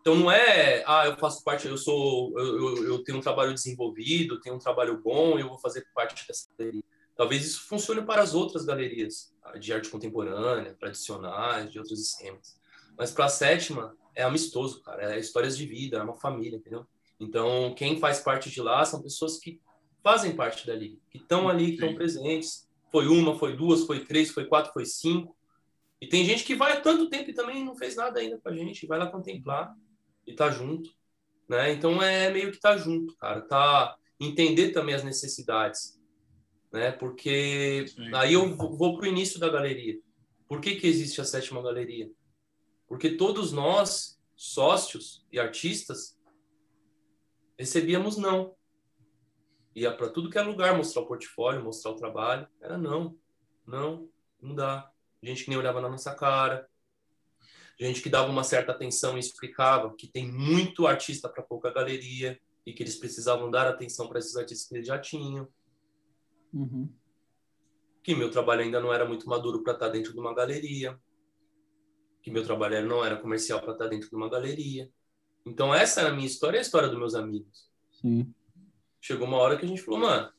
Então 0.00 0.14
não 0.14 0.32
é, 0.32 0.82
ah, 0.86 1.06
eu 1.06 1.18
faço 1.18 1.44
parte, 1.44 1.68
eu 1.68 1.76
sou, 1.76 2.32
eu, 2.38 2.56
eu, 2.56 2.84
eu, 2.84 3.04
tenho 3.04 3.18
um 3.18 3.20
trabalho 3.20 3.52
desenvolvido, 3.52 4.40
tenho 4.40 4.56
um 4.56 4.58
trabalho 4.58 4.98
bom, 5.02 5.38
eu 5.38 5.48
vou 5.48 5.58
fazer 5.58 5.84
parte 5.94 6.26
dessa. 6.26 6.48
Talvez 7.18 7.44
isso 7.44 7.62
funcione 7.62 8.00
para 8.02 8.22
as 8.22 8.32
outras 8.32 8.64
galerias 8.64 9.34
de 9.58 9.72
arte 9.72 9.90
contemporânea, 9.90 10.72
tradicionais, 10.74 11.72
de 11.72 11.76
outros 11.76 11.98
esquemas. 12.00 12.56
Mas 12.96 13.10
para 13.10 13.24
a 13.24 13.28
sétima 13.28 13.96
é 14.14 14.22
amistoso, 14.22 14.80
cara. 14.84 15.16
É 15.16 15.18
histórias 15.18 15.58
de 15.58 15.66
vida, 15.66 15.98
é 15.98 16.02
uma 16.02 16.14
família, 16.14 16.58
entendeu? 16.58 16.86
Então, 17.18 17.74
quem 17.74 17.98
faz 17.98 18.20
parte 18.20 18.48
de 18.48 18.62
lá 18.62 18.84
são 18.84 19.02
pessoas 19.02 19.36
que 19.36 19.60
fazem 20.00 20.36
parte 20.36 20.64
dali, 20.64 21.02
que 21.10 21.18
estão 21.18 21.48
ali, 21.48 21.72
que 21.72 21.84
estão 21.84 21.92
presentes. 21.92 22.68
Foi 22.92 23.08
uma, 23.08 23.36
foi 23.36 23.56
duas, 23.56 23.84
foi 23.84 24.04
três, 24.04 24.30
foi 24.30 24.44
quatro, 24.44 24.72
foi 24.72 24.84
cinco. 24.84 25.36
E 26.00 26.06
tem 26.06 26.24
gente 26.24 26.44
que 26.44 26.54
vai 26.54 26.74
há 26.74 26.80
tanto 26.80 27.10
tempo 27.10 27.30
e 27.30 27.34
também 27.34 27.64
não 27.64 27.74
fez 27.74 27.96
nada 27.96 28.20
ainda 28.20 28.38
com 28.38 28.48
a 28.48 28.54
gente, 28.54 28.86
vai 28.86 28.96
lá 28.96 29.10
contemplar 29.10 29.74
e 30.24 30.34
tá 30.34 30.52
junto, 30.52 30.88
né? 31.48 31.72
Então 31.72 32.00
é 32.00 32.30
meio 32.30 32.52
que 32.52 32.60
tá 32.60 32.76
junto, 32.76 33.16
cara, 33.16 33.40
tá 33.40 33.96
entender 34.20 34.70
também 34.70 34.94
as 34.94 35.02
necessidades, 35.02 35.97
né? 36.72 36.92
Porque 36.92 37.86
Sim. 37.88 38.14
aí 38.14 38.34
eu 38.34 38.56
vou 38.56 38.96
para 38.96 39.06
o 39.06 39.08
início 39.08 39.38
da 39.38 39.48
galeria. 39.48 39.98
Por 40.48 40.60
que, 40.60 40.76
que 40.76 40.86
existe 40.86 41.20
a 41.20 41.24
sétima 41.24 41.62
galeria? 41.62 42.10
Porque 42.86 43.16
todos 43.16 43.52
nós, 43.52 44.18
sócios 44.34 45.26
e 45.30 45.38
artistas, 45.38 46.18
recebíamos 47.58 48.16
não. 48.16 48.54
Ia 49.74 49.92
para 49.92 50.08
tudo 50.08 50.30
que 50.30 50.38
é 50.38 50.42
lugar 50.42 50.76
mostrar 50.76 51.02
o 51.02 51.06
portfólio, 51.06 51.62
mostrar 51.62 51.92
o 51.92 51.96
trabalho. 51.96 52.48
Era 52.60 52.78
não, 52.78 53.16
não, 53.66 54.08
não 54.40 54.54
dá. 54.54 54.90
Gente 55.22 55.44
que 55.44 55.50
nem 55.50 55.58
olhava 55.58 55.80
na 55.80 55.88
nossa 55.88 56.14
cara, 56.14 56.68
gente 57.78 58.00
que 58.02 58.08
dava 58.08 58.30
uma 58.30 58.42
certa 58.42 58.72
atenção 58.72 59.16
e 59.16 59.20
explicava 59.20 59.94
que 59.94 60.06
tem 60.06 60.30
muito 60.30 60.86
artista 60.86 61.28
para 61.28 61.42
pouca 61.42 61.70
galeria 61.70 62.40
e 62.66 62.72
que 62.72 62.82
eles 62.82 62.96
precisavam 62.96 63.50
dar 63.50 63.66
atenção 63.66 64.08
para 64.08 64.18
esses 64.18 64.36
artistas 64.36 64.68
que 64.68 64.74
eles 64.74 64.86
já 64.86 64.98
tinham. 64.98 65.48
Uhum. 66.52 66.88
Que 68.02 68.14
meu 68.14 68.30
trabalho 68.30 68.62
ainda 68.62 68.80
não 68.80 68.92
era 68.92 69.04
muito 69.04 69.28
maduro 69.28 69.62
para 69.62 69.74
estar 69.74 69.86
tá 69.86 69.92
dentro 69.92 70.12
de 70.12 70.18
uma 70.18 70.34
galeria. 70.34 70.98
Que 72.22 72.30
meu 72.30 72.44
trabalho 72.44 72.86
não 72.86 73.04
era 73.04 73.16
comercial 73.16 73.60
para 73.60 73.72
estar 73.72 73.84
tá 73.84 73.90
dentro 73.90 74.08
de 74.08 74.16
uma 74.16 74.28
galeria. 74.28 74.90
Então, 75.44 75.74
essa 75.74 76.00
era 76.00 76.10
a 76.10 76.12
minha 76.12 76.26
história 76.26 76.56
e 76.56 76.58
a 76.58 76.62
história 76.62 76.88
dos 76.88 76.98
meus 76.98 77.14
amigos. 77.14 77.68
Sim. 77.92 78.32
Chegou 79.00 79.26
uma 79.26 79.38
hora 79.38 79.56
que 79.56 79.64
a 79.64 79.68
gente 79.68 79.82
falou, 79.82 80.00
mano, 80.00 80.30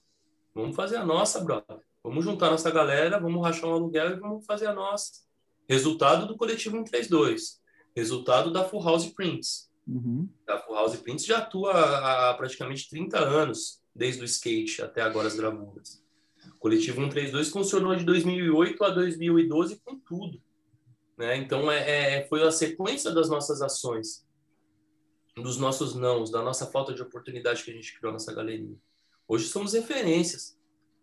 vamos 0.54 0.76
fazer 0.76 0.98
a 0.98 1.06
nossa, 1.06 1.44
brother. 1.44 1.80
Vamos 2.04 2.24
juntar 2.24 2.50
nossa 2.50 2.72
galera, 2.72 3.20
vamos 3.20 3.42
rachar 3.42 3.70
um 3.70 3.74
aluguel 3.74 4.12
e 4.12 4.20
vamos 4.20 4.46
fazer 4.46 4.68
a 4.68 4.74
nossa. 4.74 5.24
Resultado 5.68 6.28
do 6.28 6.38
coletivo 6.38 6.78
132. 6.78 7.62
Resultado 7.96 8.52
da 8.52 8.64
Full 8.64 8.84
House 8.84 9.08
Prints. 9.08 9.70
Uhum. 9.88 10.30
A 10.48 10.58
Full 10.58 10.76
House 10.76 10.96
Prints 10.98 11.26
já 11.26 11.40
atua 11.40 11.72
há 11.74 12.34
praticamente 12.36 12.90
30 12.90 13.20
anos, 13.20 13.82
desde 13.94 14.22
o 14.22 14.26
skate 14.26 14.82
até 14.82 15.02
agora 15.02 15.28
as 15.28 15.36
gravuras. 15.36 15.99
O 16.56 16.58
coletivo 16.60 17.02
132 17.02 17.50
funcionou 17.50 17.96
de 17.96 18.04
2008 18.04 18.84
a 18.84 18.90
2012 18.90 19.82
com 19.84 20.00
tudo. 20.00 20.42
Né? 21.18 21.36
Então, 21.38 21.70
é, 21.72 22.20
é, 22.20 22.28
foi 22.28 22.42
a 22.48 22.52
sequência 22.52 23.12
das 23.12 23.30
nossas 23.30 23.62
ações, 23.62 24.26
dos 25.36 25.58
nossos 25.58 25.96
nãos, 25.96 26.32
da 26.32 26.42
nossa 26.42 26.66
falta 26.66 26.94
de 26.94 27.02
oportunidade 27.02 27.64
que 27.64 27.72
a 27.72 27.74
gente 27.74 27.98
criou 27.98 28.14
nessa 28.14 28.34
galeria. 28.34 28.76
Hoje 29.28 29.48
somos 29.48 29.74
referências, 29.74 30.58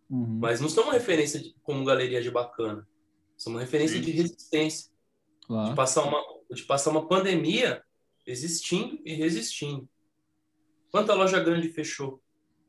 uhum. 0.09 0.39
mas 0.41 0.61
não 0.61 0.69
somos 0.69 0.93
referência 0.93 1.39
de, 1.39 1.55
como 1.63 1.85
galeria 1.85 2.23
de 2.23 2.31
bacana. 2.31 2.89
Somos 3.37 3.61
referência 3.61 3.99
Sim. 3.99 4.05
de 4.05 4.11
resistência. 4.11 4.91
Claro. 5.47 5.71
De, 5.71 5.77
passar 5.77 6.03
uma, 6.03 6.23
de 6.51 6.63
passar 6.65 6.91
uma 6.91 7.07
pandemia 7.07 7.83
existindo 8.27 8.99
e 9.05 9.15
resistindo. 9.15 9.89
Quanta 10.91 11.15
loja 11.15 11.39
grande 11.39 11.69
fechou? 11.69 12.23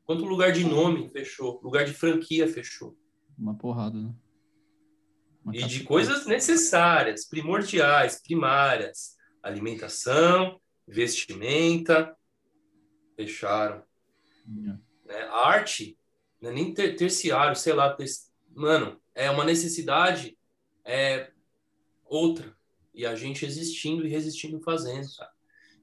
Quanto 0.07 0.23
lugar 0.23 0.53
de 0.53 0.63
nome 0.63 1.09
fechou? 1.09 1.59
Lugar 1.61 1.83
de 1.83 1.91
franquia 1.91 2.47
fechou? 2.47 2.97
Uma 3.37 3.53
porrada, 3.53 4.01
né? 4.01 4.15
Uma 5.43 5.53
e 5.53 5.63
de 5.65 5.83
coisas 5.83 6.25
necessárias, 6.25 7.25
primordiais, 7.25 8.21
primárias. 8.21 9.17
Alimentação, 9.43 10.61
vestimenta, 10.87 12.15
fecharam. 13.17 13.83
Yeah. 14.49 14.81
Né? 15.05 15.21
Arte, 15.23 15.99
não 16.41 16.51
é 16.51 16.53
nem 16.53 16.73
ter, 16.73 16.95
terciário, 16.95 17.55
sei 17.57 17.73
lá. 17.73 17.93
Ter, 17.93 18.05
mano, 18.55 19.01
é 19.13 19.29
uma 19.29 19.43
necessidade 19.43 20.37
é 20.85 21.31
outra. 22.05 22.55
E 22.93 23.05
a 23.05 23.13
gente 23.13 23.45
existindo 23.45 24.07
e 24.07 24.09
resistindo 24.09 24.61
fazendo, 24.61 25.09
sabe? 25.09 25.31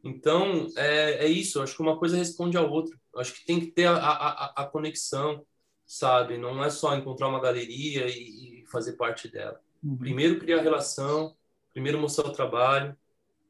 Então, 0.03 0.67
é, 0.77 1.27
é 1.27 1.29
isso. 1.29 1.59
Eu 1.59 1.63
acho 1.63 1.77
que 1.77 1.83
uma 1.83 1.99
coisa 1.99 2.17
responde 2.17 2.57
à 2.57 2.63
outra. 2.63 2.99
Acho 3.17 3.35
que 3.35 3.47
tem 3.47 3.61
que 3.61 3.67
ter 3.67 3.87
a, 3.87 3.97
a, 3.97 4.63
a 4.63 4.67
conexão, 4.67 5.45
sabe? 5.87 6.39
Não 6.39 6.63
é 6.63 6.71
só 6.71 6.97
encontrar 6.97 7.29
uma 7.29 7.41
galeria 7.41 8.07
e, 8.07 8.63
e 8.63 8.67
fazer 8.67 8.95
parte 8.95 9.29
dela. 9.29 9.61
Uhum. 9.83 9.97
Primeiro 9.97 10.41
criar 10.41 10.63
relação, 10.63 11.37
primeiro 11.73 11.99
mostrar 11.99 12.27
o 12.27 12.33
trabalho, 12.33 12.97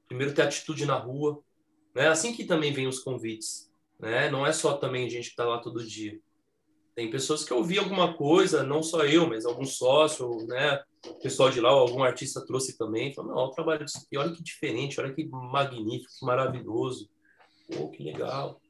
primeiro 0.07 0.35
ter 0.35 0.43
atitude 0.43 0.85
na 0.85 0.97
rua. 0.97 1.43
Né? 1.95 2.09
Assim 2.09 2.33
que 2.33 2.45
também 2.45 2.73
vem 2.73 2.87
os 2.87 2.99
convites. 2.99 3.71
Né? 3.99 4.31
Não 4.31 4.47
é 4.47 4.53
só 4.53 4.77
também 4.77 5.09
gente 5.09 5.27
que 5.27 5.31
está 5.31 5.45
lá 5.45 5.59
todo 5.59 5.85
dia. 5.85 6.19
Tem 6.95 7.11
pessoas 7.11 7.45
que 7.45 7.53
eu 7.53 7.62
vi 7.62 7.79
alguma 7.79 8.15
coisa, 8.15 8.62
não 8.62 8.83
só 8.83 9.05
eu, 9.05 9.29
mas 9.29 9.45
algum 9.45 9.65
sócio, 9.65 10.47
né? 10.47 10.81
O 11.07 11.15
pessoal 11.15 11.51
de 11.51 11.61
lá, 11.61 11.71
algum 11.71 12.05
artista 12.05 12.45
trouxe 12.47 12.79
também. 12.79 13.12
Falou, 13.12 13.35
não, 13.35 13.43
o 13.47 13.51
trabalho 13.51 13.85
disso 13.85 13.99
aqui, 13.99 14.17
olha 14.17 14.33
que 14.33 14.43
diferente, 14.43 15.01
olha 15.01 15.12
que 15.12 15.25
magnífico, 15.27 16.12
que 16.21 16.25
maravilhoso. 16.25 17.11
Pô, 17.67 17.89
que 17.89 18.03
legal. 18.03 18.61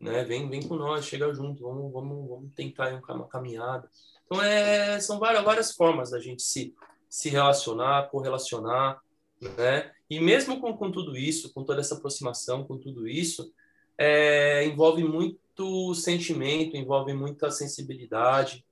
Né? 0.00 0.24
Vem, 0.24 0.48
vem 0.48 0.66
com 0.66 0.76
nós, 0.76 1.06
chega 1.06 1.32
junto, 1.32 1.62
vamos, 1.62 1.92
vamos, 1.92 2.28
vamos 2.28 2.52
tentar 2.54 2.92
uma 2.92 3.28
caminhada. 3.28 3.88
Então, 4.24 4.42
é, 4.42 5.00
são 5.00 5.18
várias, 5.18 5.44
várias 5.44 5.72
formas 5.72 6.10
da 6.10 6.20
gente 6.20 6.42
se, 6.42 6.74
se 7.08 7.28
relacionar, 7.28 8.08
correlacionar, 8.10 9.00
né? 9.40 9.92
E 10.08 10.20
mesmo 10.20 10.60
com, 10.60 10.76
com 10.76 10.90
tudo 10.90 11.16
isso, 11.16 11.52
com 11.52 11.64
toda 11.64 11.80
essa 11.80 11.94
aproximação, 11.94 12.64
com 12.64 12.78
tudo 12.78 13.08
isso, 13.08 13.52
é, 13.98 14.64
envolve 14.64 15.02
muito 15.02 15.94
sentimento, 15.94 16.76
envolve 16.76 17.12
muita 17.12 17.50
sensibilidade, 17.50 18.64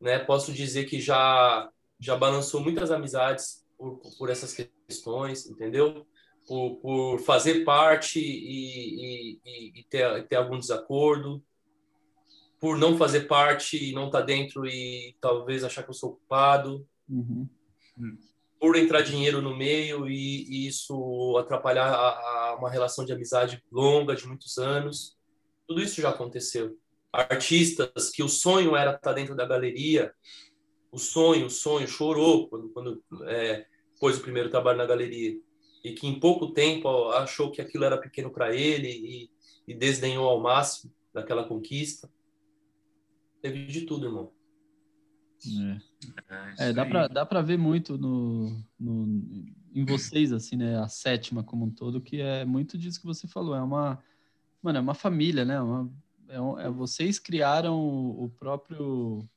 né? 0.00 0.18
Posso 0.18 0.52
dizer 0.52 0.84
que 0.84 1.00
já 1.00 1.70
já 2.00 2.16
balançou 2.16 2.60
muitas 2.62 2.90
amizades 2.90 3.62
por, 3.76 4.00
por 4.16 4.30
essas 4.30 4.54
questões, 4.88 5.46
entendeu? 5.46 6.06
Por, 6.46 6.76
por 6.76 7.20
fazer 7.20 7.64
parte 7.64 8.18
e, 8.18 9.38
e, 9.44 9.80
e 9.80 9.84
ter, 9.84 10.26
ter 10.26 10.36
algum 10.36 10.58
desacordo, 10.58 11.42
por 12.60 12.76
não 12.76 12.96
fazer 12.96 13.22
parte 13.22 13.82
e 13.82 13.92
não 13.92 14.06
estar 14.06 14.20
tá 14.20 14.26
dentro 14.26 14.66
e 14.66 15.16
talvez 15.20 15.64
achar 15.64 15.82
que 15.82 15.90
eu 15.90 15.94
sou 15.94 16.16
culpado, 16.16 16.86
uhum. 17.08 17.48
por 18.60 18.76
entrar 18.76 19.00
dinheiro 19.00 19.40
no 19.40 19.56
meio 19.56 20.06
e, 20.06 20.44
e 20.44 20.66
isso 20.66 21.38
atrapalhar 21.38 21.90
a, 21.90 22.50
a 22.50 22.56
uma 22.58 22.70
relação 22.70 23.04
de 23.04 23.12
amizade 23.12 23.64
longa 23.72 24.14
de 24.14 24.26
muitos 24.26 24.58
anos. 24.58 25.16
Tudo 25.66 25.80
isso 25.80 26.02
já 26.02 26.10
aconteceu. 26.10 26.76
Artistas 27.12 28.10
que 28.10 28.22
o 28.22 28.28
sonho 28.28 28.76
era 28.76 28.94
estar 28.94 29.14
dentro 29.14 29.34
da 29.34 29.46
galeria, 29.46 30.12
o 30.92 30.98
sonho, 30.98 31.46
o 31.46 31.50
sonho, 31.50 31.88
chorou 31.88 32.48
quando, 32.48 32.68
quando 32.70 33.04
é, 33.26 33.64
pôs 33.98 34.18
o 34.18 34.22
primeiro 34.22 34.50
trabalho 34.50 34.78
na 34.78 34.86
galeria. 34.86 35.38
E 35.82 35.92
que 35.92 36.06
em 36.06 36.18
pouco 36.18 36.52
tempo 36.52 37.08
achou 37.10 37.50
que 37.50 37.60
aquilo 37.60 37.84
era 37.84 37.96
pequeno 37.96 38.30
para 38.30 38.54
ele 38.54 38.88
e, 38.88 39.30
e 39.66 39.74
desdenhou 39.74 40.28
ao 40.28 40.40
máximo 40.40 40.92
daquela 41.12 41.44
conquista. 41.44 42.10
Teve 43.40 43.66
de 43.66 43.82
tudo, 43.82 44.06
irmão. 44.06 44.32
É, 46.58 46.68
é 46.68 46.72
dá 46.72 46.84
para 46.84 47.08
dá 47.08 47.24
para 47.24 47.40
ver 47.40 47.56
muito 47.56 47.96
no, 47.96 48.62
no, 48.78 49.46
em 49.74 49.86
vocês 49.86 50.32
assim, 50.32 50.56
né? 50.56 50.78
A 50.78 50.88
sétima 50.88 51.42
como 51.42 51.64
um 51.64 51.70
todo, 51.70 52.00
que 52.00 52.20
é 52.20 52.44
muito 52.44 52.76
disso 52.76 53.00
que 53.00 53.06
você 53.06 53.26
falou. 53.26 53.54
É 53.54 53.62
uma 53.62 54.02
Mano, 54.62 54.78
é 54.78 54.80
uma 54.80 54.94
família, 54.94 55.44
né? 55.44 55.60
Uma, 55.60 55.90
é, 56.28 56.66
é, 56.66 56.70
vocês 56.70 57.18
criaram 57.18 57.78
o 57.78 58.28
próprio. 58.38 59.28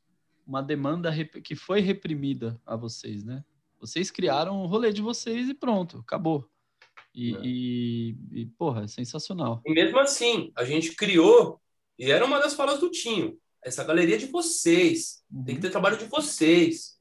Uma 0.45 0.61
demanda 0.61 1.09
que 1.41 1.55
foi 1.55 1.79
reprimida 1.79 2.59
a 2.65 2.75
vocês, 2.75 3.23
né? 3.23 3.45
Vocês 3.85 4.09
criaram 4.09 4.63
o 4.63 4.65
rolê 4.65 4.93
de 4.93 5.01
vocês 5.01 5.49
e 5.49 5.53
pronto, 5.53 5.97
acabou. 5.97 6.47
E, 7.13 7.35
é. 7.35 7.39
e, 7.43 8.17
e, 8.31 8.45
porra, 8.57 8.85
é 8.85 8.87
sensacional. 8.87 9.61
E 9.65 9.73
mesmo 9.73 9.99
assim, 9.99 10.53
a 10.55 10.63
gente 10.63 10.95
criou, 10.95 11.59
e 11.99 12.09
era 12.09 12.25
uma 12.25 12.39
das 12.39 12.53
falas 12.53 12.79
do 12.79 12.89
Tinho, 12.89 13.37
essa 13.61 13.83
galeria 13.83 14.17
de 14.17 14.27
vocês, 14.27 15.21
uhum. 15.29 15.43
tem 15.43 15.55
que 15.55 15.61
ter 15.61 15.69
trabalho 15.69 15.97
de 15.97 16.05
vocês. 16.05 16.97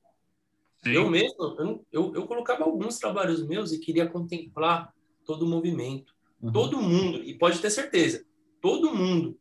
Sim. 0.83 0.91
Eu 0.91 1.09
mesmo, 1.09 1.37
eu, 1.41 1.87
eu, 1.93 2.15
eu 2.17 2.27
colocava 2.27 2.65
alguns 2.65 2.99
trabalhos 2.99 3.47
meus 3.47 3.73
e 3.73 3.79
queria 3.79 4.09
contemplar 4.09 4.93
todo 5.25 5.47
o 5.47 5.49
movimento. 5.49 6.13
Uhum. 6.41 6.51
Todo 6.51 6.83
mundo, 6.83 7.23
e 7.23 7.39
pode 7.39 7.61
ter 7.61 7.71
certeza, 7.71 8.27
todo 8.61 8.93
mundo 8.93 9.39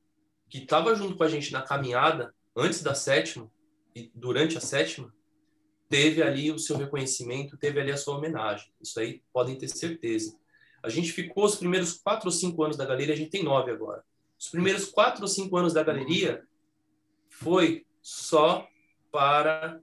que 0.47 0.59
estava 0.59 0.93
junto 0.93 1.15
com 1.15 1.23
a 1.23 1.27
gente 1.27 1.51
na 1.51 1.63
caminhada, 1.63 2.35
antes 2.55 2.83
da 2.83 2.93
sétima 2.93 3.51
e 3.95 4.11
durante 4.13 4.59
a 4.59 4.61
sétima, 4.61 5.11
teve 5.91 6.23
ali 6.23 6.49
o 6.49 6.57
seu 6.57 6.77
reconhecimento, 6.77 7.57
teve 7.57 7.77
ali 7.77 7.91
a 7.91 7.97
sua 7.97 8.15
homenagem. 8.15 8.71
Isso 8.81 8.97
aí 8.97 9.21
podem 9.33 9.57
ter 9.57 9.67
certeza. 9.67 10.37
A 10.81 10.87
gente 10.87 11.11
ficou 11.11 11.43
os 11.43 11.55
primeiros 11.55 11.91
quatro 11.91 12.27
ou 12.27 12.31
cinco 12.31 12.63
anos 12.63 12.77
da 12.77 12.85
galeria, 12.85 13.13
a 13.13 13.17
gente 13.17 13.29
tem 13.29 13.43
nove 13.43 13.71
agora. 13.71 14.01
Os 14.39 14.47
primeiros 14.47 14.85
quatro 14.85 15.23
ou 15.23 15.27
cinco 15.27 15.57
anos 15.57 15.73
da 15.73 15.83
galeria 15.83 16.47
foi 17.27 17.85
só 18.01 18.65
para 19.11 19.81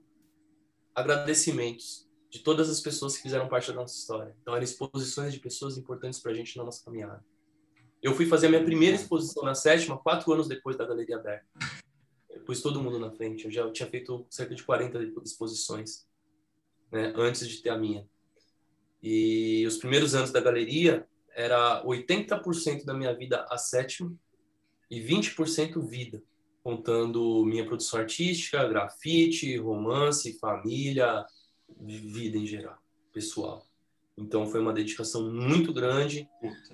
agradecimentos 0.95 2.09
de 2.31 2.39
todas 2.39 2.71
as 2.71 2.79
pessoas 2.79 3.15
que 3.15 3.21
fizeram 3.21 3.47
parte 3.47 3.67
da 3.67 3.75
nossa 3.75 3.95
história. 3.95 4.35
Então, 4.41 4.55
eram 4.55 4.63
exposições 4.63 5.31
de 5.31 5.39
pessoas 5.39 5.77
importantes 5.77 6.19
para 6.19 6.31
a 6.31 6.35
gente 6.35 6.57
na 6.57 6.63
nossa 6.63 6.83
caminhada. 6.83 7.23
Eu 8.01 8.15
fui 8.15 8.25
fazer 8.25 8.47
a 8.47 8.49
minha 8.49 8.65
primeira 8.65 8.95
exposição 8.95 9.43
na 9.43 9.53
sétima, 9.53 9.95
quatro 9.95 10.33
anos 10.33 10.47
depois 10.47 10.75
da 10.75 10.85
Galeria 10.87 11.17
Aberta. 11.17 11.45
Pus 12.49 12.61
todo 12.63 12.81
mundo 12.81 12.97
na 12.97 13.11
frente. 13.11 13.45
Eu 13.45 13.51
já 13.51 13.71
tinha 13.71 13.87
feito 13.87 14.25
cerca 14.27 14.55
de 14.55 14.63
40 14.63 14.99
exposições 15.23 16.07
né, 16.91 17.13
antes 17.15 17.47
de 17.47 17.61
ter 17.61 17.69
a 17.69 17.77
minha. 17.77 18.07
E 19.03 19.63
os 19.67 19.77
primeiros 19.77 20.15
anos 20.15 20.31
da 20.31 20.41
galeria 20.41 21.07
era 21.35 21.83
80% 21.85 22.85
da 22.85 22.95
minha 22.95 23.15
vida 23.15 23.45
a 23.51 23.57
sétima 23.59 24.11
e 24.89 24.99
20% 24.99 25.79
vida. 25.87 26.23
contando 26.63 27.45
minha 27.45 27.67
produção 27.67 27.99
artística, 27.99 28.67
grafite, 28.67 29.55
romance, 29.57 30.39
família, 30.39 31.23
vida 31.79 32.35
em 32.35 32.47
geral, 32.47 32.79
pessoal. 33.13 33.63
Então 34.17 34.47
foi 34.47 34.59
uma 34.59 34.73
dedicação 34.73 35.31
muito 35.31 35.71
grande, 35.71 36.27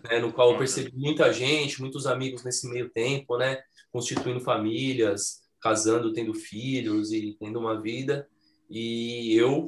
né, 0.09 0.19
no 0.19 0.31
qual 0.31 0.53
eu 0.53 0.57
percebi 0.57 0.95
muita 0.95 1.33
gente, 1.33 1.81
muitos 1.81 2.07
amigos 2.07 2.45
nesse 2.45 2.65
meio 2.69 2.89
tempo, 2.89 3.37
né, 3.37 3.61
constituindo 3.91 4.39
famílias, 4.39 5.44
casando, 5.65 6.13
tendo 6.13 6.31
filhos 6.31 7.11
e 7.11 7.35
tendo 7.39 7.57
uma 7.57 7.81
vida, 7.81 8.29
e 8.69 9.35
eu 9.35 9.67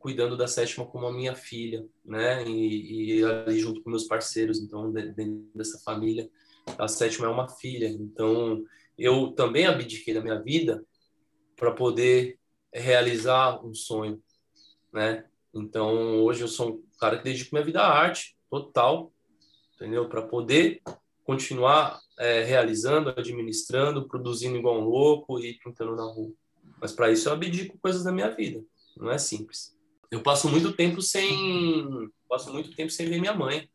cuidando 0.00 0.36
da 0.36 0.48
sétima 0.48 0.84
como 0.84 1.06
a 1.06 1.12
minha 1.12 1.36
filha, 1.36 1.86
né, 2.04 2.44
e, 2.44 3.20
e 3.20 3.24
ali 3.24 3.60
junto 3.60 3.80
com 3.80 3.90
meus 3.90 4.02
parceiros, 4.02 4.58
então 4.58 4.90
dentro 4.90 5.48
dessa 5.54 5.78
família, 5.78 6.28
a 6.76 6.88
sétima 6.88 7.28
é 7.28 7.30
uma 7.30 7.48
filha. 7.48 7.86
Então 7.86 8.64
eu 8.98 9.30
também 9.30 9.64
abdiquei 9.66 10.12
da 10.12 10.20
minha 10.20 10.42
vida 10.42 10.84
para 11.54 11.70
poder 11.70 12.36
realizar 12.74 13.64
um 13.64 13.72
sonho, 13.72 14.20
né? 14.92 15.24
Então 15.54 16.20
hoje 16.20 16.42
eu 16.42 16.48
sou 16.48 16.70
um 16.70 16.82
cara 16.98 17.16
que 17.16 17.24
dedico 17.24 17.54
minha 17.54 17.64
vida 17.64 17.80
à 17.80 17.88
arte 17.88 18.36
total, 18.50 19.12
entendeu? 19.76 20.08
Para 20.08 20.22
poder 20.22 20.82
continuar 21.28 22.00
é, 22.18 22.42
realizando, 22.42 23.10
administrando, 23.10 24.08
produzindo 24.08 24.56
igual 24.56 24.80
um 24.80 24.84
louco 24.84 25.38
e 25.38 25.58
pintando 25.58 25.94
na 25.94 26.04
rua. 26.04 26.32
Mas 26.80 26.92
para 26.92 27.12
isso 27.12 27.28
eu 27.28 27.34
abdico 27.34 27.78
coisas 27.82 28.02
da 28.02 28.10
minha 28.10 28.30
vida. 28.30 28.64
Não 28.96 29.10
é 29.10 29.18
simples. 29.18 29.76
Eu 30.10 30.22
passo 30.22 30.48
muito 30.48 30.72
tempo 30.72 31.02
sem 31.02 32.10
passo 32.26 32.50
muito 32.50 32.74
tempo 32.74 32.90
sem 32.90 33.10
ver 33.10 33.20
minha 33.20 33.34
mãe, 33.34 33.68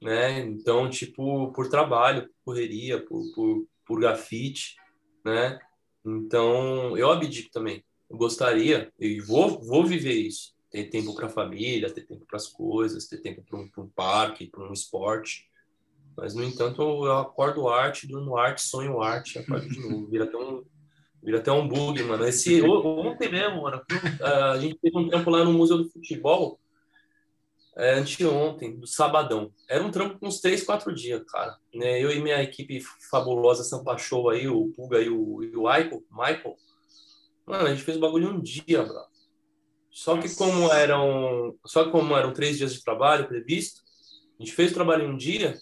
né? 0.00 0.40
Então, 0.40 0.88
tipo, 0.88 1.52
por 1.52 1.68
trabalho, 1.68 2.22
por 2.22 2.32
correria, 2.46 3.04
por, 3.04 3.22
por, 3.34 3.66
por 3.84 4.00
grafite, 4.00 4.76
né? 5.22 5.58
Então, 6.02 6.96
eu 6.96 7.10
abdico 7.10 7.50
também. 7.50 7.84
Eu 8.08 8.16
gostaria 8.16 8.90
e 8.98 9.20
vou 9.20 9.60
vou 9.62 9.84
viver 9.84 10.14
isso 10.14 10.54
ter 10.70 10.84
tempo 10.84 11.14
para 11.14 11.26
a 11.26 11.30
família, 11.30 11.92
ter 11.92 12.06
tempo 12.06 12.24
para 12.24 12.38
as 12.38 12.46
coisas, 12.46 13.06
ter 13.06 13.18
tempo 13.18 13.42
para 13.42 13.58
um, 13.58 13.68
um, 13.76 13.88
parque, 13.88 14.46
para 14.46 14.66
um 14.66 14.72
esporte. 14.72 15.51
Mas, 16.16 16.34
no 16.34 16.44
entanto, 16.44 16.82
eu 16.82 17.18
acordo 17.18 17.68
arte, 17.68 18.06
durmo 18.06 18.36
arte, 18.36 18.62
sonho 18.62 19.00
arte, 19.00 19.38
acordo 19.38 19.68
de 19.68 19.80
novo. 19.80 20.06
Vira 20.08 20.24
até 20.24 20.36
um, 20.36 20.64
vira 21.22 21.38
até 21.38 21.52
um 21.52 21.66
bug, 21.66 22.02
mano. 22.02 22.26
Esse, 22.26 22.60
ontem 22.62 23.30
mesmo, 23.30 23.62
mano, 23.62 23.80
a 24.20 24.58
gente 24.58 24.78
teve 24.78 24.98
um 24.98 25.08
trampo 25.08 25.30
lá 25.30 25.44
no 25.44 25.52
Museu 25.52 25.78
do 25.78 25.88
Futebol, 25.88 26.58
é, 27.76 27.94
anteontem, 27.94 28.76
do 28.78 28.86
sabadão. 28.86 29.50
Era 29.68 29.82
um 29.82 29.90
trampo 29.90 30.18
com 30.18 30.26
uns 30.26 30.40
três, 30.40 30.62
quatro 30.62 30.94
dias, 30.94 31.22
cara. 31.24 31.56
Né? 31.74 32.02
Eu 32.02 32.10
e 32.10 32.20
minha 32.20 32.42
equipe 32.42 32.82
fabulosa 33.10 33.64
Sampa 33.64 33.96
Show 33.96 34.28
aí, 34.28 34.46
o 34.46 34.70
Puga 34.76 35.00
e 35.00 35.08
o, 35.08 35.42
e 35.42 35.56
o 35.56 35.66
Aiko, 35.66 36.04
Michael, 36.10 36.56
mano, 37.46 37.66
a 37.66 37.70
gente 37.70 37.82
fez 37.82 37.96
o 37.96 38.00
bagulho 38.00 38.30
um 38.30 38.40
dia, 38.40 38.82
bro. 38.82 39.12
Só 39.90 40.16
que 40.16 40.34
como 40.34 40.72
eram, 40.72 41.54
só 41.66 41.84
que 41.84 41.90
como 41.90 42.16
eram 42.16 42.32
três 42.32 42.56
dias 42.56 42.72
de 42.72 42.82
trabalho 42.82 43.28
previsto, 43.28 43.82
a 44.38 44.42
gente 44.42 44.54
fez 44.54 44.70
o 44.70 44.74
trabalho 44.74 45.04
em 45.04 45.10
um 45.10 45.16
dia 45.16 45.58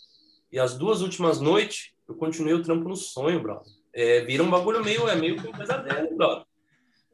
e 0.53 0.59
as 0.59 0.77
duas 0.77 1.01
últimas 1.01 1.41
noites 1.41 1.93
eu 2.09 2.15
continuei 2.15 2.55
o 2.55 2.63
trampo 2.63 2.89
no 2.89 2.97
sonho, 2.97 3.41
brother. 3.41 3.73
É, 3.95 4.21
vira 4.23 4.43
um 4.43 4.51
bagulho 4.51 4.83
meio, 4.85 5.09
é 5.09 5.15
meio 5.15 5.41
que 5.41 5.47
um 5.47 5.53
pesadelo, 5.53 6.17
brother. 6.17 6.45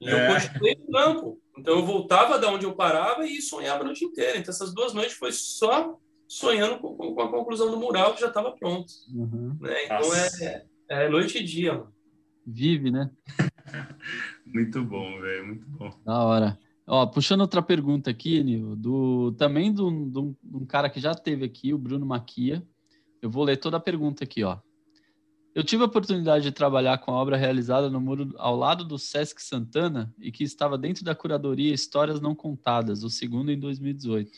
E 0.01 0.09
é. 0.09 0.13
eu 0.13 0.35
continuei 0.35 0.73
o 0.75 0.91
trampo. 0.91 1.41
Então 1.59 1.79
eu 1.79 1.85
voltava 1.85 2.39
da 2.39 2.51
onde 2.51 2.65
eu 2.65 2.75
parava 2.75 3.27
e 3.27 3.41
sonhava 3.43 3.83
a 3.83 3.85
noite 3.85 4.05
inteira. 4.05 4.39
Então 4.39 4.53
essas 4.53 4.75
duas 4.75 4.93
noites 4.95 5.17
foi 5.17 5.33
só 5.33 5.99
sonhando 6.29 6.79
com, 6.79 6.97
com 6.97 7.21
a 7.21 7.31
conclusão 7.31 7.71
do 7.71 7.79
mural 7.79 8.15
que 8.15 8.21
já 8.21 8.29
estava 8.29 8.53
pronto. 8.53 8.91
Uhum. 9.15 9.57
Né? 9.61 9.85
Então 9.85 10.15
é, 10.15 10.65
é, 10.89 11.09
noite 11.09 11.39
e 11.39 11.45
dia, 11.45 11.75
mano. 11.75 11.95
Vive, 12.47 12.91
né? 12.91 13.11
muito 14.47 14.83
bom, 14.85 15.21
velho, 15.21 15.47
muito 15.47 15.67
bom. 15.69 15.91
Da 16.05 16.25
hora. 16.25 16.59
Ó, 16.87 17.05
puxando 17.07 17.41
outra 17.41 17.61
pergunta 17.61 18.11
aqui, 18.11 18.43
Nil, 18.45 18.77
do, 18.77 19.33
também 19.33 19.75
de 19.75 19.83
um 19.83 20.65
cara 20.69 20.89
que 20.89 21.01
já 21.01 21.15
teve 21.15 21.45
aqui, 21.45 21.75
o 21.75 21.79
Bruno 21.79 22.07
Maquia. 22.07 22.65
Eu 23.27 23.31
vou 23.31 23.43
ler 23.43 23.57
toda 23.57 23.77
a 23.77 23.81
pergunta 23.81 24.23
aqui, 24.23 24.45
ó. 24.45 24.59
Eu 25.53 25.65
tive 25.65 25.83
a 25.83 25.87
oportunidade 25.87 26.45
de 26.45 26.53
trabalhar 26.53 26.99
com 26.99 27.11
a 27.11 27.15
obra 27.15 27.37
realizada 27.37 27.91
no 27.91 28.01
muro 28.01 28.33
ao 28.39 28.55
lado 28.55 28.85
do 28.85 28.97
Sesc 28.99 29.43
Santana 29.43 30.15
e 30.21 30.31
que 30.31 30.45
estava 30.45 30.79
dentro 30.79 31.05
da 31.05 31.13
curadoria 31.13 31.75
Histórias 31.75 32.21
Não 32.21 32.37
Contadas, 32.37 33.03
o 33.03 33.11
segundo 33.11 33.51
em 33.51 33.59
2018. 33.59 34.31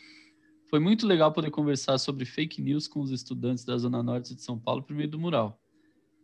Foi 0.70 0.80
muito 0.80 1.06
legal 1.06 1.30
poder 1.32 1.50
conversar 1.50 1.98
sobre 1.98 2.24
fake 2.24 2.62
news 2.62 2.88
com 2.88 3.00
os 3.00 3.10
estudantes 3.10 3.62
da 3.62 3.76
Zona 3.76 4.02
Norte 4.02 4.34
de 4.34 4.42
São 4.42 4.58
Paulo 4.58 4.82
por 4.82 4.96
meio 4.96 5.10
do 5.10 5.18
mural. 5.18 5.60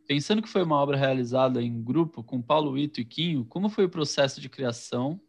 Pensando 0.06 0.40
que 0.40 0.48
foi 0.48 0.62
uma 0.62 0.76
obra 0.76 0.96
realizada 0.96 1.62
em 1.62 1.82
grupo 1.82 2.24
com 2.24 2.40
Paulo 2.40 2.78
Ito 2.78 2.98
e 2.98 3.04
Quinho, 3.04 3.44
como 3.44 3.68
foi 3.68 3.84
o 3.84 3.90
processo 3.90 4.40
de 4.40 4.48
criação 4.48 5.20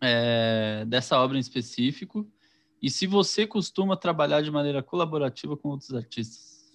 é, 0.00 0.84
dessa 0.86 1.18
obra 1.18 1.38
em 1.38 1.40
específico 1.40 2.24
e 2.86 2.90
se 2.90 3.04
você 3.04 3.48
costuma 3.48 3.96
trabalhar 3.96 4.42
de 4.42 4.48
maneira 4.48 4.80
colaborativa 4.80 5.56
com 5.56 5.70
outros 5.70 5.92
artistas. 5.92 6.70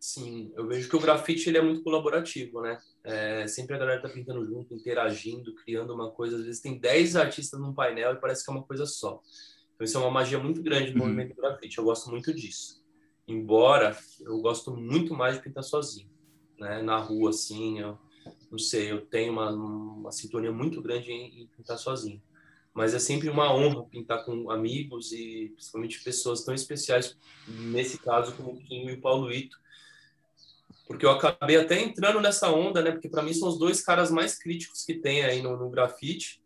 Sim, 0.00 0.50
eu 0.56 0.66
vejo 0.66 0.88
que 0.88 0.96
o 0.96 1.00
grafite 1.00 1.46
ele 1.46 1.58
é 1.58 1.62
muito 1.62 1.82
colaborativo, 1.82 2.62
né? 2.62 2.78
É, 3.04 3.46
sempre 3.46 3.76
a 3.76 3.78
galera 3.78 4.00
tá 4.00 4.08
pintando 4.08 4.42
junto, 4.46 4.74
interagindo, 4.74 5.54
criando 5.56 5.92
uma 5.92 6.10
coisa. 6.10 6.38
Às 6.38 6.46
vezes 6.46 6.62
tem 6.62 6.78
10 6.78 7.16
artistas 7.16 7.60
num 7.60 7.74
painel 7.74 8.14
e 8.14 8.16
parece 8.16 8.42
que 8.42 8.50
é 8.50 8.54
uma 8.54 8.62
coisa 8.62 8.86
só. 8.86 9.20
Então 9.74 9.84
isso 9.84 9.98
é 9.98 10.00
uma 10.00 10.10
magia 10.10 10.38
muito 10.38 10.62
grande 10.62 10.92
do 10.92 11.00
uhum. 11.00 11.04
movimento 11.04 11.34
do 11.34 11.42
grafite. 11.42 11.76
Eu 11.76 11.84
gosto 11.84 12.08
muito 12.08 12.32
disso. 12.32 12.82
Embora 13.26 13.94
eu 14.20 14.40
gosto 14.40 14.74
muito 14.74 15.12
mais 15.12 15.36
de 15.36 15.42
pintar 15.42 15.64
sozinho, 15.64 16.08
né? 16.58 16.80
Na 16.80 16.96
rua, 16.96 17.28
assim, 17.28 17.78
eu 17.78 17.98
não 18.50 18.58
sei, 18.58 18.90
eu 18.90 19.04
tenho 19.04 19.34
uma, 19.34 19.50
uma 19.50 20.12
sintonia 20.12 20.50
muito 20.50 20.80
grande 20.80 21.12
em, 21.12 21.42
em, 21.42 21.46
pintar 21.48 21.76
sozinho. 21.76 22.22
Mas 22.78 22.94
é 22.94 22.98
sempre 23.00 23.28
uma 23.28 23.52
honra 23.52 23.84
pintar 23.84 24.24
com 24.24 24.50
amigos 24.50 25.12
e 25.12 25.50
principalmente 25.54 26.02
pessoas 26.02 26.44
tão 26.44 26.54
especiais, 26.54 27.16
nesse 27.46 27.98
caso 27.98 28.32
como 28.36 28.52
o 28.52 28.56
Kim 28.56 28.86
e 28.86 28.92
o 28.92 29.00
Paulo 29.00 29.32
Ito, 29.32 29.58
porque 30.86 31.04
eu 31.04 31.10
acabei 31.10 31.56
até 31.56 31.82
entrando 31.82 32.20
nessa 32.20 32.50
onda, 32.50 32.80
né? 32.80 32.92
Porque 32.92 33.08
para 33.08 33.22
mim 33.22 33.34
são 33.34 33.48
os 33.48 33.58
dois 33.58 33.82
caras 33.82 34.10
mais 34.12 34.38
críticos 34.38 34.84
que 34.84 34.94
tem 34.94 35.24
aí 35.24 35.42
no, 35.42 35.56
no 35.56 35.68
grafite 35.68 36.40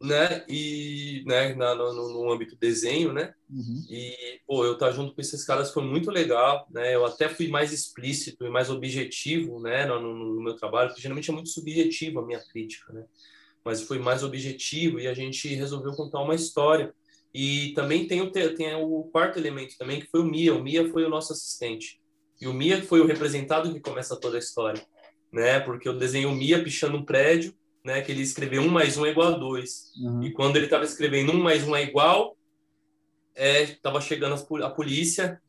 né? 0.00 0.44
E, 0.48 1.22
né, 1.26 1.54
na, 1.54 1.74
no, 1.74 2.12
no 2.12 2.32
âmbito 2.32 2.56
desenho, 2.56 3.12
né? 3.12 3.32
Uhum. 3.48 3.86
E, 3.88 4.40
pô, 4.46 4.64
eu 4.64 4.74
estar 4.74 4.86
tá 4.86 4.92
junto 4.92 5.14
com 5.14 5.20
esses 5.20 5.44
caras 5.44 5.72
foi 5.72 5.84
muito 5.84 6.10
legal, 6.10 6.66
né? 6.70 6.94
Eu 6.94 7.06
até 7.06 7.28
fui 7.28 7.48
mais 7.48 7.72
explícito 7.72 8.44
e 8.44 8.50
mais 8.50 8.68
objetivo, 8.68 9.60
né, 9.60 9.86
no, 9.86 10.00
no, 10.00 10.34
no 10.34 10.42
meu 10.42 10.56
trabalho, 10.56 10.88
porque 10.88 11.02
geralmente 11.02 11.30
é 11.30 11.32
muito 11.32 11.50
subjetivo 11.50 12.18
a 12.18 12.26
minha 12.26 12.40
crítica, 12.40 12.92
né? 12.92 13.04
Mas 13.64 13.82
foi 13.82 13.98
mais 13.98 14.22
objetivo 14.22 14.98
e 14.98 15.06
a 15.06 15.14
gente 15.14 15.48
resolveu 15.54 15.92
contar 15.92 16.20
uma 16.20 16.34
história. 16.34 16.92
E 17.34 17.72
também 17.74 18.06
tem 18.06 18.20
o, 18.20 18.30
tem 18.30 18.74
o 18.74 19.04
quarto 19.04 19.38
elemento 19.38 19.76
também, 19.78 20.00
que 20.00 20.10
foi 20.10 20.20
o 20.20 20.24
Mia. 20.24 20.54
O 20.54 20.62
Mia 20.62 20.90
foi 20.90 21.04
o 21.04 21.08
nosso 21.08 21.32
assistente. 21.32 22.00
E 22.40 22.46
o 22.46 22.52
Mia 22.52 22.82
foi 22.82 23.00
o 23.00 23.06
representado 23.06 23.72
que 23.72 23.80
começa 23.80 24.18
toda 24.18 24.36
a 24.36 24.40
história, 24.40 24.84
né? 25.32 25.60
Porque 25.60 25.88
eu 25.88 25.96
desenho 25.96 26.30
o 26.30 26.34
Mia 26.34 26.62
pichando 26.62 26.96
um 26.96 27.04
prédio 27.04 27.54
né, 27.84 28.00
que 28.00 28.12
ele 28.12 28.22
escreveu 28.22 28.62
1 28.62 28.68
mais 28.68 28.96
1 28.96 29.06
é 29.06 29.10
igual 29.10 29.34
a 29.34 29.38
2. 29.38 29.92
Uhum. 29.96 30.22
E 30.22 30.32
quando 30.32 30.56
ele 30.56 30.66
estava 30.66 30.84
escrevendo 30.84 31.32
1 31.32 31.38
mais 31.38 31.66
1 31.66 31.76
é 31.76 31.82
igual, 31.82 32.36
estava 33.34 33.98
é, 33.98 34.00
chegando 34.00 34.34
a 34.62 34.70
polícia 34.70 35.40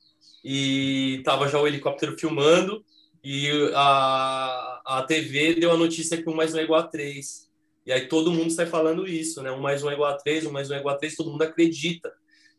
e 0.43 1.17
estava 1.19 1.47
já 1.47 1.59
o 1.59 1.67
helicóptero 1.67 2.17
filmando 2.17 2.83
e 3.23 3.49
a, 3.75 4.81
a 4.85 5.03
TV 5.03 5.55
deu 5.55 5.71
a 5.71 5.77
notícia 5.77 6.21
que 6.21 6.29
1 6.29 6.35
mais 6.35 6.53
1 6.53 6.59
é 6.59 6.63
igual 6.63 6.81
a 6.81 6.87
3. 6.87 7.49
E 7.85 7.91
aí 7.91 8.07
todo 8.07 8.31
mundo 8.31 8.51
sai 8.51 8.65
falando 8.65 9.07
isso, 9.07 9.41
né? 9.41 9.51
1 9.51 9.59
mais 9.59 9.83
1 9.83 9.89
é 9.89 9.93
igual 9.93 10.11
a 10.11 10.17
3, 10.17 10.45
1 10.45 10.51
mais 10.51 10.69
1 10.69 10.75
é 10.75 10.79
igual 10.79 10.95
a 10.95 10.97
3, 10.97 11.15
todo 11.15 11.31
mundo 11.31 11.41
acredita. 11.41 12.11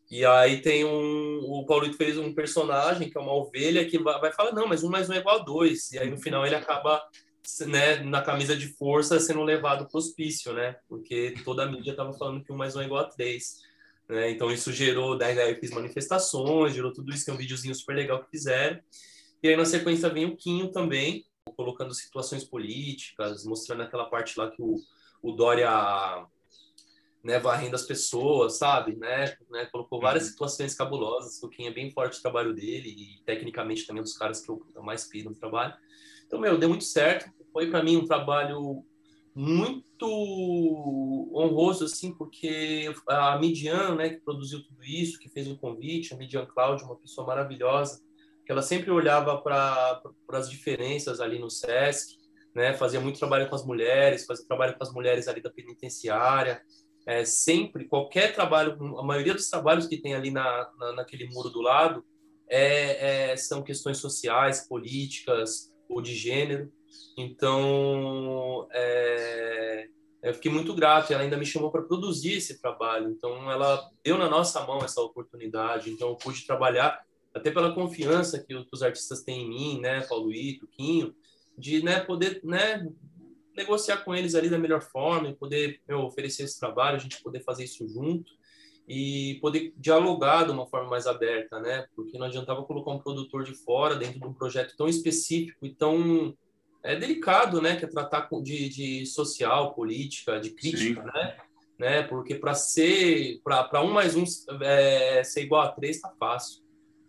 E 0.09 0.23
aí 0.23 0.61
tem 0.61 0.85
um... 0.85 1.39
O 1.43 1.65
Paulito 1.65 1.97
fez 1.97 2.17
um 2.17 2.33
personagem, 2.33 3.09
que 3.09 3.17
é 3.17 3.21
uma 3.21 3.33
ovelha, 3.33 3.85
que 3.85 3.97
vai, 3.97 4.31
falar, 4.31 4.51
não, 4.51 4.67
mas 4.67 4.83
1 4.83 4.89
mais 4.89 5.09
1 5.09 5.13
é 5.13 5.17
igual 5.17 5.39
a 5.39 5.43
2. 5.43 5.93
E 5.93 5.99
aí 5.99 6.09
no 6.09 6.19
final 6.19 6.45
ele 6.45 6.55
acaba 6.55 7.01
né, 7.67 7.97
na 7.97 8.21
camisa 8.21 8.55
de 8.55 8.67
força 8.75 9.19
sendo 9.19 9.43
levado 9.43 9.87
para 9.87 9.97
o 9.97 9.99
hospício, 9.99 10.53
né? 10.53 10.75
Porque 10.87 11.33
toda 11.43 11.63
a 11.63 11.71
mídia 11.71 11.91
estava 11.91 12.13
falando 12.13 12.43
que 12.43 12.51
um 12.51 12.57
mais 12.57 12.75
um 12.75 12.81
é 12.81 12.85
igual 12.85 13.03
a 13.03 13.09
três. 13.09 13.61
Né? 14.09 14.31
Então 14.31 14.51
isso 14.51 14.71
gerou, 14.71 15.17
daí, 15.17 15.35
daí 15.35 15.51
eu 15.51 15.59
fiz 15.59 15.71
manifestações, 15.71 16.73
gerou 16.73 16.91
tudo 16.91 17.13
isso, 17.13 17.25
que 17.25 17.31
é 17.31 17.33
um 17.33 17.37
videozinho 17.37 17.75
super 17.75 17.95
legal 17.95 18.23
que 18.23 18.29
fizeram. 18.29 18.79
E 19.43 19.47
aí 19.47 19.55
na 19.55 19.65
sequência 19.65 20.09
vem 20.09 20.25
o 20.25 20.35
Quinho 20.35 20.71
também, 20.71 21.25
colocando 21.55 21.93
situações 21.93 22.43
políticas, 22.43 23.45
mostrando 23.45 23.83
aquela 23.83 24.05
parte 24.05 24.37
lá 24.39 24.49
que 24.49 24.61
o, 24.61 24.75
o 25.25 25.31
Dória 25.31 26.27
né, 27.23 27.39
varrendo 27.39 27.75
as 27.75 27.83
pessoas, 27.83 28.59
sabe? 28.59 28.95
Né, 28.95 29.35
né, 29.49 29.65
colocou 29.71 29.99
várias 29.99 30.25
uhum. 30.25 30.29
situações 30.29 30.75
cabulosas. 30.75 31.41
O 31.41 31.49
Quinho 31.49 31.69
é 31.69 31.73
bem 31.73 31.89
forte 31.89 32.19
o 32.19 32.21
trabalho 32.21 32.53
dele 32.53 32.89
e 32.89 33.23
tecnicamente 33.25 33.87
também 33.87 33.99
é 33.99 34.01
um 34.01 34.03
dos 34.03 34.15
caras 34.15 34.41
que 34.41 34.49
eu, 34.49 34.63
mais 34.83 35.05
pido 35.05 35.31
no 35.31 35.35
trabalho. 35.35 35.73
Então, 36.27 36.39
meu, 36.39 36.57
deu 36.57 36.69
muito 36.69 36.83
certo. 36.83 37.31
Foi 37.51 37.69
para 37.69 37.81
mim 37.81 37.97
um 37.97 38.05
trabalho 38.05 38.85
muito 39.33 40.05
honroso, 41.33 41.85
assim, 41.85 42.13
porque 42.13 42.93
a 43.07 43.37
Midian, 43.39 43.95
né, 43.95 44.09
que 44.09 44.21
produziu 44.21 44.63
tudo 44.63 44.83
isso, 44.83 45.17
que 45.17 45.27
fez 45.27 45.47
o 45.49 45.57
convite, 45.57 46.13
a 46.13 46.17
Midian 46.17 46.45
Cláudia, 46.45 46.85
uma 46.85 46.95
pessoa 46.95 47.25
maravilhosa, 47.25 48.01
que 48.45 48.51
ela 48.51 48.61
sempre 48.61 48.91
olhava 48.91 49.41
para 49.41 50.01
as 50.29 50.49
diferenças 50.49 51.19
ali 51.19 51.39
no 51.39 51.49
SESC, 51.49 52.17
né? 52.55 52.73
Fazia 52.73 52.99
muito 52.99 53.19
trabalho 53.19 53.49
com 53.49 53.55
as 53.55 53.65
mulheres, 53.65 54.25
fazia 54.25 54.47
trabalho 54.47 54.77
com 54.77 54.83
as 54.83 54.93
mulheres 54.93 55.27
ali 55.27 55.41
da 55.41 55.49
penitenciária, 55.49 56.61
é, 57.05 57.23
sempre, 57.23 57.87
qualquer 57.87 58.33
trabalho, 58.33 58.97
a 58.97 59.03
maioria 59.03 59.33
dos 59.33 59.49
trabalhos 59.49 59.85
que 59.85 59.97
tem 59.97 60.15
ali 60.15 60.31
na, 60.31 60.71
na 60.79 60.93
naquele 60.93 61.27
muro 61.27 61.49
do 61.49 61.61
lado 61.61 62.03
é, 62.49 63.31
é, 63.31 63.37
são 63.37 63.61
questões 63.61 63.97
sociais, 63.97 64.67
políticas 64.67 65.71
ou 65.87 66.01
de 66.01 66.15
gênero. 66.15 66.71
Então, 67.17 68.67
é, 68.71 69.87
eu 70.23 70.33
fiquei 70.33 70.51
muito 70.51 70.73
grato. 70.73 71.13
Ela 71.13 71.23
ainda 71.23 71.37
me 71.37 71.45
chamou 71.45 71.71
para 71.71 71.83
produzir 71.83 72.33
esse 72.33 72.59
trabalho. 72.59 73.09
Então, 73.09 73.51
ela 73.51 73.87
deu 74.03 74.17
na 74.17 74.29
nossa 74.29 74.65
mão 74.65 74.79
essa 74.79 75.01
oportunidade. 75.01 75.91
Então, 75.91 76.09
eu 76.09 76.15
pude 76.15 76.45
trabalhar 76.45 76.99
até 77.33 77.51
pela 77.51 77.75
confiança 77.75 78.43
que 78.43 78.55
os 78.71 78.81
artistas 78.81 79.21
têm 79.21 79.41
em 79.41 79.49
mim, 79.49 79.81
né, 79.81 80.01
Paulo 80.07 80.31
Ito, 80.31 80.67
Quinho, 80.67 81.13
de 81.57 81.83
né, 81.83 81.99
poder 81.99 82.41
né, 82.43 82.87
negociar 83.55 83.97
com 83.97 84.13
eles 84.13 84.35
ali 84.35 84.49
da 84.49 84.57
melhor 84.57 84.81
forma 84.81 85.29
e 85.29 85.35
poder 85.35 85.79
meu, 85.87 85.99
oferecer 86.01 86.43
esse 86.43 86.59
trabalho, 86.59 86.97
a 86.97 86.99
gente 86.99 87.21
poder 87.21 87.41
fazer 87.41 87.63
isso 87.63 87.87
junto 87.87 88.31
e 88.87 89.39
poder 89.41 89.73
dialogar 89.77 90.45
de 90.45 90.51
uma 90.51 90.67
forma 90.67 90.89
mais 90.89 91.07
aberta, 91.07 91.59
né? 91.59 91.87
Porque 91.95 92.17
não 92.17 92.27
adiantava 92.27 92.63
colocar 92.63 92.91
um 92.91 92.99
produtor 92.99 93.43
de 93.43 93.55
fora 93.55 93.95
dentro 93.95 94.19
de 94.19 94.27
um 94.27 94.33
projeto 94.33 94.75
tão 94.77 94.87
específico 94.87 95.65
e 95.65 95.73
tão 95.73 96.35
é 96.83 96.95
delicado, 96.95 97.61
né? 97.61 97.75
Que 97.77 97.85
é 97.85 97.87
tratar 97.87 98.29
de, 98.43 98.69
de 98.69 99.05
social, 99.07 99.73
política, 99.73 100.39
de 100.39 100.51
crítica, 100.51 101.01
Sim. 101.01 101.07
né? 101.07 101.37
né? 101.79 102.03
Porque 102.03 102.35
para 102.35 102.53
ser 102.53 103.39
para 103.43 103.81
um 103.81 103.91
mais 103.91 104.15
um 104.15 104.23
é, 104.61 105.23
ser 105.23 105.43
igual 105.43 105.63
a 105.63 105.71
três 105.71 105.99
tá 105.99 106.13
fácil. 106.19 106.63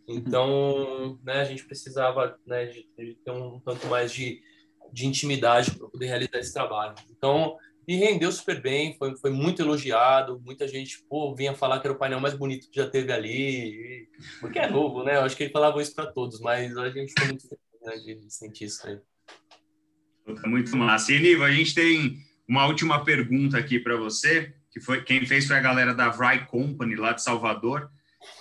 Então, 0.08 1.18
né? 1.24 1.40
A 1.40 1.44
gente 1.44 1.64
precisava 1.64 2.38
né, 2.46 2.66
de, 2.66 2.88
de 2.96 3.14
ter 3.24 3.30
um 3.30 3.60
tanto 3.60 3.86
mais 3.86 4.12
de 4.12 4.42
de 4.92 5.06
intimidade 5.06 5.72
para 5.72 5.88
poder 5.88 6.06
realizar 6.06 6.38
esse 6.38 6.52
trabalho. 6.52 6.94
Então, 7.10 7.56
e 7.86 7.96
rendeu 7.96 8.32
super 8.32 8.60
bem, 8.60 8.96
foi, 8.98 9.16
foi 9.16 9.30
muito 9.30 9.62
elogiado, 9.62 10.40
muita 10.44 10.66
gente 10.66 11.04
pô, 11.08 11.34
vinha 11.34 11.54
falar 11.54 11.80
que 11.80 11.86
era 11.86 11.94
o 11.94 11.98
painel 11.98 12.20
mais 12.20 12.34
bonito 12.34 12.68
que 12.70 12.80
já 12.80 12.88
teve 12.88 13.12
ali, 13.12 14.08
porque 14.40 14.58
é 14.58 14.68
novo, 14.68 15.04
né? 15.04 15.16
Eu 15.16 15.20
acho 15.20 15.36
que 15.36 15.44
ele 15.44 15.52
falava 15.52 15.80
isso 15.80 15.94
para 15.94 16.06
todos, 16.06 16.40
mas 16.40 16.76
a 16.76 16.90
gente 16.90 17.12
foi 17.16 17.28
muito 17.28 17.48
feliz 17.48 18.06
né, 18.06 18.14
de 18.14 18.32
sentir 18.32 18.64
isso 18.64 18.86
aí. 18.86 18.98
Muito 20.44 20.76
massa. 20.76 21.12
E, 21.12 21.20
Niva, 21.20 21.44
a 21.44 21.52
gente 21.52 21.74
tem 21.74 22.16
uma 22.48 22.66
última 22.66 23.04
pergunta 23.04 23.56
aqui 23.56 23.78
para 23.78 23.96
você, 23.96 24.52
que 24.72 24.80
foi 24.80 25.04
quem 25.04 25.24
fez 25.24 25.46
foi 25.46 25.56
a 25.56 25.60
galera 25.60 25.94
da 25.94 26.08
Vry 26.08 26.44
Company, 26.46 26.96
lá 26.96 27.12
de 27.12 27.22
Salvador. 27.22 27.88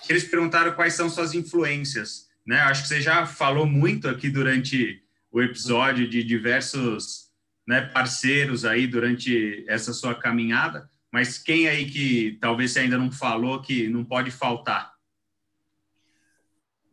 Eles 0.08 0.24
perguntaram 0.24 0.74
quais 0.74 0.94
são 0.94 1.10
suas 1.10 1.34
influências, 1.34 2.30
né? 2.46 2.60
Acho 2.60 2.84
que 2.84 2.88
você 2.88 3.02
já 3.02 3.26
falou 3.26 3.66
muito 3.66 4.08
aqui 4.08 4.30
durante 4.30 5.04
o 5.32 5.42
episódio 5.42 6.08
de 6.10 6.24
diversos 6.24 7.32
né, 7.68 7.82
parceiros 7.82 8.64
aí 8.64 8.88
durante 8.88 9.66
essa 9.68 9.92
sua 9.92 10.16
caminhada, 10.16 10.90
mas 11.12 11.38
quem 11.38 11.68
aí 11.68 11.90
que 11.90 12.38
talvez 12.40 12.72
você 12.72 12.82
ainda 12.82 12.98
não 12.98 13.12
falou 13.12 13.62
que 13.62 13.88
não 13.88 14.06
pode 14.06 14.30
faltar? 14.32 14.94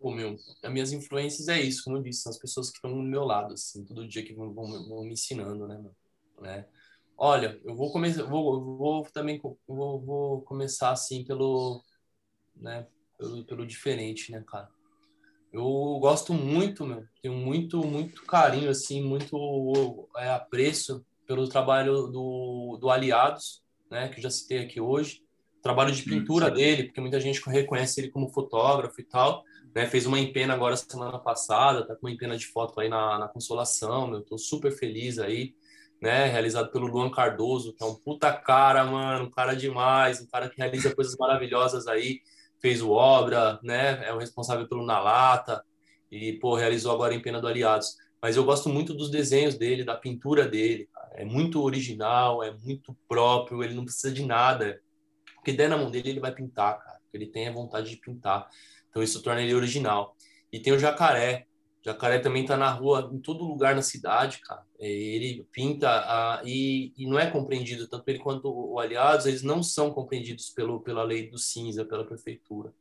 Pô, 0.00 0.10
meu, 0.10 0.36
as 0.64 0.72
minhas 0.72 0.92
influências 0.92 1.46
é 1.48 1.60
isso, 1.60 1.84
como 1.84 1.98
eu 1.98 2.02
disse, 2.02 2.22
são 2.22 2.30
as 2.30 2.38
pessoas 2.38 2.70
que 2.70 2.78
estão 2.78 2.90
do 2.90 3.02
meu 3.02 3.24
lado, 3.24 3.54
assim, 3.54 3.84
todo 3.84 4.08
dia 4.08 4.24
que 4.24 4.34
vão, 4.34 4.52
vão, 4.52 5.04
me 5.04 5.12
ensinando, 5.12 5.68
né, 5.68 5.80
né? 6.40 6.66
Olha, 7.16 7.60
eu 7.64 7.76
vou 7.76 7.92
começar, 7.92 8.24
vou, 8.24 8.76
vou 8.76 9.02
também, 9.12 9.40
vou, 9.68 10.00
vou 10.00 10.42
começar 10.42 10.90
assim 10.90 11.24
pelo, 11.24 11.80
né, 12.56 12.86
pelo, 13.18 13.44
pelo 13.44 13.66
diferente, 13.66 14.32
né, 14.32 14.42
cara? 14.46 14.68
Eu 15.52 15.98
gosto 16.00 16.32
muito, 16.32 16.86
meu. 16.86 17.04
Tenho 17.20 17.34
muito, 17.34 17.84
muito 17.84 18.24
carinho, 18.24 18.70
assim, 18.70 19.02
muito 19.02 20.08
é, 20.16 20.30
apreço 20.30 21.04
pelo 21.26 21.46
trabalho 21.46 22.06
do, 22.06 22.78
do 22.80 22.88
Aliados, 22.88 23.62
né? 23.90 24.08
Que 24.08 24.18
eu 24.18 24.22
já 24.22 24.30
citei 24.30 24.60
aqui 24.60 24.80
hoje. 24.80 25.22
O 25.58 25.62
trabalho 25.62 25.92
de 25.92 26.02
pintura 26.02 26.46
sim, 26.46 26.52
sim. 26.52 26.56
dele, 26.56 26.84
porque 26.84 27.00
muita 27.02 27.20
gente 27.20 27.40
reconhece 27.46 28.00
ele 28.00 28.10
como 28.10 28.30
fotógrafo 28.30 28.98
e 28.98 29.04
tal. 29.04 29.44
Né? 29.74 29.86
Fez 29.86 30.06
uma 30.06 30.18
empena 30.18 30.54
agora 30.54 30.74
semana 30.74 31.18
passada, 31.18 31.86
tá 31.86 31.94
com 31.94 32.06
uma 32.06 32.12
empena 32.12 32.36
de 32.36 32.46
foto 32.46 32.80
aí 32.80 32.88
na, 32.88 33.18
na 33.18 33.28
Consolação, 33.28 34.06
meu. 34.06 34.22
Tô 34.22 34.38
super 34.38 34.72
feliz 34.72 35.18
aí. 35.18 35.54
Né, 36.00 36.26
realizado 36.26 36.72
pelo 36.72 36.88
Luan 36.88 37.12
Cardoso, 37.12 37.74
que 37.74 37.84
é 37.84 37.86
um 37.86 37.94
puta 37.94 38.32
cara, 38.32 38.84
mano, 38.84 39.26
um 39.26 39.30
cara 39.30 39.54
demais, 39.54 40.20
um 40.20 40.26
cara 40.26 40.48
que 40.48 40.56
realiza 40.56 40.92
coisas 40.92 41.14
maravilhosas 41.16 41.86
aí 41.86 42.20
fez 42.62 42.80
o 42.80 42.92
Obra, 42.92 43.58
né? 43.62 44.06
É 44.06 44.14
o 44.14 44.18
responsável 44.18 44.66
pelo 44.68 44.86
Na 44.86 45.00
Lata 45.00 45.62
e, 46.10 46.34
pô, 46.34 46.54
realizou 46.54 46.92
agora 46.92 47.14
em 47.14 47.20
Pena 47.20 47.40
do 47.40 47.48
Aliados. 47.48 47.96
Mas 48.22 48.36
eu 48.36 48.44
gosto 48.44 48.68
muito 48.68 48.94
dos 48.94 49.10
desenhos 49.10 49.58
dele, 49.58 49.84
da 49.84 49.96
pintura 49.96 50.46
dele. 50.46 50.88
É 51.14 51.24
muito 51.24 51.60
original, 51.60 52.42
é 52.42 52.52
muito 52.52 52.96
próprio, 53.08 53.64
ele 53.64 53.74
não 53.74 53.84
precisa 53.84 54.14
de 54.14 54.24
nada. 54.24 54.80
O 55.40 55.42
que 55.42 55.52
der 55.52 55.68
na 55.68 55.76
mão 55.76 55.90
dele, 55.90 56.10
ele 56.10 56.20
vai 56.20 56.32
pintar, 56.32 56.78
cara. 56.78 57.00
Ele 57.12 57.26
tem 57.26 57.48
a 57.48 57.52
vontade 57.52 57.90
de 57.90 57.96
pintar. 57.96 58.48
Então 58.88 59.02
isso 59.02 59.22
torna 59.22 59.42
ele 59.42 59.54
original. 59.54 60.16
E 60.52 60.60
tem 60.60 60.72
o 60.72 60.78
Jacaré, 60.78 61.46
Jacaré 61.84 62.20
também 62.20 62.42
está 62.42 62.56
na 62.56 62.70
rua, 62.70 63.10
em 63.12 63.18
todo 63.18 63.44
lugar 63.44 63.74
na 63.74 63.82
cidade, 63.82 64.40
cara. 64.40 64.64
É, 64.78 64.88
ele 64.88 65.46
pinta 65.52 65.88
a, 65.88 66.42
e, 66.44 66.92
e, 66.96 67.06
não 67.06 67.18
é 67.18 67.28
compreendido, 67.30 67.88
tanto 67.88 68.08
ele 68.08 68.20
quanto 68.20 68.48
o 68.48 68.78
Aliados, 68.78 69.26
eles 69.26 69.42
não 69.42 69.62
são 69.62 69.90
compreendidos 69.90 70.50
pelo, 70.50 70.80
pela 70.80 71.02
lei 71.02 71.28
do 71.28 71.38
cinza, 71.38 71.84
pela 71.84 72.06
prefeitura. 72.06 72.72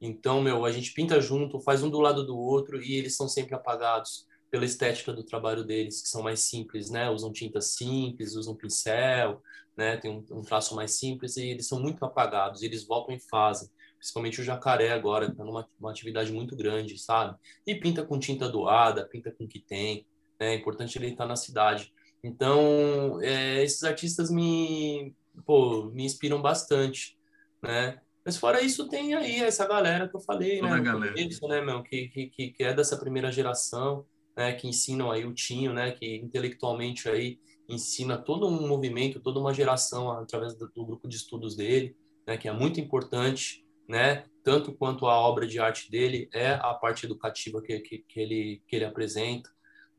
Então, 0.00 0.42
meu, 0.42 0.64
a 0.64 0.72
gente 0.72 0.92
pinta 0.92 1.20
junto, 1.20 1.60
faz 1.60 1.82
um 1.82 1.90
do 1.90 2.00
lado 2.00 2.24
do 2.24 2.36
outro 2.36 2.82
e 2.82 2.94
eles 2.94 3.14
são 3.16 3.28
sempre 3.28 3.54
apagados 3.54 4.26
pela 4.50 4.64
estética 4.64 5.12
do 5.12 5.24
trabalho 5.24 5.64
deles, 5.64 6.02
que 6.02 6.08
são 6.08 6.22
mais 6.22 6.40
simples, 6.40 6.90
né? 6.90 7.10
Usam 7.10 7.32
tinta 7.32 7.60
simples, 7.60 8.36
usam 8.36 8.54
pincel, 8.54 9.42
né? 9.76 9.96
Tem 9.98 10.10
um, 10.10 10.24
um 10.38 10.42
traço 10.42 10.74
mais 10.74 10.92
simples 10.98 11.36
e 11.36 11.48
eles 11.48 11.66
são 11.66 11.80
muito 11.80 12.04
apagados, 12.04 12.62
eles 12.62 12.86
voltam 12.86 13.14
em 13.14 13.20
fase 13.20 13.70
principalmente 14.06 14.40
o 14.40 14.44
jacaré 14.44 14.92
agora, 14.92 15.26
está 15.26 15.44
numa 15.44 15.68
uma 15.80 15.90
atividade 15.90 16.32
muito 16.32 16.54
grande, 16.54 16.96
sabe? 16.96 17.36
E 17.66 17.74
pinta 17.74 18.04
com 18.04 18.18
tinta 18.20 18.48
doada, 18.48 19.04
pinta 19.04 19.32
com 19.32 19.44
o 19.44 19.48
que 19.48 19.58
tem, 19.58 20.06
né? 20.38 20.52
É 20.52 20.54
importante 20.54 20.96
ele 20.96 21.08
estar 21.08 21.26
na 21.26 21.34
cidade. 21.34 21.92
Então, 22.22 23.20
é, 23.20 23.64
esses 23.64 23.82
artistas 23.82 24.30
me, 24.30 25.12
pô, 25.44 25.90
me 25.92 26.04
inspiram 26.04 26.40
bastante, 26.40 27.18
né? 27.60 28.00
Mas 28.24 28.36
fora 28.36 28.60
isso, 28.60 28.88
tem 28.88 29.14
aí 29.14 29.40
essa 29.42 29.66
galera 29.66 30.08
que 30.08 30.16
eu 30.16 30.20
falei, 30.20 30.60
Toda 30.60 30.76
né? 30.76 30.82
Galera. 30.82 31.20
Isso, 31.20 31.46
né, 31.48 31.60
meu? 31.60 31.82
Que, 31.82 32.08
que, 32.08 32.50
que 32.52 32.64
é 32.64 32.72
dessa 32.72 32.96
primeira 32.96 33.32
geração, 33.32 34.06
né? 34.36 34.52
Que 34.52 34.68
ensinam 34.68 35.10
aí 35.10 35.24
o 35.24 35.34
Tinho, 35.34 35.72
né? 35.72 35.90
Que 35.90 36.16
intelectualmente 36.16 37.08
aí 37.08 37.40
ensina 37.68 38.16
todo 38.16 38.46
um 38.46 38.68
movimento, 38.68 39.18
toda 39.18 39.40
uma 39.40 39.52
geração 39.52 40.12
através 40.12 40.54
do, 40.54 40.68
do 40.68 40.86
grupo 40.86 41.08
de 41.08 41.16
estudos 41.16 41.56
dele, 41.56 41.96
né? 42.24 42.36
Que 42.36 42.48
é 42.48 42.52
muito 42.52 42.80
importante, 42.80 43.65
né? 43.88 44.24
Tanto 44.42 44.72
quanto 44.72 45.06
a 45.06 45.18
obra 45.18 45.46
de 45.46 45.58
arte 45.58 45.90
dele 45.90 46.28
é 46.32 46.52
a 46.54 46.72
parte 46.74 47.04
educativa 47.04 47.60
que, 47.60 47.80
que, 47.80 47.98
que 47.98 48.20
ele, 48.20 48.62
que 48.66 48.76
ele 48.76 48.84
apresenta, 48.84 49.50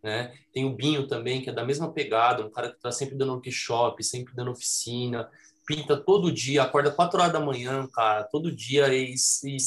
né? 0.01 0.33
Tem 0.53 0.65
o 0.65 0.73
Binho 0.73 1.07
também, 1.07 1.41
que 1.41 1.49
é 1.49 1.53
da 1.53 1.65
mesma 1.65 1.91
pegada, 1.91 2.45
um 2.45 2.51
cara 2.51 2.69
que 2.69 2.75
está 2.75 2.91
sempre 2.91 3.15
dando 3.15 3.33
workshop, 3.33 4.03
sempre 4.03 4.33
dando 4.35 4.51
oficina, 4.51 5.29
pinta 5.65 5.97
todo 5.97 6.31
dia, 6.31 6.63
acorda 6.63 6.91
4 6.91 7.19
horas 7.19 7.33
da 7.33 7.39
manhã, 7.39 7.87
cara, 7.93 8.23
todo 8.23 8.51
dia, 8.51 8.93
e, 8.93 9.13
e 9.13 9.57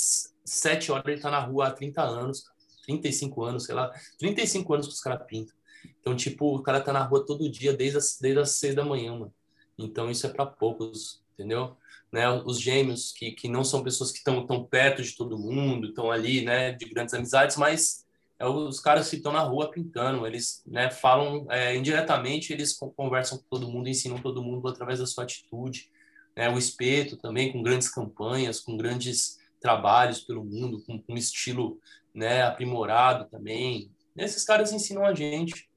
7 0.45 0.93
horas 0.93 1.05
ele 1.07 1.17
está 1.17 1.31
na 1.31 1.41
rua 1.41 1.69
há 1.69 1.71
30 1.71 2.03
anos, 2.03 2.45
35 2.85 3.45
anos, 3.45 3.65
sei 3.65 3.75
lá, 3.75 3.93
35 4.19 4.75
anos 4.75 4.87
que 4.87 4.95
os 4.95 5.01
caras 5.01 5.27
pintam. 5.27 5.55
Então, 6.01 6.17
tipo, 6.17 6.57
o 6.57 6.63
cara 6.63 6.81
tá 6.81 6.93
na 6.93 7.03
rua 7.03 7.25
todo 7.25 7.51
dia, 7.51 7.75
desde 7.75 7.99
as, 7.99 8.19
desde 8.19 8.41
as 8.41 8.53
6 8.53 8.75
da 8.75 8.85
manhã, 8.85 9.13
mano. 9.13 9.35
Então, 9.79 10.11
isso 10.11 10.27
é 10.27 10.31
para 10.31 10.47
poucos, 10.47 11.23
entendeu? 11.35 11.77
Né, 12.13 12.29
os 12.45 12.61
gêmeos, 12.61 13.13
que, 13.13 13.33
que 13.33 13.49
não 13.49 13.63
são 13.63 13.83
pessoas 13.83 14.11
que 14.11 14.19
estão 14.19 14.47
tão 14.47 14.65
perto 14.65 15.03
de 15.03 15.15
todo 15.17 15.39
mundo, 15.39 15.89
estão 15.89 16.11
ali, 16.11 16.43
né, 16.43 16.73
de 16.73 16.87
grandes 16.87 17.15
amizades, 17.15 17.57
mas 17.57 18.05
é 18.39 18.47
os 18.47 18.81
caras 18.81 19.11
que 19.11 19.17
estão 19.17 19.33
na 19.33 19.43
rua 19.43 19.71
pintando, 19.71 20.27
eles 20.27 20.63
né, 20.67 20.91
falam 20.91 21.47
é, 21.51 21.77
indiretamente, 21.77 22.53
eles 22.53 22.73
conversam 22.73 23.39
com 23.39 23.45
todo 23.51 23.69
mundo, 23.69 23.89
ensinam 23.89 24.19
todo 24.19 24.43
mundo 24.43 24.67
através 24.67 24.99
da 24.99 25.07
sua 25.07 25.25
atitude. 25.25 25.91
Né, 26.35 26.49
o 26.49 26.57
Espeto 26.57 27.17
também, 27.17 27.53
com 27.53 27.63
grandes 27.63 27.89
campanhas, 27.89 28.61
com 28.61 28.77
grandes 28.77 29.39
trabalhos 29.61 30.21
pelo 30.21 30.43
mundo, 30.43 30.83
com, 30.87 30.99
com 30.99 31.13
um 31.13 31.19
estilo 31.19 31.79
né, 32.15 32.43
aprimorado 32.43 33.29
também. 33.29 33.91
Esses 34.17 34.43
caras 34.45 34.73
ensinam 34.73 35.05
a 35.05 35.15
gente. 35.15 35.69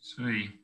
Isso 0.00 0.20
aí. 0.22 0.58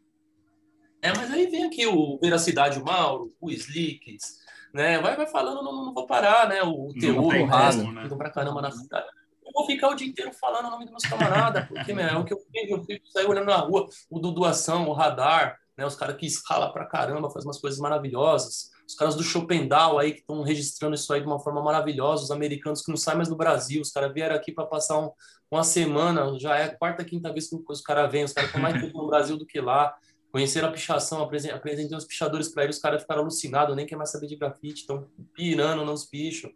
É, 1.01 1.13
mas 1.17 1.31
aí 1.31 1.47
vem 1.47 1.65
aqui 1.65 1.87
o 1.87 2.19
Veracidade 2.19 2.81
o 2.81 2.85
Mauro, 2.85 3.35
o 3.41 3.51
Slicks, 3.51 4.42
né? 4.73 5.01
Vai, 5.01 5.17
vai 5.17 5.27
falando, 5.27 5.63
não, 5.63 5.87
não 5.87 5.95
vou 5.95 6.07
parar, 6.07 6.49
né? 6.49 6.63
O 6.63 6.89
Teor, 6.99 7.35
o 7.35 7.45
Rasta, 7.45 7.83
né? 7.83 8.09
pra 8.09 8.31
caramba 8.31 8.63
na 8.63 8.71
cidade. 8.71 9.07
Eu 9.45 9.53
vou 9.53 9.67
ficar 9.67 9.89
o 9.89 9.95
dia 9.95 10.07
inteiro 10.07 10.33
falando 10.33 10.67
o 10.67 10.71
nome 10.71 10.85
dos 10.85 10.93
meus 10.93 11.05
camaradas, 11.05 11.67
porque, 11.69 11.93
meu, 11.93 12.07
é 12.07 12.17
o 12.17 12.25
que 12.25 12.33
eu 12.33 12.39
fico, 12.39 12.75
eu 12.75 12.85
fico 12.85 13.07
sair 13.09 13.27
olhando 13.27 13.47
na 13.47 13.57
rua, 13.57 13.87
o 14.11 14.19
do 14.19 14.33
Doação, 14.33 14.89
o 14.89 14.93
Radar, 14.93 15.59
né? 15.77 15.85
Os 15.85 15.95
caras 15.95 16.17
que 16.17 16.27
escala 16.27 16.73
pra 16.73 16.87
caramba, 16.87 17.31
faz 17.31 17.45
umas 17.45 17.61
coisas 17.61 17.79
maravilhosas, 17.79 18.71
os 18.87 18.95
caras 18.95 19.15
do 19.15 19.23
Chopendal 19.23 19.99
aí 19.99 20.13
que 20.13 20.21
estão 20.21 20.43
registrando 20.43 20.95
isso 20.95 21.13
aí 21.13 21.21
de 21.21 21.27
uma 21.27 21.41
forma 21.41 21.63
maravilhosa, 21.63 22.25
os 22.25 22.31
americanos 22.31 22.83
que 22.83 22.91
não 22.91 22.97
saem 22.97 23.17
mais 23.17 23.29
do 23.29 23.37
Brasil, 23.37 23.81
os 23.81 23.91
caras 23.91 24.13
vieram 24.13 24.37
aqui 24.37 24.53
para 24.53 24.67
passar 24.67 24.99
um, 24.99 25.11
uma 25.51 25.65
semana, 25.65 26.39
já 26.39 26.57
é 26.57 26.65
a 26.65 26.77
quarta, 26.77 27.05
quinta 27.05 27.33
vez 27.33 27.49
que 27.49 27.57
os 27.69 27.81
caras 27.81 28.11
vêm, 28.11 28.25
os 28.25 28.33
caras 28.33 28.49
estão 28.49 28.63
mais 28.63 28.81
tempo 28.81 28.99
no 28.99 29.07
Brasil 29.07 29.37
do 29.37 29.47
que 29.47 29.61
lá, 29.61 29.95
conheceram 30.33 30.69
a 30.69 30.73
pichação, 30.73 31.23
apresentei 31.23 31.97
os 31.97 32.07
pichadores 32.07 32.49
para 32.49 32.65
eles, 32.65 32.77
os 32.77 32.83
caras 32.83 33.03
ficaram 33.03 33.21
alucinados, 33.21 33.77
nem 33.77 33.87
quer 33.87 33.97
mais 33.97 34.11
saber 34.11 34.27
de 34.27 34.37
grafite, 34.37 34.81
estão 34.81 35.07
pirando 35.35 35.85
nos 35.85 36.07
pichos. 36.07 36.51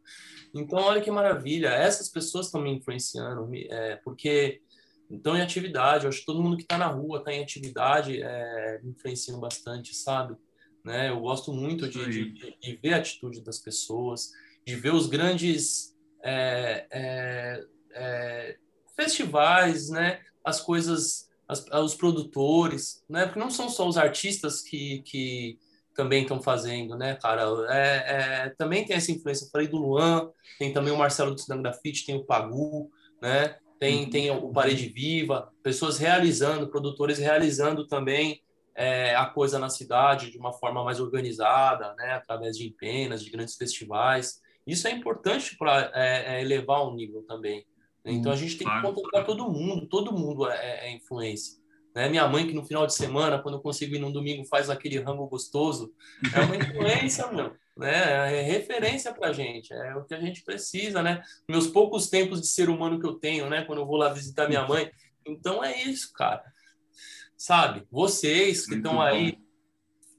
Então, 0.54 0.78
olha 0.78 1.02
que 1.02 1.10
maravilha, 1.10 1.68
essas 1.68 2.08
pessoas 2.08 2.46
estão 2.46 2.60
me 2.60 2.70
influenciando, 2.70 3.48
é, 3.54 3.96
porque 3.96 4.62
estão 5.10 5.36
em 5.36 5.42
atividade, 5.42 6.04
eu 6.04 6.08
acho 6.08 6.20
que 6.20 6.26
todo 6.26 6.42
mundo 6.42 6.56
que 6.56 6.62
está 6.62 6.78
na 6.78 6.86
rua 6.86 7.18
está 7.18 7.32
em 7.32 7.42
atividade, 7.42 8.20
é, 8.22 8.80
me 8.82 8.92
influenciam 8.92 9.38
bastante, 9.38 9.94
sabe? 9.94 10.36
Né? 10.82 11.10
Eu 11.10 11.20
gosto 11.20 11.52
muito 11.52 11.86
de, 11.86 12.32
de, 12.32 12.56
de, 12.58 12.76
ver 12.76 12.94
a 12.94 12.98
atitude 12.98 13.42
das 13.42 13.58
pessoas, 13.58 14.32
de 14.64 14.74
ver 14.74 14.94
os 14.94 15.06
grandes 15.06 15.94
é, 16.24 16.86
é, 16.90 17.64
é, 17.92 18.56
festivais, 18.96 19.90
né? 19.90 20.20
As 20.44 20.60
coisas, 20.60 21.25
as, 21.48 21.64
os 21.66 21.94
produtores, 21.94 23.04
né? 23.08 23.26
Porque 23.26 23.38
não 23.38 23.50
são 23.50 23.68
só 23.68 23.86
os 23.88 23.96
artistas 23.96 24.62
que, 24.62 25.02
que 25.02 25.58
também 25.94 26.22
estão 26.22 26.42
fazendo, 26.42 26.96
né, 26.96 27.14
cara? 27.16 27.44
É, 27.68 28.46
é, 28.46 28.54
também 28.56 28.84
tem 28.84 28.96
essa 28.96 29.12
influência. 29.12 29.44
Eu 29.44 29.50
falei 29.50 29.68
do 29.68 29.78
Luan, 29.78 30.30
tem 30.58 30.72
também 30.72 30.92
o 30.92 30.98
Marcelo 30.98 31.34
do 31.34 31.40
Cinema 31.40 31.62
Grafite, 31.62 32.06
tem 32.06 32.16
o 32.16 32.24
Pagu, 32.24 32.90
né? 33.20 33.56
tem, 33.78 34.04
uhum. 34.04 34.10
tem 34.10 34.30
o 34.30 34.50
Parede 34.50 34.88
Viva, 34.88 35.52
pessoas 35.62 35.98
realizando, 35.98 36.68
produtores 36.68 37.18
realizando 37.18 37.86
também 37.86 38.42
é, 38.74 39.14
a 39.14 39.26
coisa 39.26 39.58
na 39.58 39.68
cidade 39.68 40.30
de 40.30 40.38
uma 40.38 40.52
forma 40.52 40.84
mais 40.84 41.00
organizada, 41.00 41.94
né, 41.94 42.12
através 42.12 42.56
de 42.56 42.66
empenas, 42.66 43.22
de 43.22 43.30
grandes 43.30 43.56
festivais. 43.56 44.40
Isso 44.66 44.86
é 44.88 44.90
importante 44.90 45.56
para 45.56 45.90
é, 45.94 46.36
é, 46.36 46.40
elevar 46.42 46.82
o 46.82 46.94
nível 46.94 47.22
também. 47.22 47.64
Então 48.12 48.32
a 48.32 48.36
gente 48.36 48.56
tem 48.56 48.66
que 48.66 48.82
contemplar 48.82 49.24
todo 49.24 49.50
mundo, 49.50 49.86
todo 49.86 50.12
mundo 50.12 50.48
é, 50.48 50.88
é 50.88 50.92
influência. 50.92 51.58
Né? 51.94 52.08
Minha 52.08 52.28
mãe, 52.28 52.46
que 52.46 52.54
no 52.54 52.64
final 52.64 52.86
de 52.86 52.94
semana, 52.94 53.38
quando 53.38 53.56
eu 53.56 53.60
consigo 53.60 53.94
ir 53.94 53.98
num 53.98 54.12
domingo, 54.12 54.44
faz 54.44 54.70
aquele 54.70 54.98
rango 54.98 55.26
gostoso, 55.26 55.92
é 56.34 56.40
uma 56.40 56.56
influência, 56.56 57.26
meu 57.32 57.52
né? 57.76 58.38
É 58.38 58.42
referência 58.42 59.12
para 59.12 59.28
a 59.28 59.32
gente, 59.32 59.72
é 59.72 59.94
o 59.94 60.04
que 60.04 60.14
a 60.14 60.20
gente 60.20 60.42
precisa, 60.42 61.02
né? 61.02 61.22
Meus 61.48 61.66
poucos 61.66 62.08
tempos 62.08 62.40
de 62.40 62.46
ser 62.46 62.70
humano 62.70 62.98
que 62.98 63.06
eu 63.06 63.14
tenho, 63.14 63.50
né? 63.50 63.64
Quando 63.64 63.80
eu 63.80 63.86
vou 63.86 63.96
lá 63.96 64.08
visitar 64.08 64.48
minha 64.48 64.66
mãe. 64.66 64.90
Então 65.26 65.62
é 65.62 65.82
isso, 65.82 66.12
cara. 66.14 66.42
Sabe? 67.36 67.86
Vocês 67.90 68.64
que 68.66 68.76
estão 68.76 69.00
aí 69.00 69.38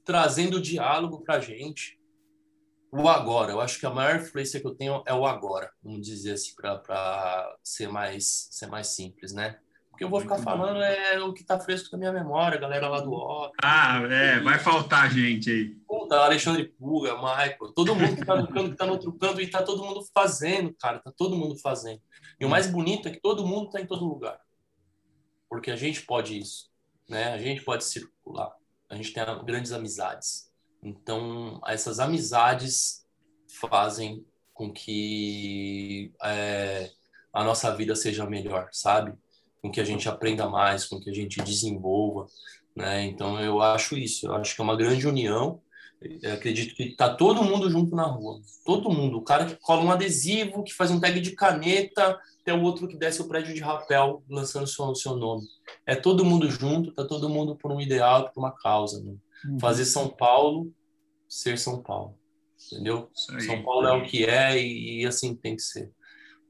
trazendo 0.04 0.60
diálogo 0.60 1.22
para 1.22 1.36
a 1.36 1.40
gente. 1.40 1.97
O 2.90 3.08
agora, 3.08 3.52
eu 3.52 3.60
acho 3.60 3.78
que 3.78 3.86
a 3.86 3.90
maior 3.90 4.16
influência 4.16 4.60
que 4.60 4.66
eu 4.66 4.74
tenho 4.74 5.02
é 5.06 5.14
o 5.14 5.26
agora, 5.26 5.70
vamos 5.82 6.06
dizer 6.06 6.32
assim, 6.32 6.54
para 6.54 7.56
ser 7.62 7.88
mais, 7.88 8.48
ser 8.50 8.66
mais 8.66 8.88
simples, 8.88 9.32
né? 9.32 9.58
que 9.98 10.04
eu 10.04 10.08
vou 10.08 10.20
ficar 10.20 10.38
falando 10.38 10.80
é 10.80 11.20
o 11.20 11.32
que 11.32 11.42
tá 11.42 11.58
fresco 11.58 11.88
na 11.92 11.98
minha 11.98 12.12
memória, 12.12 12.56
a 12.56 12.60
galera 12.60 12.88
lá 12.88 13.00
do 13.00 13.12
O. 13.12 13.50
Ah, 13.60 14.00
é, 14.08 14.38
vai 14.38 14.56
faltar 14.60 15.10
gente 15.12 15.50
aí. 15.50 15.74
Puta, 15.88 16.14
Alexandre 16.20 16.72
Puga, 16.78 17.16
Michael, 17.16 17.72
todo 17.74 17.96
mundo 17.96 18.14
que 18.14 18.24
tá 18.24 18.36
no 18.36 18.46
canto, 18.46 18.70
que 18.70 18.76
tá 18.76 18.86
no 18.86 18.92
outro 18.92 19.12
canto, 19.14 19.40
e 19.40 19.50
tá 19.50 19.60
todo 19.60 19.82
mundo 19.82 20.06
fazendo, 20.14 20.72
cara, 20.80 21.00
tá 21.00 21.12
todo 21.14 21.34
mundo 21.34 21.58
fazendo. 21.58 22.00
E 22.38 22.44
o 22.46 22.48
mais 22.48 22.68
bonito 22.68 23.08
é 23.08 23.10
que 23.10 23.20
todo 23.20 23.44
mundo 23.44 23.70
tá 23.70 23.80
em 23.80 23.86
todo 23.86 24.06
lugar. 24.06 24.38
Porque 25.48 25.70
a 25.70 25.76
gente 25.76 26.02
pode 26.02 26.38
isso, 26.38 26.70
né? 27.08 27.32
A 27.32 27.38
gente 27.38 27.64
pode 27.64 27.82
circular. 27.82 28.52
A 28.88 28.94
gente 28.94 29.12
tem 29.12 29.24
grandes 29.44 29.72
amizades. 29.72 30.47
Então, 30.82 31.60
essas 31.66 31.98
amizades 31.98 33.04
fazem 33.60 34.24
com 34.54 34.72
que 34.72 36.12
é, 36.22 36.90
a 37.32 37.44
nossa 37.44 37.74
vida 37.74 37.94
seja 37.94 38.26
melhor, 38.26 38.68
sabe? 38.72 39.16
com 39.60 39.70
que 39.70 39.80
a 39.80 39.84
gente 39.84 40.08
aprenda 40.08 40.48
mais, 40.48 40.86
com 40.86 41.00
que 41.00 41.10
a 41.10 41.14
gente 41.14 41.42
desenvolva, 41.42 42.26
né? 42.74 43.04
Então 43.04 43.40
eu 43.40 43.60
acho 43.60 43.96
isso, 43.96 44.26
eu 44.26 44.34
acho 44.34 44.54
que 44.54 44.60
é 44.60 44.64
uma 44.64 44.76
grande 44.76 45.06
união. 45.06 45.60
Eu 46.22 46.34
acredito 46.34 46.76
que 46.76 46.94
tá 46.94 47.12
todo 47.12 47.42
mundo 47.42 47.68
junto 47.68 47.96
na 47.96 48.04
rua, 48.04 48.40
todo 48.64 48.88
mundo. 48.88 49.18
O 49.18 49.22
cara 49.22 49.46
que 49.46 49.56
cola 49.56 49.82
um 49.82 49.90
adesivo, 49.90 50.62
que 50.62 50.72
faz 50.72 50.92
um 50.92 51.00
tag 51.00 51.20
de 51.20 51.32
caneta, 51.32 52.16
tem 52.44 52.54
o 52.54 52.62
outro 52.62 52.86
que 52.86 52.96
desce 52.96 53.20
o 53.20 53.26
prédio 53.26 53.52
de 53.52 53.60
rapel 53.60 54.22
lançando 54.30 54.68
seu 54.68 54.94
seu 54.94 55.16
nome. 55.16 55.44
É 55.84 55.96
todo 55.96 56.24
mundo 56.24 56.48
junto, 56.48 56.92
tá 56.92 57.04
todo 57.04 57.28
mundo 57.28 57.56
por 57.56 57.72
um 57.72 57.80
ideal, 57.80 58.30
por 58.30 58.38
uma 58.38 58.52
causa. 58.52 59.02
Né? 59.02 59.16
Uhum. 59.44 59.58
Fazer 59.58 59.84
São 59.84 60.08
Paulo 60.08 60.72
ser 61.28 61.58
São 61.58 61.82
Paulo, 61.82 62.18
entendeu? 62.72 63.10
São 63.14 63.62
Paulo 63.62 63.86
é 63.86 63.92
o 63.92 64.04
que 64.04 64.24
é 64.24 64.58
e, 64.60 65.02
e 65.02 65.06
assim 65.06 65.34
tem 65.34 65.54
que 65.54 65.62
ser. 65.62 65.92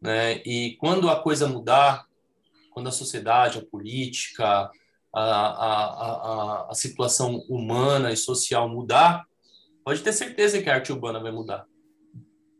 Né? 0.00 0.36
E 0.44 0.76
quando 0.78 1.10
a 1.10 1.20
coisa 1.20 1.48
mudar, 1.48 2.06
quando 2.70 2.88
a 2.88 2.92
sociedade, 2.92 3.58
a 3.58 3.66
política, 3.66 4.70
a, 5.12 5.22
a, 5.22 5.84
a, 6.66 6.70
a 6.70 6.74
situação 6.74 7.38
humana 7.48 8.12
e 8.12 8.16
social 8.16 8.68
mudar, 8.68 9.26
pode 9.84 10.00
ter 10.02 10.12
certeza 10.12 10.62
que 10.62 10.70
a 10.70 10.74
arte 10.74 10.92
urbana 10.92 11.18
vai 11.18 11.32
mudar. 11.32 11.66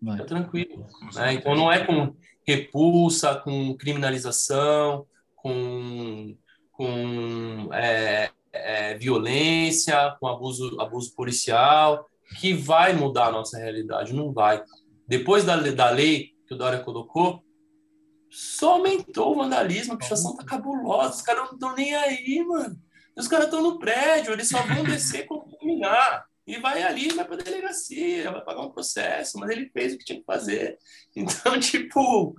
Vai. 0.03 0.17
Fica 0.17 0.27
tranquilo. 0.27 0.87
Né? 1.15 1.35
Então 1.35 1.55
não 1.55 1.71
é 1.71 1.85
com 1.85 2.17
repulsa, 2.45 3.37
com 3.37 3.77
criminalização, 3.77 5.07
com, 5.37 6.37
com 6.73 7.69
é, 7.73 8.31
é, 8.65 8.95
violência, 8.95 10.17
com 10.21 10.27
abuso, 10.27 10.81
abuso 10.81 11.15
policial, 11.15 12.07
que 12.41 12.53
vai 12.53 12.93
mudar 12.93 13.27
a 13.27 13.33
nossa 13.33 13.59
realidade. 13.59 14.13
Não 14.13 14.33
vai. 14.33 14.63
Depois 15.07 15.45
da, 15.45 15.57
da 15.57 15.91
lei 15.91 16.31
que 16.47 16.55
o 16.55 16.57
Dória 16.57 16.81
colocou, 16.81 17.43
só 18.31 18.73
aumentou 18.73 19.33
o 19.33 19.37
vandalismo, 19.37 19.95
a 19.95 19.97
pichação 19.97 20.37
tá 20.37 20.45
cabulosa, 20.45 21.17
os 21.17 21.23
caras 21.23 21.45
não 21.47 21.53
estão 21.55 21.75
nem 21.75 21.95
aí, 21.95 22.45
mano. 22.47 22.79
Os 23.17 23.27
caras 23.27 23.47
estão 23.47 23.63
no 23.63 23.79
prédio, 23.79 24.33
eles 24.33 24.49
só 24.49 24.63
vão 24.63 24.85
descer 24.85 25.27
quando 25.27 25.51
terminar. 25.59 26.25
E 26.47 26.59
vai 26.59 26.83
ali, 26.83 27.09
vai 27.11 27.27
pra 27.27 27.37
delegacia, 27.37 28.31
vai 28.31 28.43
pagar 28.43 28.63
um 28.63 28.71
processo, 28.71 29.39
mas 29.39 29.51
ele 29.51 29.69
fez 29.71 29.93
o 29.93 29.99
que 29.99 30.05
tinha 30.05 30.19
que 30.19 30.25
fazer. 30.25 30.79
Então, 31.15 31.59
tipo, 31.61 32.35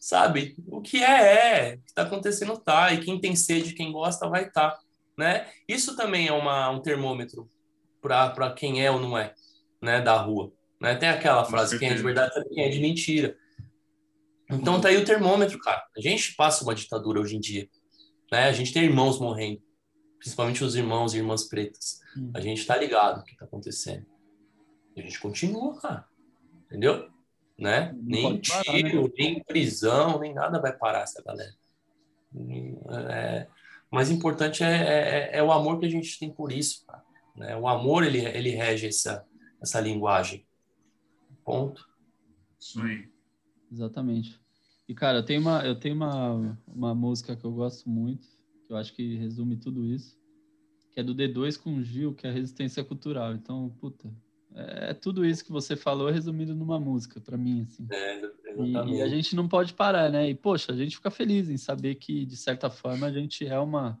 sabe, 0.00 0.54
o 0.68 0.80
que 0.80 1.02
é, 1.02 1.72
é, 1.72 1.74
o 1.74 1.82
que 1.82 1.94
tá 1.94 2.02
acontecendo 2.02 2.56
tá, 2.56 2.92
e 2.92 3.00
quem 3.00 3.20
tem 3.20 3.36
sede, 3.36 3.74
quem 3.74 3.92
gosta, 3.92 4.28
vai 4.28 4.46
estar, 4.46 4.70
tá, 4.70 4.78
né? 5.22 5.48
Isso 5.68 5.94
também 5.94 6.26
é 6.26 6.32
uma, 6.32 6.68
um 6.70 6.82
termômetro 6.82 7.48
para 8.00 8.52
quem 8.52 8.84
é 8.84 8.90
ou 8.90 8.98
não 8.98 9.16
é, 9.16 9.32
né, 9.80 10.00
da 10.00 10.16
rua. 10.16 10.52
Né? 10.80 10.96
Tem 10.96 11.08
aquela 11.08 11.44
frase, 11.44 11.78
quem 11.78 11.90
é 11.90 11.94
de 11.94 12.02
verdade 12.02 12.34
sabe 12.34 12.48
quem 12.48 12.64
é 12.64 12.68
de 12.68 12.80
mentira. 12.80 13.36
Então 14.50 14.80
tá 14.80 14.88
aí 14.88 14.96
o 14.96 15.04
termômetro, 15.04 15.60
cara. 15.60 15.86
A 15.96 16.00
gente 16.00 16.34
passa 16.34 16.64
uma 16.64 16.74
ditadura 16.74 17.20
hoje 17.20 17.36
em 17.36 17.40
dia. 17.40 17.68
Né? 18.32 18.48
A 18.48 18.52
gente 18.52 18.72
tem 18.72 18.82
irmãos 18.82 19.20
morrendo, 19.20 19.62
principalmente 20.18 20.64
os 20.64 20.74
irmãos 20.74 21.14
e 21.14 21.18
irmãs 21.18 21.44
pretas. 21.44 22.00
Hum. 22.18 22.32
A 22.34 22.40
gente 22.40 22.66
tá 22.66 22.76
ligado 22.76 23.20
o 23.20 23.24
que 23.24 23.36
tá 23.36 23.44
acontecendo. 23.44 24.04
E 24.96 25.00
a 25.00 25.04
gente 25.04 25.20
continua, 25.20 25.80
cara. 25.80 26.04
Entendeu? 26.66 27.08
Né? 27.56 27.94
nem 28.02 28.40
tiro, 28.40 29.04
né? 29.04 29.08
nem 29.16 29.44
prisão, 29.44 30.18
nem 30.18 30.34
nada 30.34 30.60
vai 30.60 30.76
parar 30.76 31.02
essa 31.02 31.22
galera. 31.22 31.54
É, 33.08 33.46
o 33.92 33.94
mais 33.94 34.10
importante 34.10 34.64
é, 34.64 34.68
é, 34.68 35.30
é, 35.34 35.42
o 35.42 35.52
amor 35.52 35.78
que 35.78 35.84
a 35.84 35.90
gente 35.90 36.18
tem 36.18 36.32
por 36.32 36.50
isso, 36.50 36.86
cara. 36.86 37.04
Né? 37.36 37.54
O 37.54 37.68
amor, 37.68 38.04
ele, 38.04 38.24
ele 38.24 38.48
rege 38.48 38.86
essa, 38.86 39.26
essa 39.60 39.78
linguagem. 39.80 40.46
Ponto. 41.44 41.86
Isso 42.58 42.80
aí. 42.80 43.06
Exatamente. 43.70 44.40
E, 44.88 44.94
cara, 44.94 45.18
eu 45.18 45.22
tenho 45.22 45.42
uma, 45.42 45.62
eu 45.66 45.78
tenho 45.78 45.94
uma, 45.94 46.58
uma 46.66 46.94
música 46.94 47.36
que 47.36 47.44
eu 47.44 47.52
gosto 47.52 47.88
muito, 47.90 48.26
que 48.66 48.72
eu 48.72 48.78
acho 48.78 48.94
que 48.94 49.16
resume 49.16 49.58
tudo 49.58 49.84
isso, 49.84 50.18
que 50.90 50.98
é 51.00 51.02
do 51.02 51.14
D2 51.14 51.60
com 51.60 51.76
o 51.76 51.82
Gil, 51.82 52.14
que 52.14 52.26
é 52.26 52.30
a 52.30 52.32
resistência 52.32 52.82
cultural. 52.82 53.34
Então, 53.34 53.76
puta, 53.78 54.10
é, 54.54 54.90
é 54.90 54.94
tudo 54.94 55.24
isso 55.24 55.44
que 55.44 55.52
você 55.52 55.76
falou 55.76 56.10
resumido 56.10 56.54
numa 56.54 56.78
música, 56.78 57.20
para 57.20 57.36
mim, 57.36 57.62
assim. 57.62 57.86
É, 57.90 58.22
e, 58.58 58.96
e, 58.96 59.02
a 59.02 59.08
gente 59.08 59.34
não 59.34 59.48
pode 59.48 59.74
parar, 59.74 60.10
né? 60.10 60.28
E, 60.28 60.34
poxa, 60.34 60.72
a 60.72 60.76
gente 60.76 60.96
fica 60.96 61.10
feliz 61.10 61.48
em 61.48 61.56
saber 61.56 61.96
que, 61.96 62.24
de 62.26 62.36
certa 62.36 62.70
forma, 62.70 63.06
a 63.06 63.12
gente 63.12 63.46
é 63.46 63.58
uma, 63.58 63.98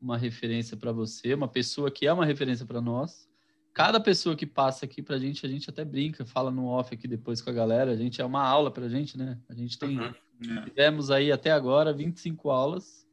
uma 0.00 0.16
referência 0.16 0.76
para 0.76 0.92
você, 0.92 1.34
uma 1.34 1.48
pessoa 1.48 1.90
que 1.90 2.06
é 2.06 2.12
uma 2.12 2.26
referência 2.26 2.66
para 2.66 2.80
nós 2.80 3.28
cada 3.74 3.98
pessoa 3.98 4.36
que 4.36 4.46
passa 4.46 4.84
aqui 4.84 5.02
pra 5.02 5.18
gente, 5.18 5.44
a 5.44 5.48
gente 5.48 5.68
até 5.68 5.84
brinca, 5.84 6.24
fala 6.24 6.50
no 6.50 6.66
off 6.66 6.94
aqui 6.94 7.08
depois 7.08 7.42
com 7.42 7.50
a 7.50 7.52
galera, 7.52 7.90
a 7.90 7.96
gente 7.96 8.20
é 8.20 8.24
uma 8.24 8.46
aula 8.46 8.70
pra 8.70 8.88
gente, 8.88 9.18
né? 9.18 9.36
A 9.48 9.54
gente 9.54 9.76
tem, 9.76 9.98
uhum. 9.98 10.14
É. 10.58 10.64
tivemos 10.64 11.10
aí 11.10 11.32
até 11.32 11.50
agora 11.50 11.92
25 11.92 12.50
aulas, 12.50 13.04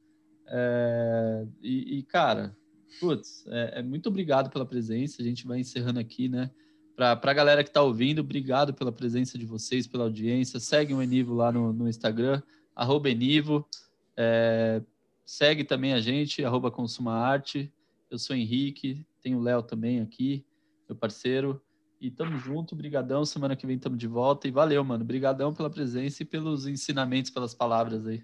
é, 0.47 1.47
e, 1.61 1.97
e, 1.97 2.03
cara, 2.03 2.55
putz, 2.99 3.43
é, 3.47 3.79
é, 3.79 3.81
muito 3.81 4.07
obrigado 4.07 4.51
pela 4.51 4.65
presença, 4.65 5.21
a 5.21 5.25
gente 5.25 5.47
vai 5.47 5.59
encerrando 5.59 5.99
aqui, 5.99 6.29
né? 6.29 6.51
Pra, 6.95 7.15
pra 7.15 7.33
galera 7.33 7.63
que 7.63 7.71
tá 7.71 7.81
ouvindo, 7.81 8.19
obrigado 8.19 8.73
pela 8.73 8.91
presença 8.91 9.37
de 9.37 9.45
vocês, 9.45 9.87
pela 9.87 10.03
audiência, 10.03 10.59
segue 10.59 10.93
o 10.93 11.01
Enivo 11.01 11.33
lá 11.33 11.51
no, 11.51 11.73
no 11.73 11.87
Instagram, 11.87 12.41
arroba 12.75 13.09
Enivo, 13.09 13.67
é, 14.15 14.81
segue 15.25 15.63
também 15.63 15.93
a 15.93 16.01
gente, 16.01 16.43
arroba 16.43 16.69
Consuma 16.69 17.13
Arte, 17.13 17.73
eu 18.09 18.19
sou 18.19 18.35
Henrique, 18.35 19.05
tem 19.21 19.35
o 19.35 19.39
Léo 19.39 19.63
também 19.63 20.01
aqui, 20.01 20.45
meu 20.89 20.97
parceiro. 20.97 21.61
E 22.01 22.09
tamo 22.09 22.37
junto, 22.39 22.75
brigadão. 22.75 23.23
Semana 23.23 23.55
que 23.55 23.67
vem 23.67 23.77
tamo 23.77 23.95
de 23.95 24.07
volta. 24.07 24.47
E 24.47 24.51
valeu, 24.51 24.83
mano. 24.83 25.05
Brigadão 25.05 25.53
pela 25.53 25.69
presença 25.69 26.23
e 26.23 26.25
pelos 26.25 26.65
ensinamentos, 26.65 27.29
pelas 27.29 27.53
palavras 27.53 28.07
aí. 28.07 28.23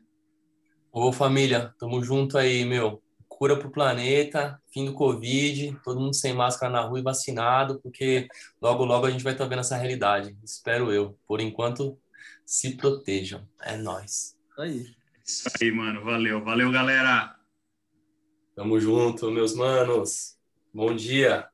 Ô, 0.92 1.12
família, 1.12 1.76
tamo 1.78 2.04
junto 2.04 2.40
aí, 2.40 2.66
meu. 2.66 3.02
Cura 3.38 3.56
pro 3.56 3.70
planeta, 3.70 4.60
fim 4.74 4.84
do 4.84 4.96
Covid, 4.96 5.80
todo 5.84 6.00
mundo 6.00 6.16
sem 6.16 6.34
máscara 6.34 6.74
na 6.74 6.82
rua 6.82 6.98
e 6.98 7.04
vacinado, 7.04 7.80
porque 7.84 8.28
logo, 8.60 8.84
logo 8.84 9.06
a 9.06 9.12
gente 9.12 9.24
vai 9.24 9.34
estar 9.34 9.44
tá 9.44 9.50
vendo 9.50 9.60
essa 9.60 9.78
realidade. 9.78 10.36
Espero 10.44 10.92
eu. 10.92 11.16
Por 11.28 11.40
enquanto, 11.40 11.96
se 12.44 12.76
protejam. 12.76 13.48
É 13.62 13.78
nóis. 13.78 14.36
Aí. 14.58 14.88
Isso 15.24 15.48
aí, 15.62 15.72
mano. 15.72 16.04
Valeu. 16.04 16.44
Valeu, 16.44 16.72
galera. 16.72 17.36
Tamo 18.56 18.80
junto, 18.80 19.30
meus 19.30 19.54
manos. 19.54 20.36
Bom 20.74 20.96
dia. 20.96 21.48